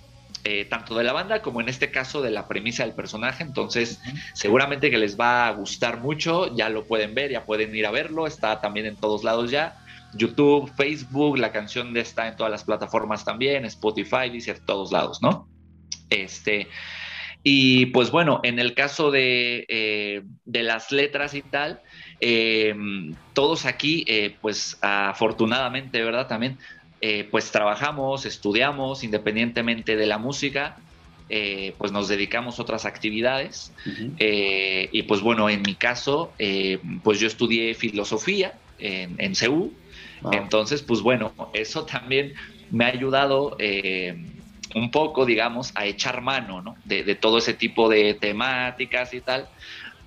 tanto 0.70 0.96
de 0.96 1.04
la 1.04 1.12
banda 1.12 1.42
como 1.42 1.60
en 1.60 1.68
este 1.68 1.92
caso 1.92 2.22
de 2.22 2.32
la 2.32 2.48
premisa 2.48 2.84
del 2.84 2.94
personaje. 2.94 3.44
Entonces, 3.44 4.00
seguramente 4.34 4.90
que 4.90 4.98
les 4.98 5.20
va 5.20 5.48
a 5.48 5.52
gustar 5.52 6.00
mucho, 6.00 6.56
ya 6.56 6.70
lo 6.70 6.86
pueden 6.86 7.14
ver, 7.14 7.32
ya 7.32 7.44
pueden 7.44 7.76
ir 7.76 7.86
a 7.86 7.92
verlo, 7.92 8.28
está 8.28 8.62
también 8.62 8.86
en 8.86 8.96
todos 8.96 9.26
lados 9.26 9.52
ya. 9.52 9.76
YouTube, 10.14 10.72
Facebook, 10.76 11.38
la 11.38 11.52
canción 11.52 11.96
está 11.98 12.28
en 12.28 12.36
todas 12.36 12.52
las 12.52 12.64
plataformas 12.64 13.26
también, 13.26 13.66
Spotify, 13.66 14.30
dice 14.32 14.54
todos 14.66 14.92
lados, 14.92 15.22
¿no? 15.22 15.48
Este, 16.10 16.68
y 17.44 17.88
pues 17.88 18.12
bueno, 18.12 18.42
en 18.44 18.60
el 18.60 18.74
caso 18.74 19.12
de, 19.12 19.66
eh, 19.70 20.24
las 20.46 20.92
letras 20.92 21.34
y 21.34 21.42
tal, 21.42 21.82
eh, 22.20 22.76
todos 23.34 23.66
aquí, 23.66 24.04
eh, 24.08 24.36
pues 24.42 24.78
afortunadamente, 24.82 26.04
¿verdad? 26.04 26.28
También 26.28 26.58
eh, 27.02 27.28
pues 27.32 27.52
trabajamos, 27.52 28.26
estudiamos 28.26 29.06
independientemente 29.06 29.96
de 29.96 30.06
la 30.06 30.18
música, 30.18 30.78
eh, 31.30 31.74
pues 31.78 31.94
nos 31.94 32.10
dedicamos 32.10 32.60
a 32.60 32.64
otras 32.64 32.86
actividades. 32.86 33.72
Eh, 34.18 34.90
y 34.92 35.04
pues 35.04 35.22
bueno, 35.22 35.50
en 35.50 35.62
mi 35.62 35.76
caso, 35.76 36.34
pues 37.04 37.20
yo 37.20 37.28
estudié 37.28 37.74
filosofía 37.74 38.54
en, 38.80 39.16
en 39.18 39.36
CEU. 39.36 39.72
Entonces, 40.32 40.82
pues 40.82 41.02
bueno, 41.02 41.34
eso 41.54 41.86
también 41.86 42.34
me 42.72 42.86
ha 42.86 42.88
ayudado 42.88 43.58
un 44.76 44.92
poco, 44.92 45.26
digamos, 45.26 45.72
a 45.76 45.86
echar 45.86 46.22
mano 46.22 46.62
¿no? 46.62 46.76
de, 46.86 47.16
todo 47.16 47.38
ese 47.40 47.54
tipo 47.54 47.90
de 47.90 48.14
temáticas 48.14 49.14
y 49.14 49.22
tal 49.22 49.48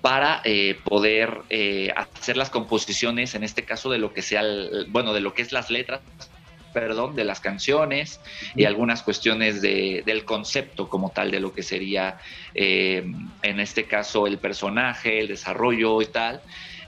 para 0.01 0.43
poder 0.83 1.41
hacer 1.95 2.37
las 2.37 2.49
composiciones, 2.49 3.35
en 3.35 3.43
este 3.43 3.63
caso 3.63 3.89
de 3.89 3.97
lo 3.97 4.13
que 4.13 4.21
sea, 4.21 4.43
bueno, 4.89 5.13
de 5.13 5.21
lo 5.21 5.33
que 5.33 5.41
es 5.41 5.51
las 5.51 5.69
letras 5.69 6.01
perdón, 6.73 7.15
de 7.15 7.23
las 7.23 7.39
canciones 7.39 8.19
y 8.55 8.65
algunas 8.65 9.03
cuestiones 9.03 9.61
de, 9.61 10.03
del 10.05 10.25
concepto 10.25 10.89
como 10.89 11.11
tal 11.11 11.31
de 11.31 11.39
lo 11.39 11.53
que 11.53 11.63
sería, 11.63 12.17
eh, 12.53 13.05
en 13.43 13.59
este 13.59 13.85
caso, 13.85 14.27
el 14.27 14.39
personaje, 14.39 15.19
el 15.19 15.27
desarrollo 15.27 16.01
y 16.01 16.07
tal, 16.07 16.41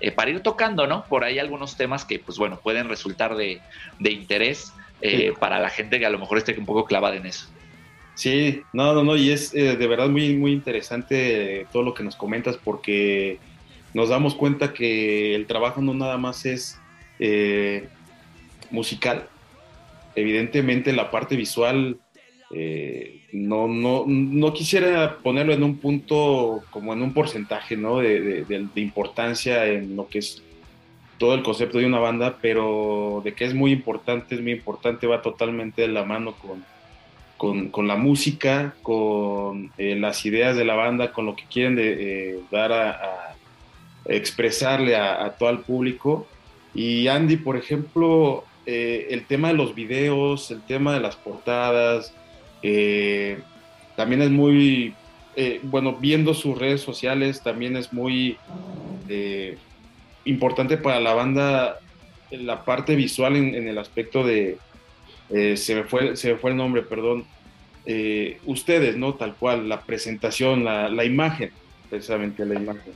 eh, 0.05 0.11
para 0.11 0.29
ir 0.29 0.41
tocando, 0.41 0.85
¿no? 0.85 1.03
Por 1.05 1.23
ahí 1.23 1.39
algunos 1.39 1.77
temas 1.77 2.05
que, 2.05 2.19
pues 2.19 2.37
bueno, 2.37 2.59
pueden 2.61 2.87
resultar 2.87 3.35
de, 3.35 3.59
interés 3.99 4.71
eh, 5.01 5.33
para 5.39 5.59
la 5.59 5.69
gente 5.69 5.97
que 5.97 6.05
a 6.05 6.11
lo 6.11 6.19
mejor 6.19 6.37
esté 6.37 6.57
un 6.59 6.65
poco 6.65 6.85
clavada 6.85 7.15
en 7.15 7.25
eso. 7.25 7.47
Sí, 8.13 8.61
no, 8.71 8.93
no, 8.93 9.03
no, 9.03 9.15
y 9.17 9.31
es 9.31 9.51
de 9.51 9.87
verdad 9.87 10.07
muy, 10.07 10.35
muy 10.35 10.51
interesante 10.53 11.65
todo 11.73 11.81
lo 11.81 11.93
que 11.93 12.03
nos 12.03 12.15
comentas 12.15 12.55
porque 12.55 13.39
nos 13.93 14.09
damos 14.09 14.35
cuenta 14.35 14.73
que 14.73 15.35
el 15.35 15.47
trabajo 15.47 15.81
no 15.81 15.93
nada 15.93 16.17
más 16.17 16.45
es 16.45 16.79
musical, 18.69 19.27
evidentemente 20.15 20.93
la 20.93 21.11
parte 21.11 21.35
visual 21.35 21.97
eh, 22.57 23.19
no, 23.33 23.67
no, 23.67 24.05
no, 24.07 24.53
quisiera 24.53 25.17
ponerlo 25.17 25.51
en 25.51 25.61
un 25.61 25.75
punto 25.75 26.63
como 26.69 26.93
en 26.93 27.01
un 27.01 27.13
porcentaje 27.13 27.75
¿no? 27.75 27.97
de, 27.97 28.45
importancia 28.75 29.65
en 29.65 29.97
lo 29.97 30.07
que 30.07 30.19
es 30.19 30.41
todo 31.17 31.33
el 31.33 31.43
concepto 31.43 31.79
de 31.79 31.85
una 31.85 31.99
banda, 31.99 32.37
pero 32.41 33.21
de 33.25 33.33
que 33.33 33.43
es 33.43 33.53
muy 33.53 33.73
importante, 33.73 34.35
es 34.35 34.41
muy 34.41 34.53
importante, 34.53 35.05
va 35.05 35.21
totalmente 35.21 35.81
de 35.81 35.89
la 35.89 36.05
mano 36.05 36.33
con, 37.37 37.71
con, 37.71 37.87
la 37.89 37.97
música, 37.97 38.73
con 38.81 39.73
eh, 39.77 39.97
las 39.99 40.25
ideas 40.25 40.55
de 40.55 40.63
la 40.63 40.75
banda, 40.75 41.11
con 41.11 41.25
lo 41.25 41.35
que 41.35 41.43
quieren 41.51 41.77
eh, 41.77 42.39
dar 42.51 42.71
a, 42.71 43.35
expresarle 44.05 44.95
a, 44.95 45.25
a, 45.25 45.31
todo 45.31 45.49
el 45.49 45.59
público. 45.59 46.25
Y 46.73 47.09
Andy, 47.09 47.35
por 47.35 47.57
ejemplo, 47.57 48.45
eh, 48.65 49.07
el 49.11 49.25
tema 49.25 49.49
de 49.49 49.55
los 49.55 49.75
videos, 49.75 50.49
el 50.51 50.61
tema 50.61 50.93
de 50.93 50.99
las 50.99 51.15
portadas, 51.15 52.13
eh, 52.67 53.37
también 53.95 54.23
es 54.23 54.31
muy, 54.31 54.95
eh, 55.35 55.59
bueno, 55.61 55.93
viendo 55.93 56.33
sus 56.33 56.57
redes 56.57 56.81
sociales, 56.81 57.43
también 57.43 57.77
es 57.77 57.93
muy 57.93 58.37
importante 60.25 60.77
para 60.77 60.99
la 60.99 61.13
banda 61.13 61.77
la 62.31 62.65
parte 62.65 62.95
visual 62.95 63.35
en, 63.35 63.67
el 63.67 63.77
aspecto 63.77 64.23
de, 64.23 64.57
se, 65.29 65.75
me 65.75 65.83
fue, 65.83 66.17
se 66.17 66.37
fue 66.37 66.49
el 66.49 66.57
nombre, 66.57 66.81
perdón, 66.81 67.25
ustedes, 68.45 68.97
¿no? 68.97 69.13
Tal 69.13 69.35
cual, 69.35 69.69
la 69.69 69.81
presentación, 69.81 70.65
la, 70.65 71.05
imagen, 71.05 71.51
precisamente 71.87 72.43
la 72.47 72.55
imagen. 72.55 72.93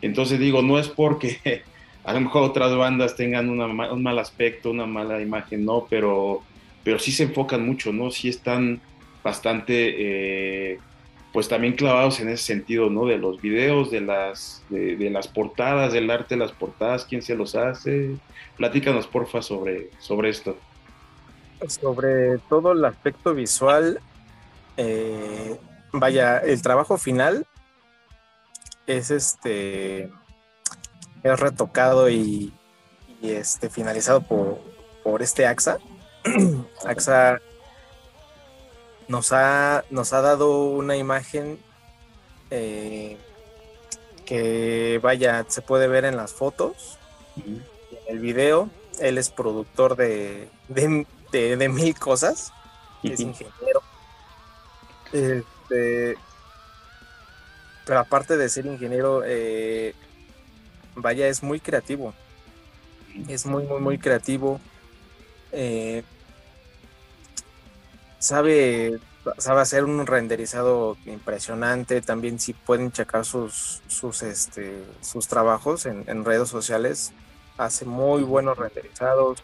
Entonces 0.00 0.40
digo, 0.40 0.62
no 0.62 0.78
es 0.78 0.88
porque 0.88 1.62
a 2.04 2.14
lo 2.14 2.22
mejor 2.22 2.44
otras 2.44 2.74
bandas 2.74 3.16
tengan 3.16 3.50
un 3.50 4.02
mal 4.02 4.18
aspecto, 4.18 4.70
una 4.70 4.86
mala 4.86 5.20
imagen, 5.20 5.66
¿no? 5.66 5.86
Pero, 5.90 6.42
pero 6.82 6.98
sí 6.98 7.12
se 7.12 7.24
enfocan 7.24 7.66
mucho, 7.66 7.92
¿no? 7.92 8.10
Sí 8.10 8.30
están 8.30 8.80
bastante, 9.22 10.72
eh, 10.72 10.78
pues 11.32 11.48
también 11.48 11.74
clavados 11.74 12.20
en 12.20 12.28
ese 12.28 12.44
sentido, 12.44 12.90
¿no? 12.90 13.06
De 13.06 13.18
los 13.18 13.40
videos, 13.40 13.90
de 13.90 14.00
las, 14.00 14.62
de, 14.68 15.10
las 15.10 15.28
portadas, 15.28 15.92
del 15.92 16.10
arte 16.10 16.34
de 16.34 16.40
las 16.40 16.52
portadas, 16.52 17.04
quién 17.04 17.22
se 17.22 17.34
los 17.34 17.54
hace. 17.54 18.16
Platícanos, 18.56 19.06
porfa, 19.06 19.42
sobre, 19.42 19.90
sobre 19.98 20.30
esto. 20.30 20.56
Sobre 21.66 22.38
todo 22.48 22.72
el 22.72 22.84
aspecto 22.84 23.34
visual, 23.34 24.00
eh, 24.76 25.58
vaya, 25.92 26.38
el 26.38 26.60
trabajo 26.62 26.96
final 26.98 27.46
es 28.86 29.10
este 29.10 30.10
es 31.22 31.38
retocado 31.38 32.08
y, 32.08 32.52
este, 33.22 33.68
finalizado 33.68 34.22
por, 34.22 34.58
por 35.04 35.22
este 35.22 35.46
AXA. 35.46 35.78
AXA 36.84 37.40
nos 39.10 39.32
ha, 39.32 39.84
nos 39.90 40.12
ha 40.12 40.20
dado 40.20 40.66
una 40.66 40.96
imagen 40.96 41.58
eh, 42.52 43.16
que 44.24 45.00
vaya, 45.02 45.44
se 45.48 45.62
puede 45.62 45.88
ver 45.88 46.04
en 46.04 46.16
las 46.16 46.32
fotos, 46.32 46.96
en 47.44 47.60
el 48.06 48.20
video. 48.20 48.70
Él 49.00 49.18
es 49.18 49.28
productor 49.30 49.96
de, 49.96 50.48
de, 50.68 51.68
mil 51.68 51.98
cosas, 51.98 52.52
es 53.02 53.18
ingeniero. 53.18 53.82
Este, 55.12 56.16
pero 57.84 57.98
aparte 57.98 58.36
de 58.36 58.48
ser 58.48 58.66
ingeniero, 58.66 59.22
eh, 59.26 59.92
vaya, 60.94 61.26
es 61.26 61.42
muy 61.42 61.58
creativo. 61.58 62.14
Es 63.26 63.44
muy, 63.44 63.64
muy, 63.64 63.80
muy 63.80 63.98
creativo. 63.98 64.60
Eh, 65.50 66.04
sabe, 68.20 69.00
sabe 69.38 69.60
hacer 69.62 69.84
un 69.84 70.06
renderizado 70.06 70.96
impresionante. 71.06 72.00
También 72.00 72.38
si 72.38 72.52
pueden 72.52 72.92
checar 72.92 73.24
sus, 73.24 73.82
sus, 73.88 74.22
este, 74.22 74.84
sus 75.00 75.26
trabajos 75.26 75.86
en, 75.86 76.24
redes 76.24 76.48
sociales. 76.48 77.12
Hace 77.58 77.84
muy 77.84 78.22
buenos 78.22 78.56
renderizados. 78.56 79.42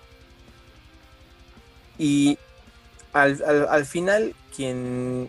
Y 1.99 2.39
al, 3.13 3.43
al 3.69 3.85
final, 3.85 4.37
quien 4.55 5.29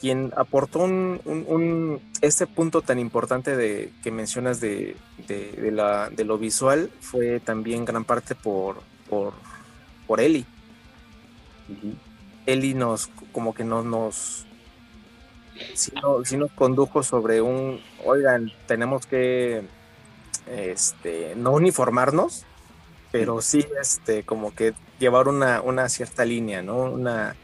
quien 0.00 0.32
aportó 0.36 0.80
un, 0.80 2.00
este 2.20 2.46
punto 2.46 2.82
tan 2.82 2.98
importante 2.98 3.56
de, 3.56 3.92
que 4.02 4.10
mencionas 4.10 4.60
de, 4.60 4.96
la, 5.72 6.10
de, 6.10 6.24
lo 6.24 6.38
visual 6.38 6.90
fue 7.00 7.40
también 7.40 7.84
gran 7.84 8.04
parte 8.04 8.34
por, 8.34 8.76
por, 9.08 9.32
por 10.06 10.20
Eli. 10.20 10.46
Eli 12.48 12.72
nos, 12.72 13.08
como 13.32 13.52
que 13.52 13.62
nos, 13.62 13.84
nos, 13.84 14.46
sí, 15.74 15.92
nos 16.38 16.50
condujo 16.52 17.02
sobre 17.02 17.42
un, 17.42 17.78
oigan, 18.06 18.50
tenemos 18.66 19.04
que, 19.04 19.64
este, 20.46 21.34
no 21.36 21.52
uniformarnos, 21.52 22.46
pero 23.12 23.42
sí, 23.42 23.66
este, 23.78 24.22
como 24.22 24.54
que 24.54 24.72
llevar 24.98 25.28
una, 25.28 25.60
una 25.60 25.90
cierta 25.90 26.24
línea, 26.24 26.62
¿no? 26.62 26.78
Una, 26.84 27.36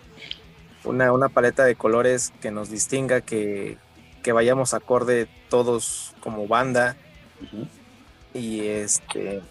una, 0.85 1.29
paleta 1.29 1.67
de 1.67 1.77
colores 1.77 2.33
que 2.41 2.51
nos 2.51 2.71
distinga, 2.71 3.21
que, 3.21 3.77
vayamos 4.33 4.73
acorde 4.73 5.29
todos 5.51 6.15
como 6.21 6.49
banda. 6.49 6.97
Y 8.33 8.61
este. 8.69 9.43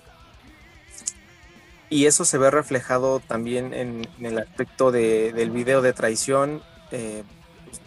Y 1.93 2.07
eso 2.07 2.25
se 2.25 2.39
ve 2.39 2.49
reflejado 2.49 3.19
también 3.19 3.71
en, 3.73 4.07
el 4.19 4.39
aspecto 4.39 4.91
del 4.91 5.51
video 5.51 5.83
de 5.83 5.93
traición. 5.93 6.63
Eh, 6.89 7.23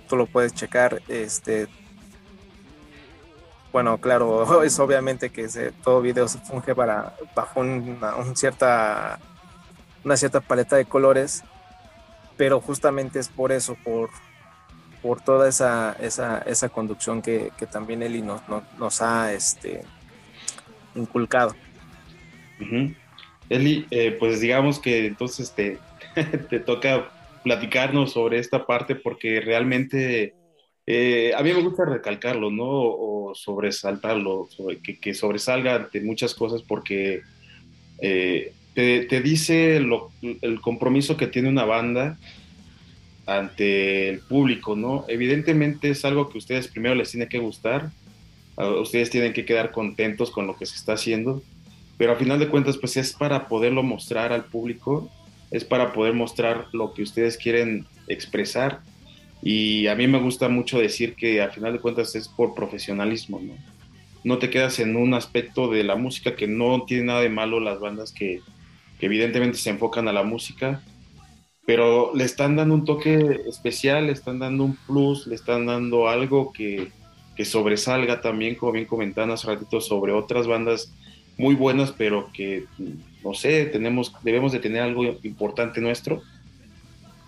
tú 0.09 0.17
lo 0.17 0.27
puedes 0.27 0.55
checar. 0.55 1.03
Este, 1.09 1.67
bueno, 3.73 3.99
claro, 3.99 4.63
es 4.65 4.79
obviamente 4.79 5.31
que 5.31 5.49
todo 5.83 6.01
video 6.03 6.29
se 6.29 6.39
funge 6.39 6.73
para, 6.73 7.17
bajo 7.35 7.61
una, 7.61 8.15
cierta, 8.37 9.19
una 10.05 10.17
cierta 10.17 10.41
paleta 10.41 10.77
de 10.77 10.85
colores 10.85 11.43
pero 12.37 12.61
justamente 12.61 13.19
es 13.19 13.29
por 13.29 13.51
eso, 13.51 13.77
por, 13.83 14.11
por 15.03 15.21
toda 15.21 15.49
esa, 15.49 15.97
esa, 15.99 16.39
esa 16.39 16.69
conducción 16.69 17.23
que, 17.23 17.51
también 17.73 18.03
Eli 18.03 18.23
nos, 18.23 18.43
nos, 18.79 19.03
ha 19.03 19.33
este, 19.33 19.83
inculcado. 20.95 21.55
Eli, 23.49 23.87
eh, 23.91 24.17
pues 24.19 24.41
digamos 24.41 24.79
que 24.79 25.07
entonces 25.07 25.53
te, 25.53 25.79
te 26.51 26.61
toca 26.61 27.11
platicarnos 27.45 28.13
sobre 28.13 28.39
esta 28.39 28.67
parte 28.67 28.97
porque 28.97 29.41
realmente 29.41 30.35
eh, 30.87 31.33
a 31.37 31.43
mí 31.43 31.53
me 31.53 31.63
gusta 31.63 31.85
recalcarlo, 31.85 32.51
¿no? 32.51 32.65
O 32.67 33.33
sobresaltarlo, 33.35 34.49
que, 34.83 34.99
que, 34.99 35.15
sobresalga 35.15 35.75
ante 35.77 36.01
muchas 36.01 36.35
cosas 36.35 36.63
porque 36.63 37.23
eh, 38.01 38.53
te, 38.75 39.21
dice 39.21 39.77
el 39.77 40.61
compromiso 40.61 41.17
que 41.17 41.27
tiene 41.27 41.49
una 41.49 41.65
banda 41.65 42.19
ante 43.27 44.09
el 44.09 44.21
público, 44.21 44.77
¿no? 44.77 45.05
Evidentemente 45.09 45.91
es 45.91 46.05
algo 46.05 46.29
que 46.29 46.39
a 46.39 46.39
ustedes 46.39 46.69
primero 46.69 46.95
les 46.95 47.11
tiene 47.11 47.29
que 47.29 47.39
gustar, 47.39 47.91
ustedes 48.57 49.11
tienen 49.11 49.33
que 49.33 49.45
quedar 49.45 49.73
contentos 49.73 50.31
con 50.31 50.47
lo 50.47 50.57
que 50.57 50.67
se 50.67 50.77
está 50.77 50.93
haciendo, 50.93 51.43
pero 51.99 52.13
a 52.13 52.17
final 52.17 52.39
de 52.39 52.49
cuentas 52.49 52.77
pues 52.77 52.97
es 52.97 53.13
para 53.13 53.49
poderlo 53.49 53.83
mostrar 53.83 54.33
al 54.33 54.45
público 54.45 55.11
es 55.51 55.65
para 55.65 55.93
poder 55.93 56.15
mostrar 56.15 56.67
lo 56.73 56.93
que 56.93 57.03
ustedes 57.03 57.37
quieren 57.37 57.87
expresar. 58.09 58.81
Y 59.43 59.87
a 59.87 59.95
mí 59.95 60.07
me 60.07 60.19
gusta 60.19 60.49
mucho 60.49 60.79
decir 60.79 61.15
que 61.15 61.43
a 61.43 61.51
final 61.51 61.73
de 61.73 61.81
cuentas 61.81 62.15
es 62.15 62.29
por 62.29 62.55
profesionalismo, 62.55 63.41
¿no? 63.41 63.55
No 64.25 64.39
te 64.39 64.51
quedas 64.51 64.81
en 64.81 64.97
un 64.97 65.15
aspecto 65.15 65.69
de 65.69 65.85
la 65.85 65.95
música 65.95 66.35
que 66.35 66.49
no 66.49 66.85
tiene 66.85 67.05
nada 67.05 67.21
de 67.21 67.29
malo 67.29 67.61
las 67.61 67.79
bandas 67.79 68.13
que, 68.13 68.41
que 68.99 69.07
evidentemente 69.07 69.57
se 69.57 69.71
enfocan 69.71 70.09
a 70.09 70.13
la 70.13 70.25
música, 70.25 70.83
pero 71.65 72.13
le 72.13 72.25
están 72.25 72.57
dando 72.57 72.75
un 72.75 72.85
toque 72.85 73.41
especial, 73.47 74.07
le 74.07 74.13
están 74.13 74.41
dando 74.41 74.65
un 74.65 74.77
plus, 74.87 75.29
le 75.29 75.37
están 75.37 75.67
dando 75.67 76.09
algo 76.09 76.53
que, 76.53 76.91
que 77.37 77.45
sobresalga 77.45 78.21
también, 78.21 78.57
como 78.57 78.73
bien 78.73 78.87
comentaban 78.87 79.31
hace 79.31 79.47
ratito, 79.47 79.81
sobre 79.81 80.13
otras 80.13 80.49
bandas 80.49 80.93
muy 81.39 81.55
buenas, 81.55 81.93
pero 81.93 82.31
que, 82.33 82.65
no 83.23 83.35
sé, 83.35 83.67
tenemos, 83.67 84.13
debemos 84.23 84.53
de 84.53 84.61
tener 84.61 84.83
algo 84.83 85.05
importante 85.23 85.81
nuestro. 85.81 86.23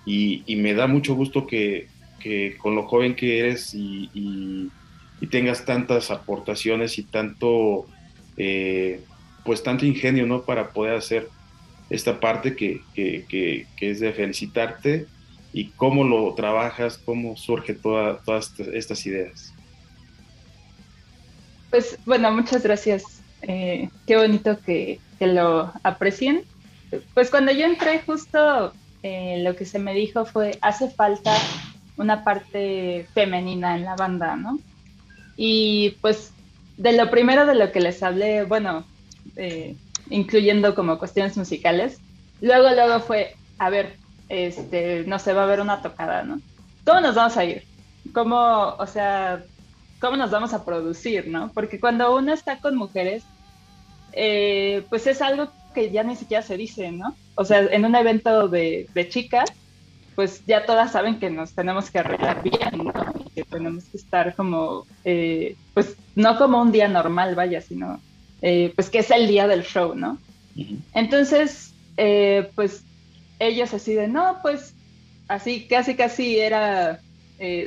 Y, 0.06 0.56
me 0.56 0.72
da 0.72 0.86
mucho 0.86 1.14
gusto 1.14 1.46
que, 1.46 1.88
que, 2.18 2.56
con 2.56 2.74
lo 2.74 2.86
joven 2.86 3.14
que 3.14 3.40
eres 3.40 3.74
y, 3.74 4.10
y, 4.14 4.70
tengas 5.26 5.66
tantas 5.66 6.10
aportaciones 6.10 6.96
y 6.98 7.02
tanto, 7.02 7.86
eh, 8.38 9.02
pues 9.44 9.62
tanto 9.62 9.84
ingenio, 9.84 10.26
¿no? 10.26 10.42
Para 10.42 10.70
poder 10.70 10.94
hacer 10.94 11.28
esta 11.90 12.20
parte 12.20 12.56
que, 12.56 12.80
que, 12.94 13.26
que, 13.28 13.90
es 13.90 14.00
de 14.00 14.12
felicitarte 14.12 15.06
y 15.52 15.66
cómo 15.70 16.04
lo 16.04 16.32
trabajas, 16.34 16.96
cómo 16.96 17.36
surge 17.36 17.74
toda, 17.74 18.18
todas 18.18 18.54
estas 18.72 19.04
ideas. 19.04 19.52
Pues 21.70 21.98
bueno, 22.06 22.30
muchas 22.32 22.62
gracias. 22.62 23.17
Eh, 23.42 23.88
qué 24.06 24.16
bonito 24.16 24.58
que, 24.60 25.00
que, 25.18 25.26
lo 25.26 25.72
aprecien. 25.82 26.42
Pues 27.14 27.30
cuando 27.30 27.52
yo 27.52 27.66
entré 27.66 28.00
justo 28.00 28.72
eh, 29.02 29.40
lo 29.42 29.54
que 29.54 29.64
se 29.64 29.78
me 29.78 29.94
dijo 29.94 30.24
fue, 30.24 30.58
hace 30.60 30.90
falta 30.90 31.32
una 31.96 32.24
parte 32.24 33.06
femenina 33.14 33.76
en 33.76 33.84
la 33.84 33.96
banda, 33.96 34.36
¿no? 34.36 34.58
Y 35.36 35.96
pues 36.00 36.32
de 36.76 36.92
lo 36.92 37.10
primero 37.10 37.46
de 37.46 37.54
lo 37.54 37.70
que 37.72 37.80
les 37.80 38.02
hablé, 38.02 38.44
bueno, 38.44 38.84
eh, 39.36 39.76
incluyendo 40.10 40.74
como 40.74 40.98
cuestiones 40.98 41.36
musicales, 41.36 42.00
luego, 42.40 42.70
luego 42.70 43.00
fue, 43.00 43.36
a 43.58 43.70
ver, 43.70 43.96
este, 44.28 45.04
no 45.06 45.18
se 45.18 45.32
va 45.32 45.44
a 45.44 45.46
ver 45.46 45.60
una 45.60 45.82
tocada, 45.82 46.22
¿no? 46.22 46.40
¿Cómo 46.84 47.00
nos 47.00 47.14
vamos 47.14 47.36
a 47.36 47.44
ir? 47.44 47.64
¿Cómo, 48.12 48.74
o 48.78 48.86
sea, 48.86 49.44
cómo 50.00 50.16
nos 50.16 50.30
vamos 50.30 50.52
a 50.52 50.64
producir, 50.64 51.28
¿no? 51.28 51.50
Porque 51.52 51.80
cuando 51.80 52.14
uno 52.16 52.32
está 52.32 52.58
con 52.58 52.76
mujeres, 52.76 53.24
eh, 54.12 54.84
pues 54.88 55.06
es 55.06 55.20
algo 55.22 55.48
que 55.74 55.90
ya 55.90 56.02
ni 56.02 56.16
siquiera 56.16 56.42
se 56.42 56.56
dice, 56.56 56.90
¿no? 56.92 57.14
O 57.34 57.44
sea, 57.44 57.60
en 57.60 57.84
un 57.84 57.94
evento 57.94 58.48
de, 58.48 58.88
de, 58.94 59.08
chicas, 59.08 59.50
pues 60.14 60.44
ya 60.46 60.66
todas 60.66 60.92
saben 60.92 61.18
que 61.18 61.30
nos 61.30 61.52
tenemos 61.54 61.90
que 61.90 61.98
arreglar 61.98 62.42
bien, 62.42 62.84
¿no? 62.84 62.92
Y 63.24 63.30
que 63.30 63.44
tenemos 63.44 63.84
que 63.84 63.96
estar 63.96 64.34
como, 64.34 64.86
eh, 65.04 65.56
pues 65.74 65.96
no 66.14 66.36
como 66.38 66.60
un 66.60 66.72
día 66.72 66.88
normal, 66.88 67.34
vaya, 67.34 67.60
sino, 67.60 68.00
eh, 68.42 68.72
pues 68.74 68.90
que 68.90 69.00
es 69.00 69.10
el 69.10 69.28
día 69.28 69.46
del 69.46 69.62
show, 69.62 69.94
¿no? 69.94 70.18
Uh 70.56 70.60
-huh. 70.60 70.78
Entonces, 70.94 71.72
eh, 71.96 72.50
pues 72.54 72.82
ellos 73.38 73.72
así 73.74 73.94
de, 73.94 74.08
no, 74.08 74.38
pues 74.42 74.74
así, 75.28 75.66
casi, 75.68 75.94
casi 75.94 76.38
era 76.38 77.00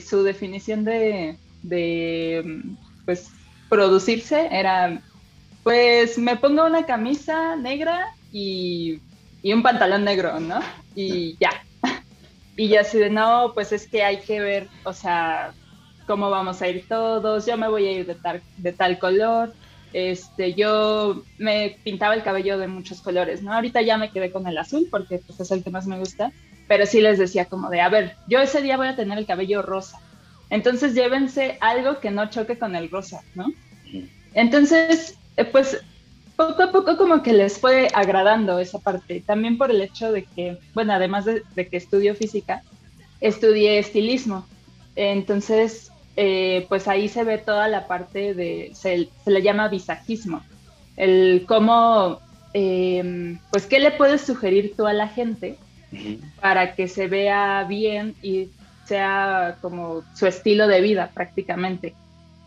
su 0.06 0.24
definición 0.24 0.84
de 0.84 1.38
de 1.64 2.64
pues 3.06 3.30
producirse 3.70 4.48
era 4.52 5.02
pues 5.64 6.18
me 6.18 6.36
pongo 6.38 6.66
una 6.66 6.86
camisa 6.86 7.56
negra 7.56 8.08
y, 8.32 9.00
y 9.42 9.54
un 9.54 9.64
pantalón 9.64 10.04
negro, 10.04 10.40
¿no? 10.40 10.60
Y 10.96 11.38
ya. 11.40 11.52
Y 12.58 12.68
ya 12.68 12.82
así 12.82 13.00
de 13.00 13.10
no, 13.10 13.54
pues 13.54 13.72
es 13.72 13.88
que 13.88 14.04
hay 14.04 14.18
que 14.20 14.42
ver, 14.42 14.68
o 14.84 14.92
sea, 14.94 15.54
cómo 16.06 16.30
vamos 16.30 16.62
a 16.62 16.68
ir 16.68 16.86
todos, 16.88 17.46
yo 17.46 17.58
me 17.58 17.70
voy 17.70 17.88
a 17.88 17.92
ir 17.94 18.06
de 18.06 18.14
tal, 18.14 18.42
de 18.58 18.74
tal 18.74 19.00
color, 19.00 19.54
este, 19.94 20.54
yo 20.54 21.24
me 21.38 21.78
pintaba 21.84 22.14
el 22.14 22.24
cabello 22.24 22.58
de 22.58 22.68
muchos 22.68 23.02
colores, 23.02 23.42
¿no? 23.42 23.54
Ahorita 23.54 23.82
ya 23.82 23.98
me 23.98 24.12
quedé 24.12 24.32
con 24.32 24.46
el 24.48 24.58
azul 24.58 24.88
porque 24.92 25.20
pues, 25.20 25.40
es 25.40 25.50
el 25.50 25.64
que 25.64 25.70
más 25.70 25.88
me 25.88 25.98
gusta, 25.98 26.34
pero 26.68 26.86
sí 26.86 27.02
les 27.02 27.18
decía 27.18 27.46
como 27.46 27.70
de, 27.70 27.82
a 27.82 27.90
ver, 27.90 28.16
yo 28.28 28.40
ese 28.40 28.62
día 28.62 28.78
voy 28.78 28.88
a 28.88 28.96
tener 28.98 29.18
el 29.18 29.26
cabello 29.26 29.62
rosa, 29.62 30.00
entonces 30.52 30.94
llévense 30.94 31.58
algo 31.62 32.00
que 32.00 32.12
no 32.12 32.30
choque 32.30 32.60
con 32.60 32.76
el 32.76 32.92
rosa, 32.92 33.24
¿no? 33.34 33.48
Entonces, 34.36 35.18
pues 35.52 35.82
poco 36.36 36.62
a 36.64 36.72
poco 36.72 36.98
como 36.98 37.24
que 37.24 37.34
les 37.34 37.58
fue 37.58 37.88
agradando 37.94 38.60
esa 38.60 38.80
parte. 38.80 39.24
También 39.26 39.58
por 39.58 39.72
el 39.72 39.82
hecho 39.82 40.12
de 40.12 40.26
que, 40.26 40.60
bueno, 40.74 40.94
además 40.94 41.26
de, 41.26 41.42
de 41.56 41.68
que 41.68 41.78
estudio 41.78 42.16
física, 42.16 42.62
estudié 43.22 43.80
estilismo. 43.80 44.46
Entonces, 44.96 45.92
eh, 46.18 46.66
pues 46.68 46.88
ahí 46.88 47.08
se 47.08 47.24
ve 47.24 47.38
toda 47.38 47.68
la 47.68 47.88
parte 47.88 48.34
de, 48.34 48.72
se, 48.74 49.10
se 49.24 49.32
le 49.32 49.42
llama 49.42 49.70
visajismo. 49.70 50.42
El 50.98 51.46
cómo, 51.48 52.20
eh, 52.54 53.38
pues, 53.52 53.66
¿qué 53.66 53.80
le 53.80 53.92
puedes 53.92 54.22
sugerir 54.22 54.74
tú 54.76 54.86
a 54.86 54.94
la 54.94 55.08
gente 55.08 55.58
para 56.42 56.76
que 56.76 56.88
se 56.88 57.08
vea 57.08 57.66
bien 57.68 58.16
y 58.22 58.50
sea 58.86 59.58
como 59.62 60.04
su 60.16 60.28
estilo 60.28 60.68
de 60.68 60.82
vida 60.82 61.12
prácticamente, 61.14 61.96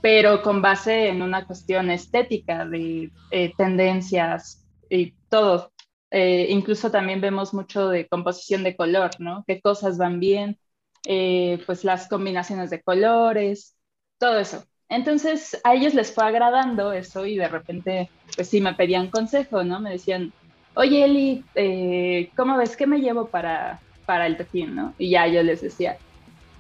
pero 0.01 0.43
con 0.43 0.61
base 0.63 1.09
en 1.09 1.23
una 1.23 1.47
cuestión 1.47 1.91
estética 1.91 2.67
de 2.67 3.11
eh, 3.31 3.53
tendencias 3.57 4.65
y 4.91 5.13
todo. 5.29 5.73
Eh, 6.11 6.47
incluso 6.51 6.91
también 6.91 7.21
vemos 7.21 7.55
mucho 7.55 7.89
de 7.89 8.07
composición 8.07 8.63
de 8.63 8.77
color, 8.77 9.11
¿no? 9.19 9.45
Qué 9.47 9.61
cosas 9.61 9.99
van 9.99 10.21
bien, 10.21 10.59
eh, 11.07 11.63
pues 11.67 11.85
las 11.85 12.09
combinaciones 12.09 12.71
de 12.71 12.83
colores, 12.83 13.77
todo 14.19 14.39
eso. 14.39 14.65
Entonces 14.89 15.61
a 15.65 15.75
ellos 15.75 15.95
les 15.95 16.13
fue 16.13 16.25
agradando 16.25 16.93
eso 16.93 17.27
y 17.27 17.37
de 17.37 17.49
repente, 17.49 18.11
pues 18.37 18.49
sí, 18.49 18.61
me 18.61 18.75
pedían 18.75 19.11
consejo, 19.11 19.65
¿no? 19.65 19.81
Me 19.81 19.91
decían, 19.91 20.33
oye 20.75 21.05
Eli, 21.05 21.45
eh, 21.55 22.31
¿cómo 22.37 22.57
ves 22.57 22.77
que 22.77 22.87
me 22.87 23.01
llevo 23.01 23.27
para, 23.27 23.81
para 24.07 24.27
el 24.27 24.37
toquín, 24.37 24.75
¿no? 24.75 24.95
Y 24.99 25.11
ya 25.11 25.27
yo 25.27 25.43
les 25.43 25.63
decía, 25.63 25.97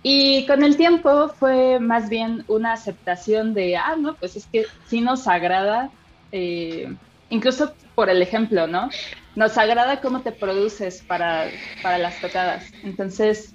y 0.06 0.44
con 0.44 0.62
el 0.62 0.76
tiempo 0.76 1.30
fue 1.30 1.80
más 1.80 2.10
bien 2.10 2.44
una 2.46 2.74
aceptación 2.74 3.54
de, 3.54 3.78
ah, 3.78 3.96
no, 3.98 4.14
pues 4.14 4.36
es 4.36 4.44
que 4.44 4.66
sí 4.86 5.00
nos 5.00 5.26
agrada, 5.26 5.90
eh, 6.30 6.94
incluso 7.30 7.74
por 7.94 8.10
el 8.10 8.20
ejemplo, 8.20 8.66
¿no? 8.66 8.90
Nos 9.34 9.56
agrada 9.56 10.02
cómo 10.02 10.20
te 10.20 10.30
produces 10.30 11.02
para, 11.02 11.48
para 11.82 11.96
las 11.96 12.20
tocadas. 12.20 12.70
Entonces, 12.82 13.54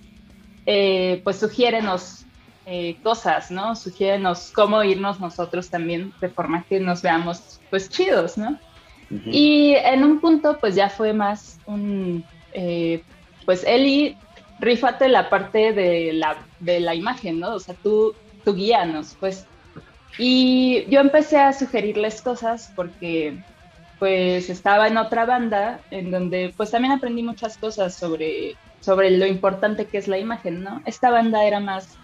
eh, 0.65 1.21
pues 1.23 1.37
sugiérenos 1.37 2.25
eh, 2.65 2.97
cosas, 3.03 3.51
¿no? 3.51 3.75
Sugiérenos 3.75 4.51
cómo 4.51 4.83
irnos 4.83 5.19
nosotros 5.19 5.69
también 5.69 6.11
de 6.19 6.29
forma 6.29 6.65
que 6.67 6.79
nos 6.79 7.03
veamos, 7.03 7.61
pues, 7.69 7.89
chidos, 7.89 8.39
¿no? 8.39 8.57
Uh 9.11 9.15
-huh. 9.15 9.31
Y 9.31 9.75
en 9.75 10.03
un 10.03 10.19
punto, 10.19 10.57
pues 10.59 10.73
ya 10.73 10.89
fue 10.89 11.13
más 11.13 11.59
un, 11.67 12.25
eh, 12.53 13.03
pues 13.45 13.63
Eli 13.63 14.17
rífate 14.59 15.07
la 15.09 15.29
parte 15.29 15.73
de 15.73 16.13
la, 16.13 16.37
de 16.59 16.79
la 16.79 16.95
imagen, 16.95 17.39
¿no? 17.39 17.55
O 17.55 17.59
sea, 17.59 17.75
tú, 17.75 18.15
tú 18.43 18.55
guíanos, 18.55 19.15
pues. 19.19 19.45
Y 20.17 20.85
yo 20.89 20.99
empecé 20.99 21.39
a 21.39 21.53
sugerirles 21.53 22.21
cosas 22.21 22.71
porque 22.75 23.37
pues 23.99 24.49
estaba 24.49 24.87
en 24.87 24.97
otra 24.97 25.25
banda 25.25 25.81
en 25.91 26.09
donde 26.09 26.53
pues 26.55 26.71
también 26.71 26.93
aprendí 26.93 27.21
muchas 27.21 27.57
cosas 27.57 27.95
sobre, 27.95 28.55
sobre 28.79 29.11
lo 29.11 29.25
importante 29.25 29.87
que 29.87 29.97
es 29.97 30.07
la 30.07 30.17
imagen, 30.17 30.63
¿no? 30.63 30.81
Esta 30.85 31.11
banda 31.11 31.43
era 31.45 31.59
más 31.59 31.97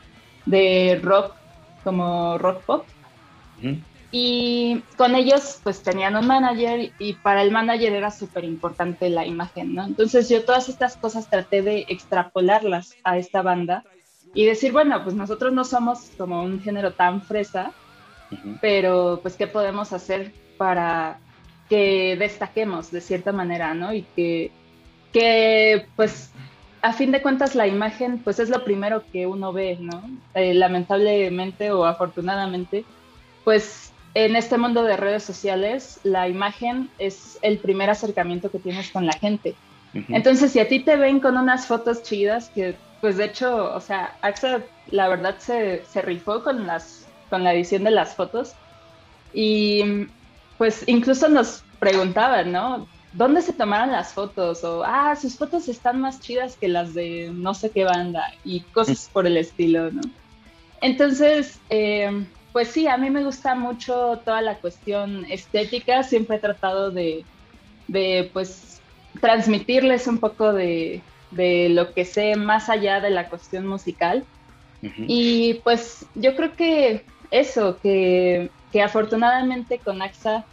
de 0.45 0.99
rock, 1.01 1.35
como 1.83 2.37
rock 2.37 2.63
pop. 2.65 2.85
Uh. 3.63 3.77
Y 4.11 4.83
con 4.97 5.15
ellos 5.15 5.59
pues 5.63 5.81
tenían 5.81 6.15
un 6.15 6.27
manager 6.27 6.91
y 6.99 7.13
para 7.13 7.41
el 7.41 7.51
manager 7.51 7.93
era 7.93 8.11
súper 8.11 8.43
importante 8.43 9.09
la 9.09 9.25
imagen, 9.25 9.75
¿no? 9.75 9.85
Entonces 9.85 10.29
yo 10.29 10.43
todas 10.45 10.69
estas 10.69 10.95
cosas 10.95 11.29
traté 11.29 11.61
de 11.61 11.85
extrapolarlas 11.89 12.95
a 13.03 13.17
esta 13.17 13.41
banda 13.41 13.83
y 14.33 14.45
decir, 14.45 14.71
bueno, 14.71 15.03
pues 15.03 15.15
nosotros 15.15 15.53
no 15.53 15.63
somos 15.63 16.11
como 16.17 16.43
un 16.43 16.61
género 16.61 16.93
tan 16.93 17.21
fresa, 17.21 17.73
uh 18.31 18.35
-huh. 18.35 18.57
pero 18.61 19.19
pues 19.21 19.35
qué 19.35 19.47
podemos 19.47 19.91
hacer 19.91 20.33
para 20.57 21.19
que 21.69 22.15
destaquemos 22.17 22.91
de 22.91 23.01
cierta 23.01 23.31
manera, 23.31 23.73
¿no? 23.73 23.93
Y 23.93 24.03
que, 24.15 24.51
que 25.11 25.87
pues 25.95 26.31
a 26.81 26.93
fin 26.93 27.11
de 27.11 27.21
cuentas 27.21 27.55
la 27.55 27.65
imagen 27.65 28.19
pues 28.19 28.39
es 28.39 28.49
lo 28.49 28.63
primero 28.63 29.03
que 29.11 29.25
uno 29.25 29.51
ve, 29.51 29.77
¿no? 29.79 30.03
Eh, 30.35 30.53
lamentablemente 30.53 31.71
o 31.71 31.85
afortunadamente, 31.85 32.85
pues 33.43 33.84
en 34.15 34.35
este 34.35 34.57
mundo 34.57 34.83
de 34.83 34.97
redes 34.97 35.23
sociales, 35.23 35.99
la 36.03 36.27
imagen 36.27 36.89
es 36.97 37.37
el 37.43 37.59
primer 37.59 37.89
acercamiento 37.91 38.49
que 38.49 38.57
tienes 38.59 38.89
con 38.89 39.05
la 39.05 39.13
gente. 39.13 39.53
Uh 39.93 39.99
-huh. 39.99 40.05
Entonces, 40.09 40.51
si 40.51 40.59
a 40.59 40.67
ti 40.67 40.79
te 40.79 40.95
ven 40.95 41.19
con 41.19 41.37
unas 41.37 41.67
fotos 41.67 42.01
chidas, 42.01 42.49
que 42.49 42.75
pues 43.01 43.17
de 43.17 43.25
hecho, 43.25 43.75
o 43.75 43.79
sea, 43.81 44.17
AXA 44.21 44.63
la 44.89 45.07
verdad 45.09 45.35
se, 45.37 45.83
se 45.85 46.01
rifó 46.01 46.43
con, 46.43 46.65
las, 46.65 47.05
con 47.29 47.43
la 47.43 47.53
edición 47.53 47.83
de 47.83 47.91
las 47.91 48.15
fotos 48.15 48.53
y 49.33 50.07
pues 50.57 50.83
incluso 50.87 51.27
nos 51.29 51.63
preguntaban, 51.79 52.51
¿no? 52.51 52.87
dónde 53.15 53.41
se 53.41 53.53
tomaron 53.53 53.91
las 53.91 54.13
fotos 54.13 54.63
o, 54.63 54.83
ah, 54.85 55.15
sus 55.15 55.37
fotos 55.37 55.67
están 55.67 56.01
más 56.01 56.19
chidas 56.19 56.57
que 56.57 56.67
las 56.67 56.93
de 56.93 57.31
no 57.33 57.53
sé 57.53 57.71
qué 57.71 57.85
banda 57.85 58.23
y 58.43 58.61
cosas 58.61 59.09
por 59.11 59.25
el 59.25 59.37
estilo, 59.37 59.91
¿no? 59.91 60.01
Entonces, 60.81 61.59
eh, 61.69 62.25
pues 62.55 62.69
sí, 62.69 62.87
a 62.87 62.95
mí 62.95 63.09
me 63.09 63.25
gusta 63.25 63.53
mucho 63.53 64.21
toda 64.23 64.41
la 64.41 64.55
cuestión 64.55 65.25
estética, 65.29 66.03
siempre 66.03 66.37
he 66.37 66.39
tratado 66.39 66.89
de, 66.89 67.25
de 67.89 68.29
pues, 68.31 68.81
transmitirles 69.19 70.07
un 70.07 70.19
poco 70.19 70.53
de, 70.53 71.01
de 71.31 71.67
lo 71.67 71.93
que 71.93 72.05
sé 72.05 72.37
más 72.37 72.69
allá 72.69 73.01
de 73.01 73.09
la 73.09 73.27
cuestión 73.27 73.67
musical. 73.67 74.23
Y 74.81 75.55
pues 75.65 76.05
yo 76.15 76.33
creo 76.37 76.55
que 76.55 77.03
eso, 77.29 77.77
que, 77.83 78.49
que 78.71 78.81
afortunadamente 78.81 79.79
con 79.79 80.01
AXA 80.01 80.45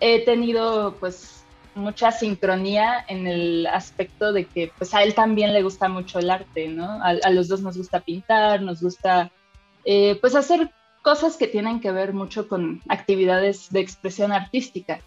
he 0.00 0.24
tenido 0.24 0.96
pues 0.98 1.44
mucha 1.76 2.10
sincronía 2.10 3.04
en 3.06 3.28
el 3.28 3.68
aspecto 3.68 4.32
de 4.32 4.44
que 4.44 4.72
pues 4.76 4.92
a 4.92 5.04
él 5.04 5.14
también 5.14 5.52
le 5.52 5.62
gusta 5.62 5.88
mucho 5.88 6.18
el 6.18 6.30
arte, 6.30 6.66
¿no? 6.66 7.00
A, 7.00 7.30
los 7.30 7.46
dos 7.46 7.60
nos 7.60 7.76
gusta 7.76 8.00
pintar, 8.00 8.60
nos 8.60 8.82
gusta 8.82 9.30
eh, 9.84 10.18
pues 10.20 10.34
hacer 10.34 10.72
cosas 11.02 11.36
que 11.36 11.46
tienen 11.46 11.80
que 11.80 11.92
ver 11.92 12.12
mucho 12.12 12.48
con 12.48 12.82
actividades 12.88 13.70
de 13.70 13.80
expresión 13.80 14.32
artística. 14.32 15.00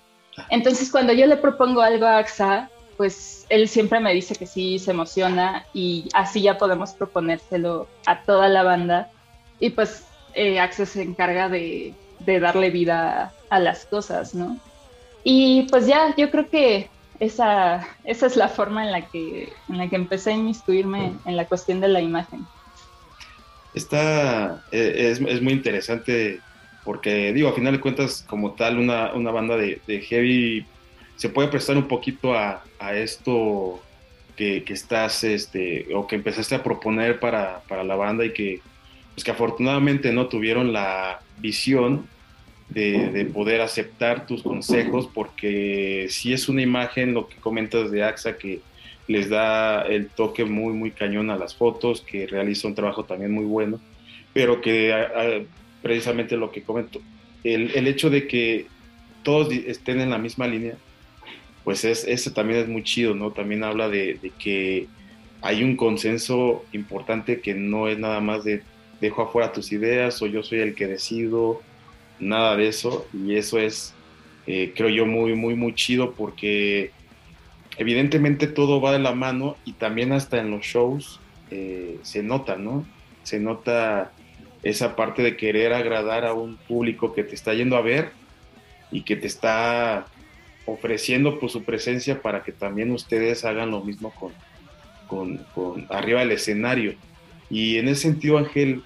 Entonces 0.50 0.92
cuando 0.92 1.14
yo 1.14 1.26
le 1.26 1.38
propongo 1.38 1.82
algo 1.82 2.06
a 2.06 2.18
AXA, 2.18 2.70
pues 2.98 3.46
él 3.50 3.68
siempre 3.68 4.00
me 4.00 4.14
dice 4.14 4.36
que 4.36 4.46
sí 4.46 4.78
se 4.80 4.92
emociona 4.92 5.66
y 5.74 6.08
así 6.14 6.42
ya 6.42 6.58
podemos 6.58 6.92
proponérselo 6.94 7.88
a 8.06 8.22
toda 8.22 8.48
la 8.48 8.64
banda. 8.64 9.10
Y 9.60 9.72
pues 9.72 10.06
eh, 10.34 10.60
Axel 10.60 10.88
se 10.88 11.02
encarga 11.02 11.50
de, 11.50 11.94
darle 12.26 12.70
vida 12.70 13.34
a 13.50 13.60
las 13.60 13.86
cosas, 13.86 14.36
¿no? 14.36 14.58
Y 15.24 15.64
pues 15.64 15.88
ya, 15.88 16.16
yo 16.16 16.30
creo 16.32 16.50
que 16.50 16.90
esa, 17.20 17.88
esa 18.04 18.28
es 18.28 18.36
la 18.36 18.48
forma 18.48 18.86
en 18.86 18.92
la, 18.92 19.02
que, 19.08 19.52
en 19.68 19.78
la 19.78 19.90
que 19.90 19.96
empecé 19.96 20.32
a 20.32 20.36
inmiscuirme 20.36 21.14
en 21.26 21.38
la 21.38 21.46
cuestión 21.46 21.82
de 21.82 21.88
la 21.88 22.02
imagen. 22.02 22.46
Está, 23.74 24.64
eh, 24.72 25.12
es, 25.12 25.42
muy 25.42 25.54
interesante 25.54 26.40
porque, 26.84 27.32
digo, 27.34 27.50
a 27.50 27.54
final 27.54 27.74
de 27.74 27.80
cuentas, 27.80 28.26
como 28.28 28.54
tal, 28.54 28.80
una, 28.80 29.32
banda 29.32 29.56
de, 29.56 29.82
de 29.88 30.02
heavy 30.02 30.66
se 31.22 31.30
puede 31.30 31.50
prestar 31.50 31.78
un 31.78 31.88
poquito 31.88 32.34
a, 32.34 32.64
esto 32.96 33.80
que, 34.36 34.64
estás, 34.68 35.24
este, 35.24 35.86
o 35.94 36.08
que 36.08 36.16
empezaste 36.16 36.56
a 36.56 36.64
proponer 36.64 37.20
para, 37.20 37.62
la 37.70 37.96
banda 37.96 38.26
y 38.26 38.34
que, 38.34 38.60
pues 39.14 39.24
que 39.24 39.30
afortunadamente 39.30 40.12
no 40.12 40.26
tuvieron 40.30 40.74
la 40.74 41.20
visión 41.38 42.08
de, 42.70 43.30
poder 43.32 43.62
aceptar 43.62 44.26
tus 44.26 44.42
consejos, 44.42 45.08
porque 45.14 46.08
si 46.10 46.34
es 46.34 46.50
una 46.50 46.64
imagen, 46.64 47.14
lo 47.14 47.28
que 47.28 47.36
comentas 47.36 47.92
de 47.92 48.04
AXA, 48.04 48.40
que 48.40 48.62
les 49.12 49.30
da 49.30 49.82
el 49.82 50.08
toque 50.08 50.46
muy, 50.46 50.74
muy 50.74 50.92
cañón 50.92 51.30
a 51.30 51.38
las 51.38 51.56
fotos, 51.56 52.02
que 52.02 52.28
realiza 52.28 52.68
un 52.68 52.76
trabajo 52.76 53.04
también 53.04 53.32
muy 53.32 53.46
bueno, 53.46 53.80
pero 54.34 54.62
que 54.62 55.46
precisamente 55.82 56.38
lo 56.38 56.52
que 56.52 56.64
comento, 56.64 57.02
el, 57.44 57.72
el 57.76 57.88
hecho 57.88 58.10
de 58.10 58.28
que 58.28 58.68
todos 59.24 59.52
estén 59.54 60.00
en 60.00 60.10
la 60.10 60.18
misma 60.18 60.48
línea, 60.48 60.76
pues 61.64 61.86
es, 61.86 62.06
ese 62.08 62.32
también 62.32 62.60
es 62.60 62.68
muy 62.68 62.84
chido, 62.84 63.14
¿no? 63.14 63.32
También 63.32 63.64
habla 63.64 63.90
de, 63.90 64.20
que 64.40 64.88
hay 65.42 65.64
un 65.64 65.76
consenso 65.76 66.66
importante 66.72 67.42
que 67.42 67.54
no 67.54 67.88
es 67.88 67.98
nada 67.98 68.20
más 68.20 68.44
de 68.44 68.64
dejo 69.00 69.24
afuera 69.24 69.52
tus 69.52 69.72
ideas 69.72 70.22
o 70.22 70.28
yo 70.28 70.44
soy 70.44 70.60
el 70.60 70.76
que 70.76 70.88
decido, 70.88 71.62
nada 72.20 72.56
de 72.56 72.68
eso. 72.68 73.08
Y 73.14 73.36
eso 73.36 73.60
es, 73.60 73.94
eh, 74.48 74.74
creo 74.76 74.90
yo, 74.90 75.06
muy, 75.06 75.36
muy, 75.36 75.56
muy 75.56 75.74
chido 75.74 76.14
porque 76.14 76.92
evidentemente 77.78 78.48
todo 78.48 78.82
va 78.82 78.92
de 78.92 79.00
la 79.00 79.14
mano 79.14 79.58
y 79.66 79.74
también 79.74 80.12
hasta 80.12 80.40
en 80.40 80.52
los 80.52 80.66
shows 80.66 81.20
eh, 81.50 82.00
se 82.02 82.24
nota, 82.24 82.56
¿no? 82.56 82.86
Se 83.24 83.40
nota 83.40 84.12
esa 84.64 84.96
parte 84.96 85.24
de 85.24 85.38
querer 85.38 85.74
agradar 85.74 86.26
a 86.26 86.34
un 86.34 86.58
público 86.58 87.14
que 87.14 87.24
te 87.24 87.36
está 87.36 87.54
yendo 87.54 87.76
a 87.76 87.82
ver 87.82 88.12
y 88.92 89.02
que 89.02 89.16
te 89.16 89.28
está 89.28 90.06
ofreciendo 90.66 91.40
pues, 91.40 91.52
su 91.52 91.64
presencia 91.64 92.22
para 92.22 92.44
que 92.44 92.52
también 92.52 92.92
ustedes 92.92 93.46
hagan 93.46 93.72
lo 93.72 93.82
mismo 93.82 94.14
con, 95.08 95.38
con, 95.54 95.88
arriba 95.90 96.20
del 96.20 96.32
escenario. 96.32 96.96
Y 97.50 97.78
en 97.78 97.88
ese 97.88 98.04
sentido, 98.04 98.38
Ángel, 98.38 98.84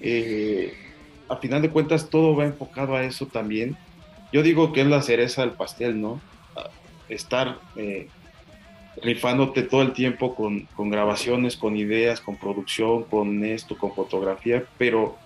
eh, 0.00 0.74
a 1.28 1.36
final 1.36 1.62
de 1.62 1.70
cuentas 1.70 2.10
todo 2.10 2.34
va 2.34 2.44
enfocado 2.44 2.96
a 2.96 3.04
eso 3.04 3.26
también. 3.26 3.76
Yo 4.32 4.42
digo 4.42 4.72
que 4.72 4.80
es 4.80 4.86
la 4.86 5.02
cereza 5.02 5.42
del 5.42 5.52
pastel, 5.52 6.00
¿no? 6.00 6.20
Estar 7.08 7.58
eh, 7.76 8.08
rifándote 9.02 9.62
todo 9.62 9.82
el 9.82 9.92
tiempo 9.92 10.34
con, 10.34 10.66
con, 10.76 10.90
grabaciones, 10.90 11.56
con 11.56 11.76
ideas, 11.76 12.20
con 12.20 12.36
producción, 12.36 13.04
con 13.04 13.44
esto, 13.44 13.76
con 13.76 13.94
fotografía, 13.94 14.64
pero 14.78 15.16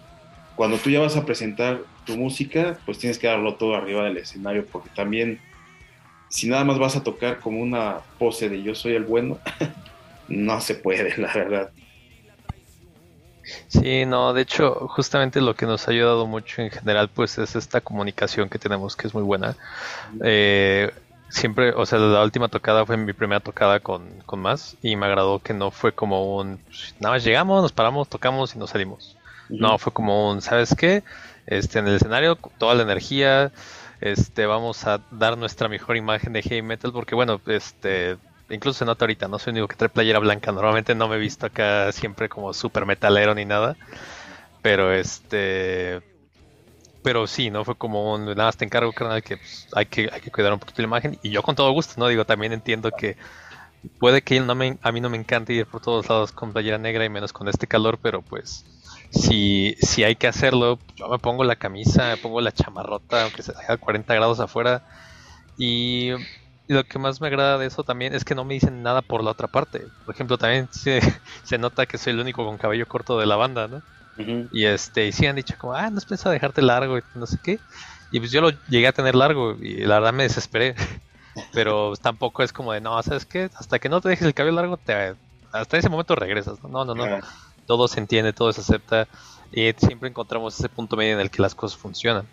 cuando 0.57 0.77
tú 0.79 0.91
ya 0.91 1.01
vas 1.01 1.17
a 1.17 1.25
presentar 1.25 1.81
tu 2.05 2.17
música, 2.17 2.79
pues 2.87 2.99
tienes 2.99 3.19
que 3.19 3.27
darlo 3.27 3.55
todo 3.55 3.75
arriba 3.75 4.05
del 4.05 4.19
escenario, 4.19 4.67
porque 4.67 4.91
también 4.95 5.41
si 6.29 6.49
nada 6.49 6.65
más 6.65 6.79
vas 6.79 6.97
a 6.97 7.03
tocar 7.03 7.41
como 7.41 7.61
una 7.61 7.99
pose 8.19 8.49
de 8.49 8.63
yo 8.63 8.75
soy 8.75 8.95
el 8.95 9.05
bueno, 9.05 9.39
no 10.29 10.61
se 10.61 10.75
puede, 10.75 11.17
la 11.17 11.33
verdad. 11.33 11.71
Sí, 13.69 14.07
no, 14.07 14.33
de 14.33 14.43
hecho, 14.43 14.89
justamente 14.89 15.41
lo 15.41 15.55
que 15.55 15.67
nos 15.67 15.87
ha 15.87 15.91
ayudado 15.91 16.27
mucho 16.27 16.63
en 16.63 16.71
general, 16.71 17.11
pues 17.13 17.37
es 17.39 17.57
esta 17.57 17.81
comunicación 17.81 18.49
que 18.49 18.59
tenemos, 18.59 18.97
que 18.97 19.07
es 19.07 19.15
muy 19.15 19.23
buena. 19.23 19.55
Eh, 20.23 20.91
siempre, 21.29 21.73
o 21.73 21.87
sea, 21.87 21.99
la 21.99 22.23
última 22.23 22.49
tocada 22.49 22.87
fue 22.87 22.97
mi 22.97 23.13
primera 23.13 23.41
tocada 23.41 23.81
con, 23.81 24.21
con 24.27 24.41
más 24.41 24.77
y 24.83 24.97
me 24.97 25.07
agradó 25.07 25.41
que 25.41 25.55
no 25.55 25.71
fue 25.71 25.93
como 25.93 26.37
un, 26.37 26.59
pues, 26.59 26.95
nada 27.01 27.15
más 27.15 27.25
llegamos, 27.25 27.63
nos 27.63 27.73
paramos, 27.73 28.09
tocamos 28.09 28.55
y 28.55 28.59
nos 28.59 28.71
salimos. 28.71 29.17
No, 29.49 29.77
fue 29.79 29.93
como 29.93 30.31
un, 30.31 30.41
¿sabes 30.41 30.75
qué? 30.75 31.03
Este, 31.47 31.79
en 31.79 31.87
el 31.87 31.97
escenario, 31.97 32.37
toda 32.37 32.75
la 32.75 32.83
energía, 32.83 33.53
este, 34.01 34.47
vamos 34.47 34.87
a 34.87 35.01
dar 35.11 35.37
nuestra 35.37 35.69
mejor 35.69 35.97
imagen 35.97 36.33
de 36.33 36.43
heavy 36.43 36.63
metal 36.63 36.93
porque 36.93 37.15
bueno, 37.15 37.41
este, 37.47 38.17
incluso 38.49 38.79
se 38.79 38.85
nota 38.85 39.05
ahorita, 39.05 39.29
no 39.29 39.39
soy 39.39 39.51
el 39.51 39.59
único 39.59 39.69
que 39.69 39.77
trae 39.77 39.89
playera 39.91 40.19
blanca, 40.19 40.53
normalmente 40.53 40.95
no 40.95 41.09
me 41.09 41.17
he 41.17 41.19
visto 41.19 41.47
acá 41.47 41.93
siempre 41.93 42.29
como 42.29 42.55
super 42.55 42.87
metalero 42.87 43.35
ni 43.35 43.45
nada, 43.45 43.77
pero 44.63 44.93
este, 44.93 46.01
pero 47.05 47.27
sí, 47.27 47.51
no 47.51 47.65
fue 47.65 47.77
como 47.77 48.15
un, 48.15 48.25
nada 48.25 48.47
más 48.47 48.57
te 48.57 48.65
encargo, 48.65 48.93
carnal, 48.93 49.23
que 49.23 49.37
pues, 49.37 49.69
hay 49.75 49.87
que 49.87 50.09
hay 50.11 50.21
que 50.23 50.31
cuidar 50.31 50.55
un 50.55 50.59
poquito 50.59 50.81
la 50.83 50.89
imagen 50.89 51.19
y 51.23 51.31
yo 51.31 51.43
con 51.43 51.55
todo 51.55 51.71
gusto, 51.71 51.95
no 51.99 52.09
digo, 52.09 52.25
también 52.25 52.55
entiendo 52.55 52.91
que 52.91 53.17
puede 54.01 54.23
que 54.23 54.41
no 54.41 54.55
me, 54.55 54.79
a 54.83 54.91
mí 54.91 55.01
no 55.03 55.11
me 55.11 55.19
encante 55.19 55.53
ir 55.53 55.67
por 55.67 55.83
todos 55.83 56.09
lados 56.09 56.33
con 56.33 56.55
playera 56.55 56.79
negra 56.79 57.05
y 57.05 57.11
menos 57.11 57.35
con 57.35 57.47
este 57.49 57.67
calor, 57.67 57.99
pero 58.01 58.23
pues 58.23 58.65
si, 59.11 59.77
si 59.81 60.03
hay 60.03 60.17
que 60.17 60.27
hacerlo, 60.27 60.79
yo 60.97 61.09
me 61.09 61.19
pongo 61.19 61.45
la 61.45 61.57
camisa, 61.57 62.09
me 62.09 62.17
pongo 62.17 62.41
la 62.41 62.53
chamarrota, 62.53 63.25
aunque 63.25 63.43
se 63.43 63.53
haga 63.53 63.77
40 63.77 64.15
grados 64.15 64.41
afuera. 64.41 64.83
Y, 65.57 66.11
lo 66.67 66.83
que 66.85 66.99
más 66.99 67.21
me 67.21 67.27
agrada 67.27 67.59
de 67.59 67.67
eso 67.67 67.85
también 67.85 68.15
es 68.15 68.25
que 68.25 68.35
no 68.35 68.45
me 68.45 68.55
dicen 68.55 68.83
nada 68.83 69.03
por 69.03 69.23
la 69.23 69.31
otra 69.33 69.49
parte. 69.49 69.87
Por 70.07 70.15
ejemplo, 70.15 70.39
también 70.39 70.69
se, 70.73 71.01
se 71.45 71.59
nota 71.59 71.87
que 71.87 71.99
soy 71.99 72.15
el 72.15 72.21
único 72.21 72.45
con 72.45 72.59
cabello 72.59 72.89
corto 72.89 73.19
de 73.19 73.27
la 73.27 73.37
banda, 73.37 73.69
¿no? 73.69 73.83
Y 74.17 74.65
este, 74.65 75.07
y 75.07 75.13
sí 75.13 75.27
han 75.27 75.37
dicho 75.37 75.55
como, 75.59 75.75
ah, 75.75 75.91
no 75.91 75.99
has 75.99 76.05
pensado 76.05 76.33
dejarte 76.33 76.63
largo 76.63 76.99
y 76.99 77.03
no 77.15 77.27
sé 77.27 77.39
qué. 77.43 77.59
Y 78.13 78.21
pues 78.21 78.31
yo 78.31 78.41
lo 78.41 78.51
llegué 78.69 78.87
a 78.87 78.93
tener 78.93 79.15
largo 79.15 79.57
y 79.61 79.79
la 79.79 79.97
verdad 79.97 80.13
me 80.13 80.23
desesperé. 80.23 80.75
Pero 81.53 81.95
tampoco 81.97 82.45
es 82.45 82.53
como 82.53 82.73
de, 82.73 82.81
no, 82.81 83.03
¿sabes 83.03 83.25
qué? 83.27 83.51
Hasta 83.57 83.81
que 83.81 83.89
no 83.89 84.01
te 84.01 84.09
dejes 84.09 84.27
el 84.27 84.35
cabello 84.35 84.55
largo, 84.55 84.77
te, 84.77 85.15
hasta 85.51 85.77
ese 85.77 85.89
momento 85.89 86.15
regresas. 86.15 86.63
No, 86.63 86.85
no, 86.85 86.95
no. 86.95 87.07
no 87.07 87.19
todo 87.67 87.89
se 87.89 88.01
entiende, 88.01 88.33
todo 88.33 88.53
se 88.53 88.61
acepta 88.61 89.09
y 89.53 89.73
siempre 89.79 90.09
encontramos 90.09 90.59
ese 90.59 90.69
punto 90.69 90.97
medio 90.97 91.15
en 91.15 91.21
el 91.21 91.31
que 91.31 91.43
las 91.43 91.55
cosas 91.55 91.79
funcionan. 91.79 92.27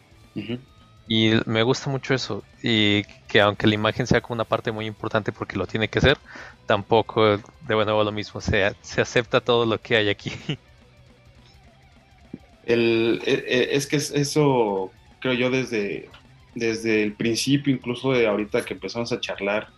Y 1.08 1.34
me 1.46 1.64
gusta 1.64 1.90
mucho 1.90 2.14
eso. 2.14 2.44
Y 2.64 3.04
que 3.28 3.42
aunque 3.42 3.68
la 3.68 3.76
imagen 3.76 4.08
sea 4.08 4.22
como 4.22 4.36
una 4.36 4.46
parte 4.46 4.72
muy 4.72 4.86
importante 4.86 5.32
porque 5.32 5.58
lo 5.58 5.68
tiene 5.68 5.88
que 5.88 6.02
ser, 6.02 6.18
tampoco 6.66 7.38
de 7.38 7.42
nuevo 7.68 8.04
lo 8.04 8.12
mismo. 8.12 8.42
Se, 8.42 8.76
se 8.82 9.02
acepta 9.02 9.42
todo 9.42 9.66
lo 9.66 9.80
que 9.80 9.98
hay 9.98 10.10
aquí. 10.10 10.32
El, 12.66 13.22
e, 13.26 13.34
e, 13.48 13.76
es 13.76 13.88
que 13.88 13.98
eso 13.98 14.92
creo 15.20 15.34
yo 15.34 15.50
desde, 15.50 16.10
desde 16.56 17.04
el 17.04 17.14
principio, 17.14 17.74
incluso 17.74 18.12
de 18.12 18.28
ahorita 18.28 18.66
que 18.66 18.74
empezamos 18.74 19.12
a 19.12 19.20
charlar, 19.20 19.70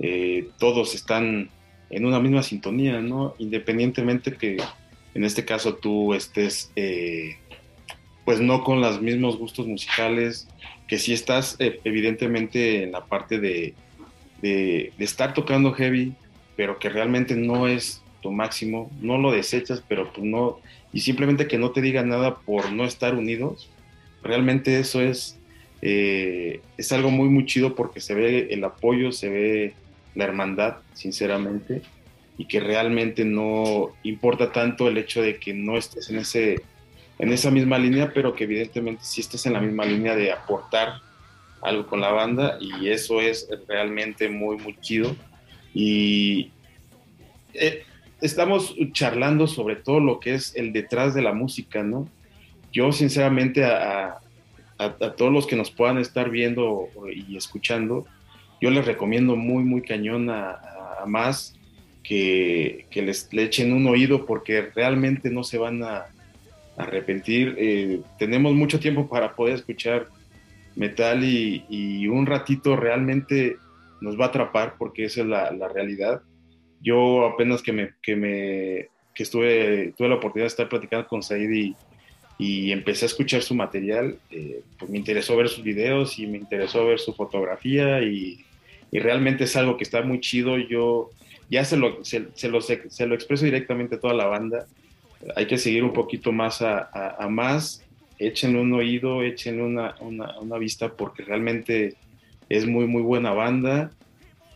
eh, 0.00 0.48
todos 0.58 0.94
están 0.94 1.50
en 1.90 2.04
una 2.04 2.20
misma 2.20 2.42
sintonía, 2.42 3.00
¿no? 3.00 3.34
Independientemente 3.38 4.36
que 4.36 4.58
en 5.14 5.24
este 5.24 5.44
caso 5.44 5.74
tú 5.74 6.14
estés, 6.14 6.70
eh, 6.76 7.36
pues 8.24 8.40
no 8.40 8.62
con 8.62 8.80
los 8.80 9.00
mismos 9.00 9.36
gustos 9.36 9.66
musicales, 9.66 10.48
que 10.86 10.98
si 10.98 11.12
estás 11.12 11.56
eh, 11.58 11.80
evidentemente 11.84 12.82
en 12.84 12.92
la 12.92 13.04
parte 13.04 13.38
de, 13.38 13.74
de, 14.42 14.92
estar 14.98 15.34
tocando 15.34 15.72
heavy, 15.72 16.14
pero 16.56 16.78
que 16.78 16.88
realmente 16.88 17.34
no 17.34 17.68
es 17.68 18.02
tu 18.20 18.32
máximo, 18.32 18.90
no 19.00 19.18
lo 19.18 19.32
desechas, 19.32 19.82
pero 19.88 20.12
pues 20.12 20.26
no, 20.26 20.58
y 20.92 21.00
simplemente 21.00 21.46
que 21.46 21.58
no 21.58 21.70
te 21.70 21.80
digan 21.80 22.08
nada 22.08 22.36
por 22.36 22.72
no 22.72 22.84
estar 22.84 23.14
unidos, 23.14 23.70
realmente 24.22 24.78
eso 24.78 25.00
es 25.00 25.38
eh, 25.80 26.60
es 26.76 26.92
algo 26.92 27.10
muy, 27.10 27.28
muy 27.28 27.46
chido 27.46 27.74
porque 27.74 28.00
se 28.00 28.14
ve 28.14 28.48
el 28.50 28.64
apoyo, 28.64 29.12
se 29.12 29.28
ve 29.28 29.74
la 30.14 30.24
hermandad, 30.24 30.78
sinceramente, 30.94 31.82
y 32.36 32.46
que 32.46 32.60
realmente 32.60 33.24
no 33.24 33.92
importa 34.02 34.52
tanto 34.52 34.88
el 34.88 34.98
hecho 34.98 35.22
de 35.22 35.38
que 35.38 35.54
no 35.54 35.76
estés 35.76 36.10
en, 36.10 36.18
ese, 36.18 36.62
en 37.18 37.32
esa 37.32 37.50
misma 37.50 37.78
línea, 37.78 38.12
pero 38.12 38.34
que 38.34 38.44
evidentemente 38.44 39.04
sí 39.04 39.20
estés 39.20 39.46
en 39.46 39.52
la 39.52 39.60
misma 39.60 39.84
línea 39.84 40.16
de 40.16 40.32
aportar 40.32 41.00
algo 41.62 41.86
con 41.86 42.00
la 42.00 42.10
banda 42.10 42.58
y 42.60 42.88
eso 42.88 43.20
es 43.20 43.48
realmente 43.68 44.28
muy, 44.28 44.56
muy 44.58 44.76
chido. 44.80 45.14
Y 45.74 46.50
eh, 47.54 47.84
estamos 48.20 48.74
charlando 48.92 49.46
sobre 49.46 49.76
todo 49.76 50.00
lo 50.00 50.20
que 50.20 50.34
es 50.34 50.54
el 50.56 50.72
detrás 50.72 51.14
de 51.14 51.22
la 51.22 51.32
música, 51.32 51.82
¿no? 51.82 52.08
Yo 52.72 52.92
sinceramente 52.92 53.64
a, 53.64 54.20
todos 55.16 55.32
los 55.32 55.46
que 55.48 55.56
nos 55.56 55.72
puedan 55.72 55.98
estar 55.98 56.30
viendo 56.30 56.88
y 57.12 57.36
escuchando, 57.36 58.06
yo 58.60 58.70
les 58.70 58.86
recomiendo 58.86 59.34
muy, 59.34 59.64
muy 59.64 59.82
cañón 59.82 60.30
a, 60.30 60.60
más 61.06 61.56
que, 62.04 62.86
les 62.92 63.32
le 63.32 63.44
echen 63.44 63.72
un 63.72 63.86
oído 63.88 64.24
porque 64.24 64.70
realmente 64.74 65.30
no 65.30 65.42
se 65.42 65.58
van 65.58 65.82
a, 65.82 66.06
arrepentir. 66.76 67.56
Eh, 67.58 68.02
tenemos 68.20 68.54
mucho 68.54 68.78
tiempo 68.78 69.08
para 69.08 69.34
poder 69.34 69.56
escuchar 69.56 70.06
metal 70.76 71.24
y, 71.24 72.06
un 72.06 72.24
ratito 72.24 72.76
realmente 72.76 73.56
nos 74.00 74.18
va 74.18 74.26
a 74.26 74.28
atrapar 74.28 74.76
porque 74.78 75.06
esa 75.06 75.22
es 75.22 75.26
la 75.26 75.68
realidad. 75.74 76.22
Yo 76.82 77.26
apenas 77.26 77.62
que 77.62 77.72
me, 77.72 77.90
que 78.02 78.16
me 78.16 78.88
que 79.14 79.24
estuve, 79.24 79.92
tuve 79.96 80.08
la 80.08 80.14
oportunidad 80.14 80.44
de 80.44 80.48
estar 80.48 80.68
platicando 80.68 81.08
con 81.08 81.22
Said 81.22 81.50
y, 81.50 81.74
y 82.38 82.70
empecé 82.70 83.04
a 83.04 83.08
escuchar 83.08 83.42
su 83.42 83.54
material, 83.54 84.16
eh, 84.30 84.62
pues 84.78 84.88
me 84.88 84.96
interesó 84.96 85.36
ver 85.36 85.48
sus 85.48 85.64
videos 85.64 86.20
y 86.20 86.26
me 86.28 86.38
interesó 86.38 86.86
ver 86.86 87.00
su 87.00 87.12
fotografía 87.12 88.00
y, 88.00 88.44
y 88.92 88.98
realmente 89.00 89.44
es 89.44 89.56
algo 89.56 89.76
que 89.76 89.82
está 89.82 90.02
muy 90.02 90.20
chido. 90.20 90.56
Yo 90.56 91.10
ya 91.50 91.64
se 91.64 91.76
lo, 91.76 92.04
se, 92.04 92.28
se 92.34 92.48
lo 92.48 93.14
expreso 93.14 93.44
directamente 93.44 93.96
a 93.96 94.00
toda 94.00 94.14
la 94.14 94.26
banda. 94.26 94.66
Hay 95.34 95.46
que 95.46 95.58
seguir 95.58 95.82
un 95.82 95.92
poquito 95.92 96.30
más 96.30 96.62
a, 96.62 96.88
a, 97.18 97.28
más, 97.28 97.84
échenle 98.18 98.60
un 98.60 98.72
oído, 98.72 99.22
échenle 99.22 99.62
una, 99.62 99.96
una, 100.00 100.38
una, 100.38 100.58
vista 100.58 100.92
porque 100.92 101.24
realmente 101.24 101.96
es 102.48 102.66
muy, 102.66 102.86
muy 102.86 103.02
buena 103.02 103.32
banda. 103.32 103.90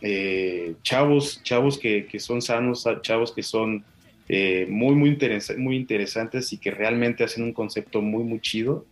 Eh, 0.05 0.75
chavos, 0.83 1.41
chavos 1.43 1.79
que, 1.79 2.05
son 2.19 2.41
sanos, 2.41 2.85
chavos 3.01 3.31
que 3.31 3.41
son 3.41 3.85
eh, 4.27 4.67
muy, 4.69 4.95
muy, 4.95 5.17
muy 5.57 5.75
interesantes 5.77 6.51
y 6.51 6.57
que 6.57 6.71
realmente 6.71 7.23
hacen 7.23 7.43
un 7.43 7.53
concepto 7.53 8.01
muy, 8.01 8.25
muy 8.25 8.41
chido. 8.41 8.85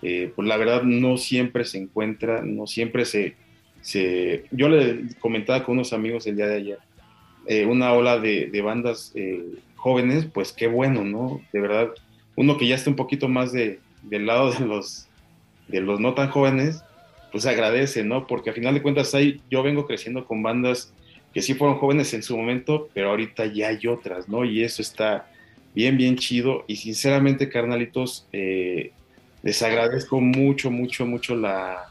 Eh, 0.00 0.32
pues 0.34 0.46
la 0.46 0.56
verdad 0.56 0.84
no 0.84 1.16
siempre 1.16 1.64
se 1.64 1.78
encuentra, 1.78 2.42
no 2.42 2.68
siempre 2.68 3.04
se... 3.04 3.34
yo 4.52 4.68
le 4.68 5.08
comentaba 5.18 5.64
con 5.64 5.74
unos 5.74 5.92
amigos 5.92 6.26
el 6.28 6.36
día 6.36 6.46
de 6.46 6.56
ayer, 6.56 6.78
eh, 7.48 7.66
una 7.66 7.92
ola 7.92 8.18
de, 8.18 8.46
de 8.46 8.62
bandas 8.62 9.12
jóvenes, 9.74 10.26
pues 10.32 10.52
qué 10.52 10.68
bueno, 10.68 11.04
¿no? 11.04 11.40
De 11.52 11.60
verdad, 11.60 11.90
uno 12.36 12.58
que 12.58 12.68
ya 12.68 12.76
está 12.76 12.90
un 12.90 12.96
poquito 12.96 13.28
más 13.28 13.50
de, 13.52 13.80
del 14.02 14.26
lado 14.26 14.52
de 14.52 14.66
los, 14.66 15.08
de 15.68 15.80
los 15.80 15.98
no 15.98 16.14
tan 16.14 16.30
jóvenes, 16.30 16.84
pues 17.34 17.46
agradece, 17.46 18.04
¿no? 18.04 18.28
Porque 18.28 18.50
a 18.50 18.52
final 18.52 18.74
de 18.74 18.80
cuentas 18.80 19.12
ahí 19.12 19.40
yo 19.50 19.64
vengo 19.64 19.88
creciendo 19.88 20.24
con 20.24 20.44
bandas 20.44 20.92
que 21.32 21.42
sí 21.42 21.54
fueron 21.54 21.78
jóvenes 21.78 22.14
en 22.14 22.22
su 22.22 22.36
momento, 22.36 22.88
pero 22.94 23.10
ahorita 23.10 23.46
ya 23.46 23.70
hay 23.70 23.88
otras, 23.88 24.28
¿no? 24.28 24.44
Y 24.44 24.62
eso 24.62 24.80
está 24.80 25.26
bien, 25.74 25.96
bien 25.96 26.14
chido. 26.16 26.64
Y 26.68 26.76
sinceramente, 26.76 27.48
carnalitos, 27.48 28.28
eh, 28.32 28.92
les 29.42 29.60
agradezco 29.64 30.20
mucho, 30.20 30.70
mucho, 30.70 31.06
mucho 31.06 31.34
la 31.34 31.88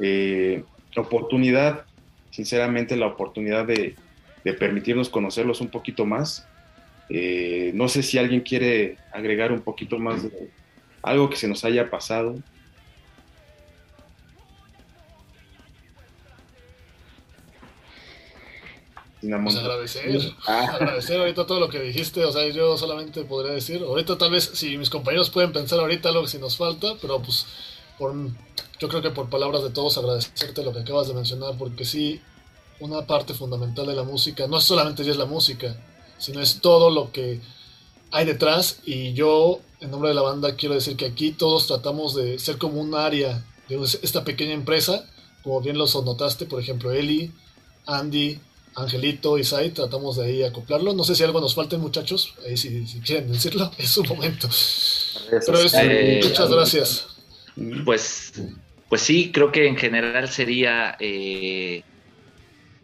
eh, 0.00 0.62
oportunidad, 0.94 1.86
sinceramente, 2.30 2.94
la 2.94 3.08
oportunidad 3.08 3.66
de, 3.66 3.96
permitirnos 4.60 5.08
conocerlos 5.08 5.60
un 5.62 5.68
poquito 5.68 6.06
más. 6.06 6.46
Eh, 7.08 7.72
no 7.74 7.88
sé 7.88 8.04
si 8.04 8.18
alguien 8.18 8.42
quiere 8.42 8.98
agregar 9.12 9.50
un 9.50 9.62
poquito 9.62 9.98
más 9.98 10.22
de 10.22 10.48
algo 11.02 11.28
que 11.28 11.34
se 11.34 11.48
nos 11.48 11.64
haya 11.64 11.90
pasado. 11.90 12.36
Pues 19.42 19.56
agradecer, 19.56 20.34
ah. 20.46 20.76
agradecer 20.80 21.18
ahorita 21.18 21.46
todo 21.46 21.60
lo 21.60 21.68
que 21.68 21.80
dijiste, 21.80 22.24
o 22.24 22.32
sea, 22.32 22.48
yo 22.48 22.76
solamente 22.76 23.24
podría 23.24 23.52
decir, 23.52 23.82
ahorita 23.82 24.18
tal 24.18 24.30
vez 24.30 24.50
si 24.54 24.76
mis 24.76 24.90
compañeros 24.90 25.30
pueden 25.30 25.52
pensar 25.52 25.78
ahorita 25.80 26.10
algo 26.10 26.22
que 26.22 26.28
si 26.28 26.38
nos 26.38 26.56
falta, 26.56 26.94
pero 27.00 27.20
pues 27.22 27.46
por, 27.98 28.14
yo 28.78 28.88
creo 28.88 29.02
que 29.02 29.10
por 29.10 29.30
palabras 29.30 29.62
de 29.62 29.70
todos 29.70 29.96
agradecerte 29.98 30.62
lo 30.62 30.72
que 30.72 30.80
acabas 30.80 31.08
de 31.08 31.14
mencionar, 31.14 31.56
porque 31.56 31.84
sí, 31.84 32.20
una 32.80 33.06
parte 33.06 33.34
fundamental 33.34 33.86
de 33.86 33.94
la 33.94 34.02
música, 34.02 34.46
no 34.46 34.58
es 34.58 34.64
solamente 34.64 35.04
ya 35.04 35.12
es 35.12 35.18
la 35.18 35.26
música, 35.26 35.76
sino 36.18 36.40
es 36.40 36.60
todo 36.60 36.90
lo 36.90 37.12
que 37.12 37.40
hay 38.10 38.26
detrás 38.26 38.80
y 38.84 39.12
yo, 39.14 39.60
en 39.80 39.90
nombre 39.90 40.10
de 40.10 40.14
la 40.14 40.22
banda, 40.22 40.56
quiero 40.56 40.74
decir 40.74 40.96
que 40.96 41.06
aquí 41.06 41.32
todos 41.32 41.66
tratamos 41.66 42.14
de 42.14 42.38
ser 42.38 42.58
como 42.58 42.80
un 42.80 42.94
área 42.94 43.44
de 43.68 43.82
esta 44.02 44.24
pequeña 44.24 44.52
empresa, 44.52 45.06
como 45.42 45.60
bien 45.60 45.78
lo 45.78 45.86
notaste, 45.86 46.46
por 46.46 46.60
ejemplo, 46.60 46.92
Eli, 46.92 47.32
Andy, 47.86 48.40
Angelito, 48.76 49.38
Isai, 49.38 49.70
tratamos 49.70 50.16
de 50.16 50.26
ahí 50.26 50.42
acoplarlo. 50.42 50.92
No 50.94 51.04
sé 51.04 51.14
si 51.14 51.22
algo 51.22 51.40
nos 51.40 51.54
falta, 51.54 51.78
muchachos, 51.78 52.34
ahí 52.44 52.56
si, 52.56 52.84
quieren 53.04 53.30
decirlo, 53.30 53.70
es 53.78 53.90
su 53.90 54.04
momento. 54.04 54.48
Pero 55.30 55.58
eh, 55.74 56.20
muchas 56.24 56.50
gracias. 56.50 57.08
Pues, 57.84 58.32
pues 58.88 59.02
sí, 59.02 59.30
creo 59.32 59.52
que 59.52 59.68
en 59.68 59.76
general 59.76 60.28
sería 60.28 60.96
eh, 60.98 61.82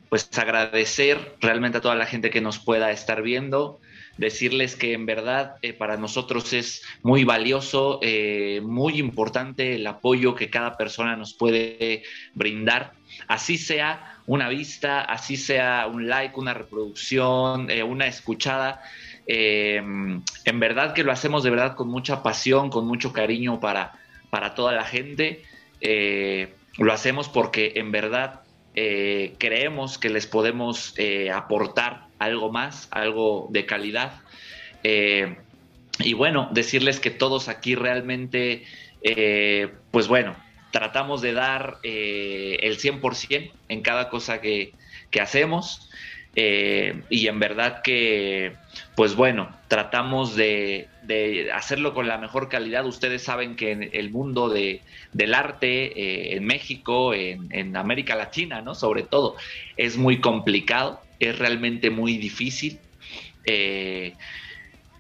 pues 0.09 0.29
agradecer 0.39 1.37
realmente 1.41 1.79
a 1.79 1.81
toda 1.81 1.97
la 1.97 2.07
gente 2.07 2.31
que 2.31 2.41
nos 2.41 2.61
pueda 2.61 2.93
estar 2.93 3.23
viendo, 3.23 3.81
decirles 4.17 4.77
que 4.77 4.93
en 4.93 5.07
verdad 5.07 5.57
eh, 5.63 5.73
para 5.73 5.97
nosotros 5.97 6.53
es 6.53 6.83
muy 7.03 7.25
valioso, 7.25 7.99
muy 8.63 8.99
importante 8.99 9.75
el 9.75 9.87
apoyo 9.89 10.37
que 10.37 10.51
cada 10.51 10.77
persona 10.77 11.17
nos 11.17 11.35
puede 11.35 12.05
brindar, 12.35 12.93
así 13.27 13.59
sea 13.59 14.10
una 14.27 14.49
vista, 14.49 15.01
así 15.01 15.37
sea 15.37 15.87
un 15.87 16.09
like, 16.09 16.39
una 16.39 16.55
reproducción, 16.55 17.71
eh, 17.71 17.83
una 17.83 18.07
escuchada. 18.07 18.83
Eh, 19.27 19.77
en 19.77 20.61
verdad 20.61 20.93
que 20.93 21.05
lo 21.05 21.13
hacemos 21.13 21.43
de 21.43 21.51
verdad 21.51 21.77
con 21.77 21.89
mucha 21.89 22.23
pasión, 22.23 22.71
con 22.71 22.87
mucho 22.87 23.13
cariño 23.13 23.61
para, 23.61 23.93
para 24.31 24.55
toda 24.55 24.73
la 24.73 24.85
gente. 24.85 25.43
Eh, 25.81 26.55
lo 26.79 26.93
hacemos 26.93 27.29
porque 27.29 27.73
en 27.77 27.93
verdad 27.93 28.43
creemos 28.73 29.99
que 29.99 30.09
les 30.09 30.27
podemos 30.27 30.95
aportar 31.35 32.07
algo 32.19 32.51
más, 32.51 32.89
algo 32.93 33.49
de 33.51 33.67
calidad. 33.67 34.23
y 34.83 36.13
bueno, 36.15 36.49
decirles 36.53 36.99
que 36.99 37.11
todos 37.11 37.49
aquí 37.49 37.75
realmente, 37.75 38.65
pues 39.91 40.09
bueno, 40.09 40.35
tratamos 40.71 41.23
de 41.23 41.33
dar 41.33 41.79
eh, 41.83 42.59
el 42.63 42.79
100% 42.79 43.53
en 43.69 43.83
cada 43.83 44.09
cosa 44.09 44.41
que, 44.41 44.73
hacemos. 45.21 45.89
Eh, 46.37 47.03
y 47.11 47.27
en 47.27 47.41
verdad 47.41 47.83
que, 47.83 48.55
pues 48.95 49.17
bueno, 49.17 49.57
tratamos 49.67 50.37
de, 50.37 50.89
hacerlo 51.53 51.93
con 51.93 52.07
la 52.07 52.19
mejor 52.19 52.49
calidad. 52.49 52.87
Ustedes 52.87 53.23
saben 53.23 53.57
que 53.57 53.73
en 53.73 53.91
el 53.93 54.11
mundo 54.11 54.49
de, 54.49 54.83
del 55.13 55.35
arte 55.35 55.87
eh, 56.01 56.37
en 56.37 56.45
México, 56.45 57.15
en, 57.15 57.77
América 57.77 58.15
Latina, 58.15 58.63
¿no? 58.63 58.77
Sobre 58.77 59.03
todo, 59.03 59.37
es 59.77 59.97
muy 59.97 60.21
complicado, 60.21 61.03
es 61.19 61.37
realmente 61.39 61.91
muy 61.91 62.17
difícil, 62.17 62.79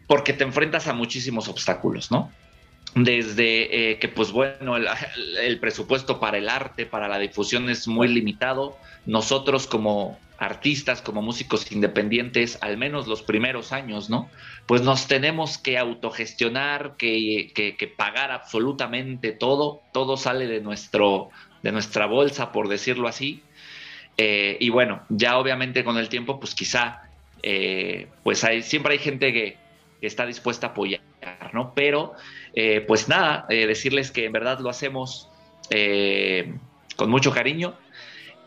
porque 0.08 0.32
te 0.32 0.42
enfrentas 0.42 0.88
a 0.88 0.92
muchísimos 0.92 1.46
obstáculos, 1.46 2.10
¿no? 2.10 2.32
Desde 2.94 3.92
eh, 3.92 3.98
que 3.98 4.08
pues 4.08 4.32
bueno, 4.32 4.76
el, 4.76 5.60
presupuesto 5.60 6.18
para 6.18 6.38
el 6.38 6.48
arte, 6.48 6.86
para 6.86 7.08
la 7.08 7.18
difusión 7.18 7.70
es 7.70 7.86
muy 7.86 8.08
limitado. 8.08 8.76
Nosotros 9.06 9.66
como 9.66 10.18
artistas, 10.38 11.02
como 11.02 11.20
músicos 11.20 11.70
independientes, 11.70 12.58
al 12.62 12.78
menos 12.78 13.06
los 13.06 13.22
primeros 13.22 13.72
años, 13.72 14.08
¿no? 14.08 14.30
Pues 14.66 14.80
nos 14.80 15.06
tenemos 15.06 15.58
que 15.58 15.76
autogestionar, 15.76 16.96
que, 16.96 17.52
que, 17.54 17.86
pagar 17.88 18.30
absolutamente 18.30 19.32
todo, 19.32 19.82
todo 19.92 20.16
sale 20.16 20.46
de, 20.46 20.60
nuestro, 20.60 21.28
de 21.62 21.72
nuestra 21.72 22.06
bolsa, 22.06 22.52
por 22.52 22.68
decirlo 22.68 23.06
así. 23.06 23.42
Eh, 24.16 24.56
y 24.60 24.70
bueno, 24.70 25.02
ya 25.10 25.38
obviamente 25.38 25.84
con 25.84 25.98
el 25.98 26.08
tiempo, 26.08 26.40
pues 26.40 26.54
quizá, 26.54 27.02
eh, 27.42 28.08
pues 28.22 28.42
hay, 28.42 28.62
siempre 28.62 28.94
hay 28.94 28.98
gente 28.98 29.34
que, 29.34 29.58
que 30.00 30.06
está 30.06 30.24
dispuesta 30.24 30.68
a 30.68 30.70
apoyar, 30.70 31.02
¿no? 31.52 31.74
Pero 31.74 32.14
eh, 32.54 32.84
pues 32.86 33.08
nada, 33.08 33.46
eh, 33.48 33.66
decirles 33.66 34.10
que 34.10 34.24
en 34.24 34.32
verdad 34.32 34.58
lo 34.60 34.68
hacemos 34.68 35.28
eh, 35.70 36.54
con 36.96 37.10
mucho 37.10 37.32
cariño. 37.32 37.74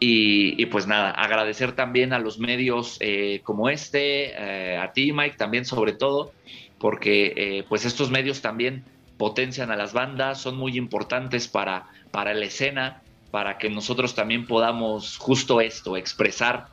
Y, 0.05 0.65
pues 0.65 0.85
nada, 0.85 1.11
agradecer 1.11 1.77
también 1.77 2.11
a 2.11 2.19
los 2.19 2.37
medios 2.37 2.99
como 3.43 3.69
este, 3.69 4.35
a 4.75 4.91
ti 4.91 5.13
Mike 5.13 5.37
también 5.37 5.63
sobre 5.63 5.93
todo, 5.93 6.33
porque 6.77 7.63
pues 7.69 7.85
estos 7.85 8.11
medios 8.11 8.41
también 8.41 8.83
potencian 9.17 9.71
a 9.71 9.77
las 9.77 9.93
bandas, 9.93 10.41
son 10.41 10.57
muy 10.57 10.75
importantes 10.75 11.47
para, 11.47 11.85
para 12.11 12.33
la 12.33 12.43
escena, 12.43 13.01
para 13.31 13.57
que 13.57 13.69
nosotros 13.69 14.13
también 14.13 14.45
podamos 14.45 15.15
justo 15.15 15.61
esto, 15.61 15.95
expresar 15.95 16.67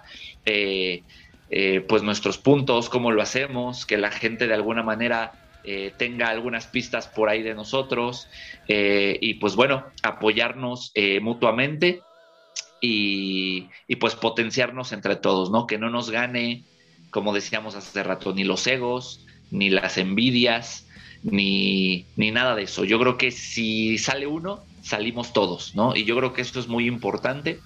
eh, 1.53 1.85
pues 1.89 2.05
nuestros 2.05 2.39
puntos, 2.39 2.89
cómo 2.89 3.11
lo 3.11 3.21
hacemos, 3.23 3.85
que 3.85 3.99
la 3.99 4.13
gente 4.13 4.47
de 4.47 4.55
alguna 4.55 4.85
manera 4.85 5.33
eh, 5.65 5.93
tenga 5.97 6.29
algunas 6.29 6.67
pistas 6.67 7.09
por 7.09 7.29
ahí 7.29 7.43
de 7.43 7.55
nosotros 7.55 8.29
y 8.69 9.35
pues 9.35 9.57
bueno, 9.57 9.85
apoyarnos 10.03 10.93
mutuamente 11.21 12.03
y, 12.81 13.69
y, 13.89 13.97
pues 13.97 14.15
potenciarnos 14.15 14.93
entre 14.93 15.17
todos, 15.17 15.51
¿no? 15.51 15.67
Que 15.67 15.77
no 15.77 15.91
nos 15.91 16.11
gane, 16.11 16.65
como 17.11 17.35
decíamos 17.35 17.75
hace 17.75 18.03
rato, 18.05 18.33
ni 18.33 18.45
los 18.45 18.67
egos, 18.69 19.27
ni 19.51 19.71
las 19.71 19.99
envidias, 19.99 20.87
ni, 21.23 22.07
ni 22.17 22.31
nada 22.31 22.55
de 22.55 22.63
eso. 22.63 22.85
Yo 22.85 22.99
creo 22.99 23.19
que 23.19 23.31
si 23.31 23.99
sale 23.99 24.27
uno, 24.27 24.65
salimos 24.83 25.33
todos, 25.33 25.75
¿no? 25.75 25.95
Y 25.95 26.05
yo 26.05 26.17
creo 26.17 26.33
que 26.33 26.43
esto 26.43 26.61
es 26.61 26.69
muy 26.69 26.87
importante. 26.87 27.61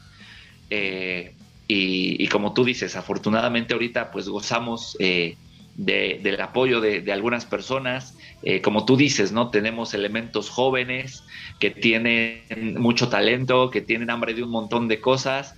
Eh, 0.70 1.34
y, 1.66 2.26
como 2.28 2.52
tú 2.52 2.64
dices, 2.64 2.94
afortunadamente 2.94 3.72
ahorita 3.72 4.10
pues 4.10 4.28
gozamos 4.28 4.96
eh, 5.00 5.36
del 5.76 6.40
apoyo 6.40 6.80
de, 6.80 7.10
algunas 7.12 7.44
personas. 7.44 8.16
Eh, 8.42 8.60
como 8.60 8.84
tú 8.84 8.96
dices, 8.96 9.32
¿no? 9.32 9.50
Tenemos 9.50 9.94
elementos 9.94 10.50
jóvenes 10.50 11.24
que 11.58 11.70
tienen 11.70 12.78
mucho 12.78 13.08
talento, 13.08 13.70
que 13.70 13.80
tienen 13.80 14.10
hambre 14.10 14.34
de 14.34 14.42
un 14.42 14.50
montón 14.50 14.88
de 14.88 15.00
cosas 15.00 15.54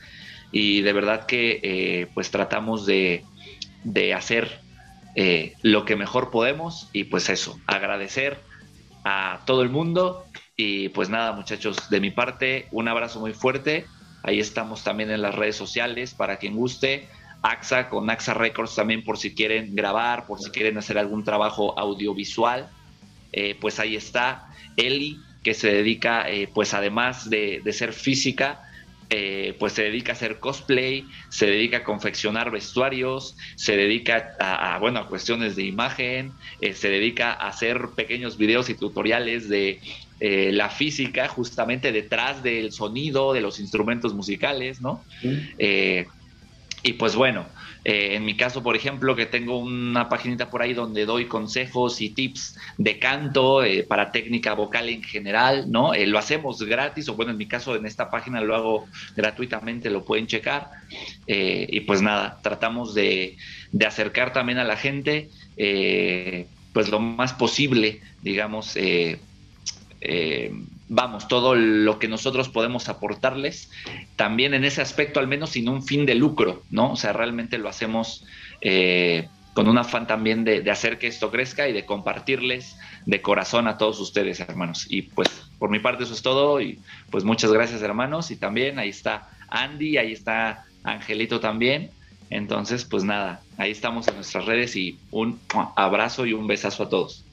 y 0.52 0.82
de 0.82 0.92
verdad 0.92 1.26
que 1.26 2.08
pues 2.14 2.30
tratamos 2.30 2.86
de, 2.86 3.24
de 3.84 4.14
hacer 4.14 4.60
lo 5.62 5.84
que 5.84 5.96
mejor 5.96 6.30
podemos 6.30 6.88
y 6.92 7.04
pues 7.04 7.28
eso, 7.30 7.58
agradecer 7.66 8.38
a 9.04 9.40
todo 9.44 9.62
el 9.62 9.70
mundo 9.70 10.24
y 10.56 10.88
pues 10.88 11.10
nada, 11.10 11.32
muchachos, 11.32 11.90
de 11.90 12.00
mi 12.00 12.10
parte, 12.10 12.66
un 12.72 12.88
abrazo 12.88 13.20
muy 13.20 13.34
fuerte. 13.34 13.86
Ahí 14.22 14.40
estamos 14.40 14.82
también 14.82 15.10
en 15.10 15.20
las 15.20 15.34
redes 15.34 15.54
sociales 15.54 16.14
para 16.14 16.38
quien 16.38 16.56
guste. 16.56 17.08
AXA 17.50 17.88
con 17.88 18.08
AXA 18.10 18.34
Records 18.34 18.74
también 18.74 19.04
por 19.04 19.18
si 19.18 19.34
quieren 19.34 19.74
grabar, 19.74 20.26
por 20.26 20.40
si 20.40 20.50
quieren 20.50 20.78
hacer 20.78 20.98
algún 20.98 21.24
trabajo 21.24 21.78
audiovisual. 21.78 22.68
Eh, 23.32 23.56
pues 23.60 23.78
ahí 23.78 23.96
está 23.96 24.46
Eli, 24.76 25.18
que 25.42 25.54
se 25.54 25.72
dedica, 25.72 26.28
eh, 26.28 26.48
pues 26.52 26.74
además 26.74 27.28
de, 27.30 27.60
de 27.64 27.72
ser 27.72 27.92
física, 27.92 28.60
eh, 29.08 29.54
pues 29.60 29.74
se 29.74 29.84
dedica 29.84 30.12
a 30.12 30.14
hacer 30.16 30.40
cosplay, 30.40 31.04
se 31.28 31.46
dedica 31.46 31.78
a 31.78 31.84
confeccionar 31.84 32.50
vestuarios, 32.50 33.36
se 33.54 33.76
dedica 33.76 34.34
a, 34.40 34.78
bueno, 34.80 34.98
a 34.98 35.06
cuestiones 35.06 35.54
de 35.54 35.62
imagen, 35.62 36.32
eh, 36.60 36.72
se 36.72 36.88
dedica 36.90 37.32
a 37.32 37.48
hacer 37.48 37.90
pequeños 37.94 38.36
videos 38.36 38.68
y 38.68 38.74
tutoriales 38.74 39.48
de 39.48 39.80
eh, 40.18 40.50
la 40.52 40.70
física 40.70 41.28
justamente 41.28 41.92
detrás 41.92 42.42
del 42.42 42.72
sonido, 42.72 43.32
de 43.32 43.42
los 43.42 43.60
instrumentos 43.60 44.12
musicales, 44.12 44.80
¿no? 44.80 45.04
Y 46.86 46.92
pues 46.92 47.16
bueno, 47.16 47.46
eh, 47.84 48.14
en 48.14 48.24
mi 48.24 48.36
caso, 48.36 48.62
por 48.62 48.76
ejemplo, 48.76 49.16
que 49.16 49.26
tengo 49.26 49.58
una 49.58 50.08
paginita 50.08 50.50
por 50.50 50.62
ahí 50.62 50.72
donde 50.72 51.04
doy 51.04 51.26
consejos 51.26 52.00
y 52.00 52.10
tips 52.10 52.56
de 52.78 53.00
canto 53.00 53.64
eh, 53.64 53.82
para 53.82 54.12
técnica 54.12 54.54
vocal 54.54 54.88
en 54.88 55.02
general, 55.02 55.68
¿no? 55.68 55.94
Eh, 55.94 56.06
lo 56.06 56.16
hacemos 56.16 56.62
gratis, 56.62 57.08
o 57.08 57.14
bueno, 57.14 57.32
en 57.32 57.38
mi 57.38 57.46
caso, 57.46 57.74
en 57.74 57.84
esta 57.84 58.08
página 58.08 58.40
lo 58.40 58.54
hago 58.54 58.86
gratuitamente, 59.16 59.90
lo 59.90 60.04
pueden 60.04 60.28
checar. 60.28 60.70
y 61.26 61.80
pues 61.80 62.02
nada, 62.02 62.38
tratamos 62.40 62.94
de, 62.94 63.36
de, 63.72 63.86
acercar 63.86 64.32
también 64.32 64.58
a 64.58 64.64
la 64.64 64.76
gente, 64.76 65.28
pues 66.72 66.88
lo 66.88 67.00
más 67.00 67.32
posible, 67.32 68.00
digamos, 68.22 68.76
vamos, 70.88 71.28
todo 71.28 71.54
lo 71.54 71.98
que 71.98 72.08
nosotros 72.08 72.48
podemos 72.48 72.88
aportarles, 72.88 73.70
también 74.16 74.54
en 74.54 74.64
ese 74.64 74.82
aspecto, 74.82 75.20
al 75.20 75.28
menos 75.28 75.50
sin 75.50 75.68
un 75.68 75.82
fin 75.82 76.06
de 76.06 76.14
lucro, 76.14 76.62
¿no? 76.70 76.92
O 76.92 76.96
sea, 76.96 77.12
realmente 77.12 77.58
lo 77.58 77.68
hacemos 77.68 78.24
eh, 78.60 79.28
con 79.54 79.68
un 79.68 79.78
afán 79.78 80.06
también 80.06 80.44
de, 80.44 80.70
hacer 80.70 80.98
que 80.98 81.06
esto 81.06 81.30
crezca 81.30 81.68
y 81.68 81.72
de 81.72 81.84
compartirles 81.84 82.76
de 83.06 83.22
corazón 83.22 83.66
a 83.68 83.78
todos 83.78 83.98
ustedes, 84.00 84.38
hermanos. 84.40 84.86
Y 84.88 85.02
pues 85.02 85.28
por 85.58 85.70
mi 85.70 85.78
parte 85.78 86.04
eso 86.04 86.12
es 86.12 86.22
todo 86.22 86.60
y 86.60 86.78
pues 87.10 87.24
muchas 87.24 87.52
gracias, 87.52 87.82
hermanos. 87.82 88.30
Y 88.30 88.36
también 88.36 88.78
ahí 88.78 88.90
está 88.90 89.30
Andy, 89.48 89.96
ahí 89.96 90.12
está 90.12 90.66
Angelito 90.84 91.40
también. 91.40 91.90
Entonces, 92.28 92.84
pues 92.84 93.04
nada, 93.04 93.40
ahí 93.56 93.70
estamos 93.70 94.08
en 94.08 94.16
nuestras 94.16 94.44
redes 94.46 94.74
y 94.76 94.98
un 95.10 95.40
abrazo 95.76 96.26
y 96.26 96.32
un 96.32 96.46
besazo 96.46 96.82
a 96.82 96.88
todos. 96.88 97.24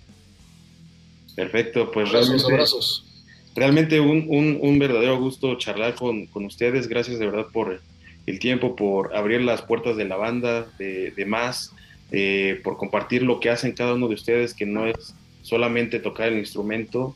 Perfecto, 1.36 1.92
pues 1.92 2.10
abrazos, 2.10 2.46
abrazos 2.46 3.13
realmente 3.56 4.00
un, 4.00 4.80
verdadero 4.80 5.20
gusto 5.20 5.56
charlar 5.58 5.96
con, 5.96 6.28
ustedes. 6.34 6.88
Gracias 6.88 7.20
de 7.20 7.26
verdad 7.26 7.48
por 7.52 7.82
el 8.26 8.40
tiempo, 8.40 8.76
por 8.76 9.16
abrir 9.16 9.42
las 9.42 9.62
puertas 9.62 9.98
de 9.98 10.06
la 10.06 10.16
banda, 10.16 10.68
de, 10.78 11.26
más, 11.28 11.74
eh, 12.12 12.60
por 12.64 12.78
compartir 12.78 13.24
lo 13.24 13.40
que 13.40 13.50
hacen 13.50 13.74
cada 13.74 13.94
uno 13.94 14.08
de 14.08 14.16
ustedes, 14.16 14.54
que 14.54 14.66
no 14.66 14.88
es 14.88 15.16
solamente 15.42 16.00
tocar 16.00 16.30
el 16.30 16.40
instrumento 16.40 17.16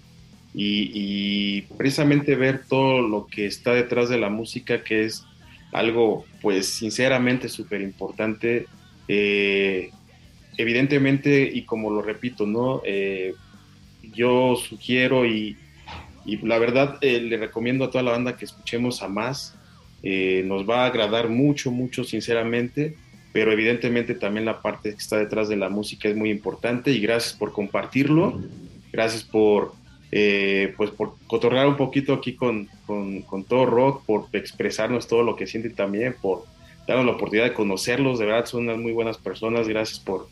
y, 0.54 1.62
precisamente 1.78 2.36
ver 2.36 2.64
todo 2.68 3.02
lo 3.02 3.28
que 3.28 3.46
está 3.46 3.74
detrás 3.74 4.10
de 4.10 4.18
la 4.18 4.30
música, 4.30 4.84
que 4.84 5.06
es 5.06 5.24
algo, 5.72 6.26
pues, 6.42 6.68
sinceramente 6.68 7.50
súper 7.50 7.82
importante. 7.82 8.66
Eh, 9.08 9.92
evidentemente, 10.58 11.50
y 11.54 11.64
como 11.64 11.92
lo 11.92 12.02
repito, 12.02 12.46
¿no? 12.48 12.82
Eh, 12.86 13.34
yo 14.14 14.56
sugiero 14.56 15.26
y, 15.26 15.58
y 16.28 16.45
la 16.45 16.59
verdad, 16.59 16.97
eh, 16.99 17.21
le 17.21 17.38
recomiendo 17.38 17.86
a 17.86 17.89
toda 17.89 18.03
la 18.03 18.11
banda 18.11 18.36
que 18.36 18.43
escuchemos 18.43 19.01
a 19.01 19.07
más. 19.07 19.55
Eh, 20.03 20.43
nos 20.45 20.69
va 20.69 20.84
a 20.84 20.88
agradar 20.88 21.30
mucho, 21.30 21.71
mucho, 21.71 22.03
sinceramente. 22.03 22.97
Pero 23.32 23.53
evidentemente 23.53 24.13
también 24.13 24.45
la 24.45 24.61
parte 24.61 24.91
que 24.91 24.97
está 24.97 25.17
detrás 25.17 25.47
de 25.47 25.55
la 25.55 25.69
música 25.69 26.09
es 26.09 26.17
muy 26.17 26.30
importante. 26.30 26.91
Y 26.91 26.99
gracias 26.99 27.34
por 27.34 27.53
compartirlo. 27.53 28.41
Gracias 28.91 29.23
por, 29.23 29.71
eh, 30.11 30.73
pues 30.75 30.91
por 30.91 31.13
cotorrear 31.28 31.65
un 31.65 31.78
poquito 31.78 32.13
aquí 32.13 32.34
con, 32.34 32.67
con, 32.86 33.21
con, 33.21 33.45
todo 33.45 33.65
rock, 33.65 34.03
por 34.05 34.25
expresarnos 34.34 35.07
todo 35.07 35.23
lo 35.23 35.38
que 35.38 35.47
sienten 35.47 35.75
también, 35.75 36.15
por 36.21 36.43
darnos 36.88 37.05
la 37.05 37.13
oportunidad 37.13 37.45
de 37.45 37.53
conocerlos. 37.53 38.19
De 38.19 38.25
verdad, 38.25 38.45
son 38.47 38.63
unas 38.63 38.80
muy 38.80 38.91
buenas 38.91 39.17
personas. 39.17 39.65
Gracias 39.69 39.99
por, 39.99 40.28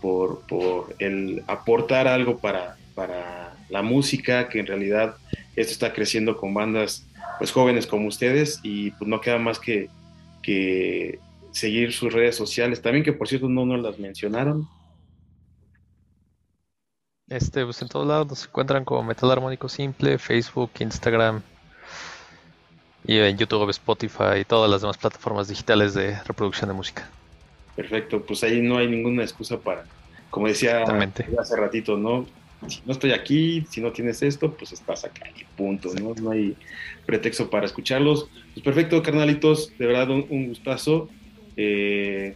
por, 0.00 0.42
por 0.46 0.94
el 1.00 1.42
aportar 1.48 2.06
algo 2.06 2.38
para, 2.38 2.76
para 2.94 3.56
la 3.68 3.82
música, 3.82 4.48
que 4.48 4.60
en 4.60 4.66
realidad 4.66 5.16
esto 5.56 5.72
está 5.72 5.92
creciendo 5.92 6.36
con 6.36 6.54
bandas 6.54 7.06
pues 7.38 7.50
jóvenes 7.50 7.86
como 7.86 8.08
ustedes 8.08 8.60
y 8.62 8.90
pues 8.92 9.08
no 9.08 9.20
queda 9.20 9.38
más 9.38 9.58
que, 9.58 9.88
que 10.42 11.18
seguir 11.50 11.92
sus 11.92 12.12
redes 12.12 12.36
sociales, 12.36 12.82
también 12.82 13.04
que 13.04 13.12
por 13.12 13.28
cierto 13.28 13.48
no 13.48 13.66
nos 13.66 13.80
las 13.80 13.98
mencionaron. 13.98 14.68
Este, 17.28 17.64
pues 17.64 17.80
en 17.80 17.88
todos 17.88 18.06
lados 18.06 18.28
nos 18.28 18.44
encuentran 18.44 18.84
como 18.84 19.02
Metal 19.02 19.30
Armónico 19.30 19.68
Simple, 19.68 20.18
Facebook, 20.18 20.70
Instagram 20.80 21.42
y 23.04 23.18
en 23.18 23.38
YouTube, 23.38 23.70
Spotify 23.70 24.40
y 24.40 24.44
todas 24.44 24.70
las 24.70 24.82
demás 24.82 24.98
plataformas 24.98 25.48
digitales 25.48 25.94
de 25.94 26.20
reproducción 26.24 26.68
de 26.68 26.74
música. 26.74 27.08
Perfecto, 27.74 28.22
pues 28.22 28.44
ahí 28.44 28.60
no 28.60 28.76
hay 28.76 28.86
ninguna 28.86 29.22
excusa 29.22 29.58
para, 29.58 29.84
como 30.30 30.46
decía 30.46 30.84
hace 31.38 31.56
ratito, 31.56 31.96
¿no? 31.96 32.26
Si 32.68 32.80
no 32.84 32.92
estoy 32.92 33.12
aquí, 33.12 33.64
si 33.70 33.80
no 33.80 33.92
tienes 33.92 34.22
esto, 34.22 34.52
pues 34.52 34.72
estás 34.72 35.04
acá 35.04 35.28
y 35.36 35.44
punto, 35.56 35.90
¿no? 35.94 36.14
No 36.14 36.30
hay 36.30 36.56
pretexto 37.06 37.50
para 37.50 37.66
escucharlos. 37.66 38.28
Pues 38.54 38.64
perfecto, 38.64 39.02
carnalitos, 39.02 39.72
de 39.78 39.86
verdad 39.86 40.10
un, 40.10 40.48
gustazo. 40.48 41.08
Eh, 41.56 42.34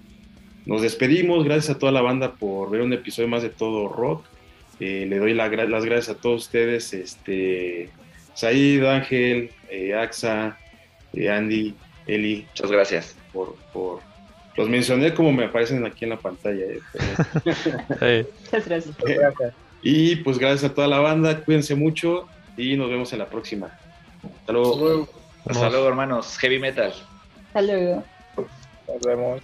nos 0.65 0.83
despedimos, 0.83 1.45
gracias 1.45 1.77
a 1.77 1.79
toda 1.79 1.93
la 1.93 2.03
banda 2.03 2.35
por 2.35 2.71
ver 2.71 2.83
un 2.83 2.93
episodio 2.93 3.29
más 3.29 3.43
de 3.43 3.51
Todo 3.51 3.89
Rock. 3.89 4.25
Eh, 4.81 5.07
le 5.09 5.19
doy 5.19 5.33
las 5.33 5.51
gracias 5.51 6.09
a 6.09 6.21
todos 6.21 6.45
ustedes, 6.45 6.93
este, 6.93 7.89
Said, 8.35 8.85
Ángel, 8.85 9.51
eh, 9.71 9.95
Axa, 9.95 10.59
Andy, 11.15 11.75
Eli. 12.07 12.47
Muchas 12.49 12.71
gracias. 12.71 13.17
Por, 13.33 13.55
por, 13.73 14.01
los 14.57 14.69
mencioné 14.69 15.15
como 15.15 15.33
me 15.33 15.45
aparecen 15.45 15.85
aquí 15.87 16.05
en 16.05 16.11
la 16.11 16.19
pantalla. 16.19 16.65
Muchas 17.45 18.67
gracias. 18.67 18.97
Y 19.89 20.17
pues 20.17 20.37
gracias 20.37 20.69
a 20.69 20.75
toda 20.75 20.89
la 20.89 20.99
banda, 20.99 21.45
cuídense 21.45 21.77
mucho 21.77 22.27
y 22.57 22.77
nos 22.77 22.91
vemos 22.91 23.13
en 23.13 23.21
la 23.21 23.27
próxima. 23.27 23.79
Hasta 24.41 24.53
luego. 24.53 25.09
Hasta 25.49 25.71
luego, 25.71 25.87
hermanos. 25.87 26.37
Heavy 26.39 26.59
metal. 26.59 26.93
Hasta 27.47 27.63
luego. 27.63 28.03
Nos 28.37 29.01
vemos. 29.07 29.43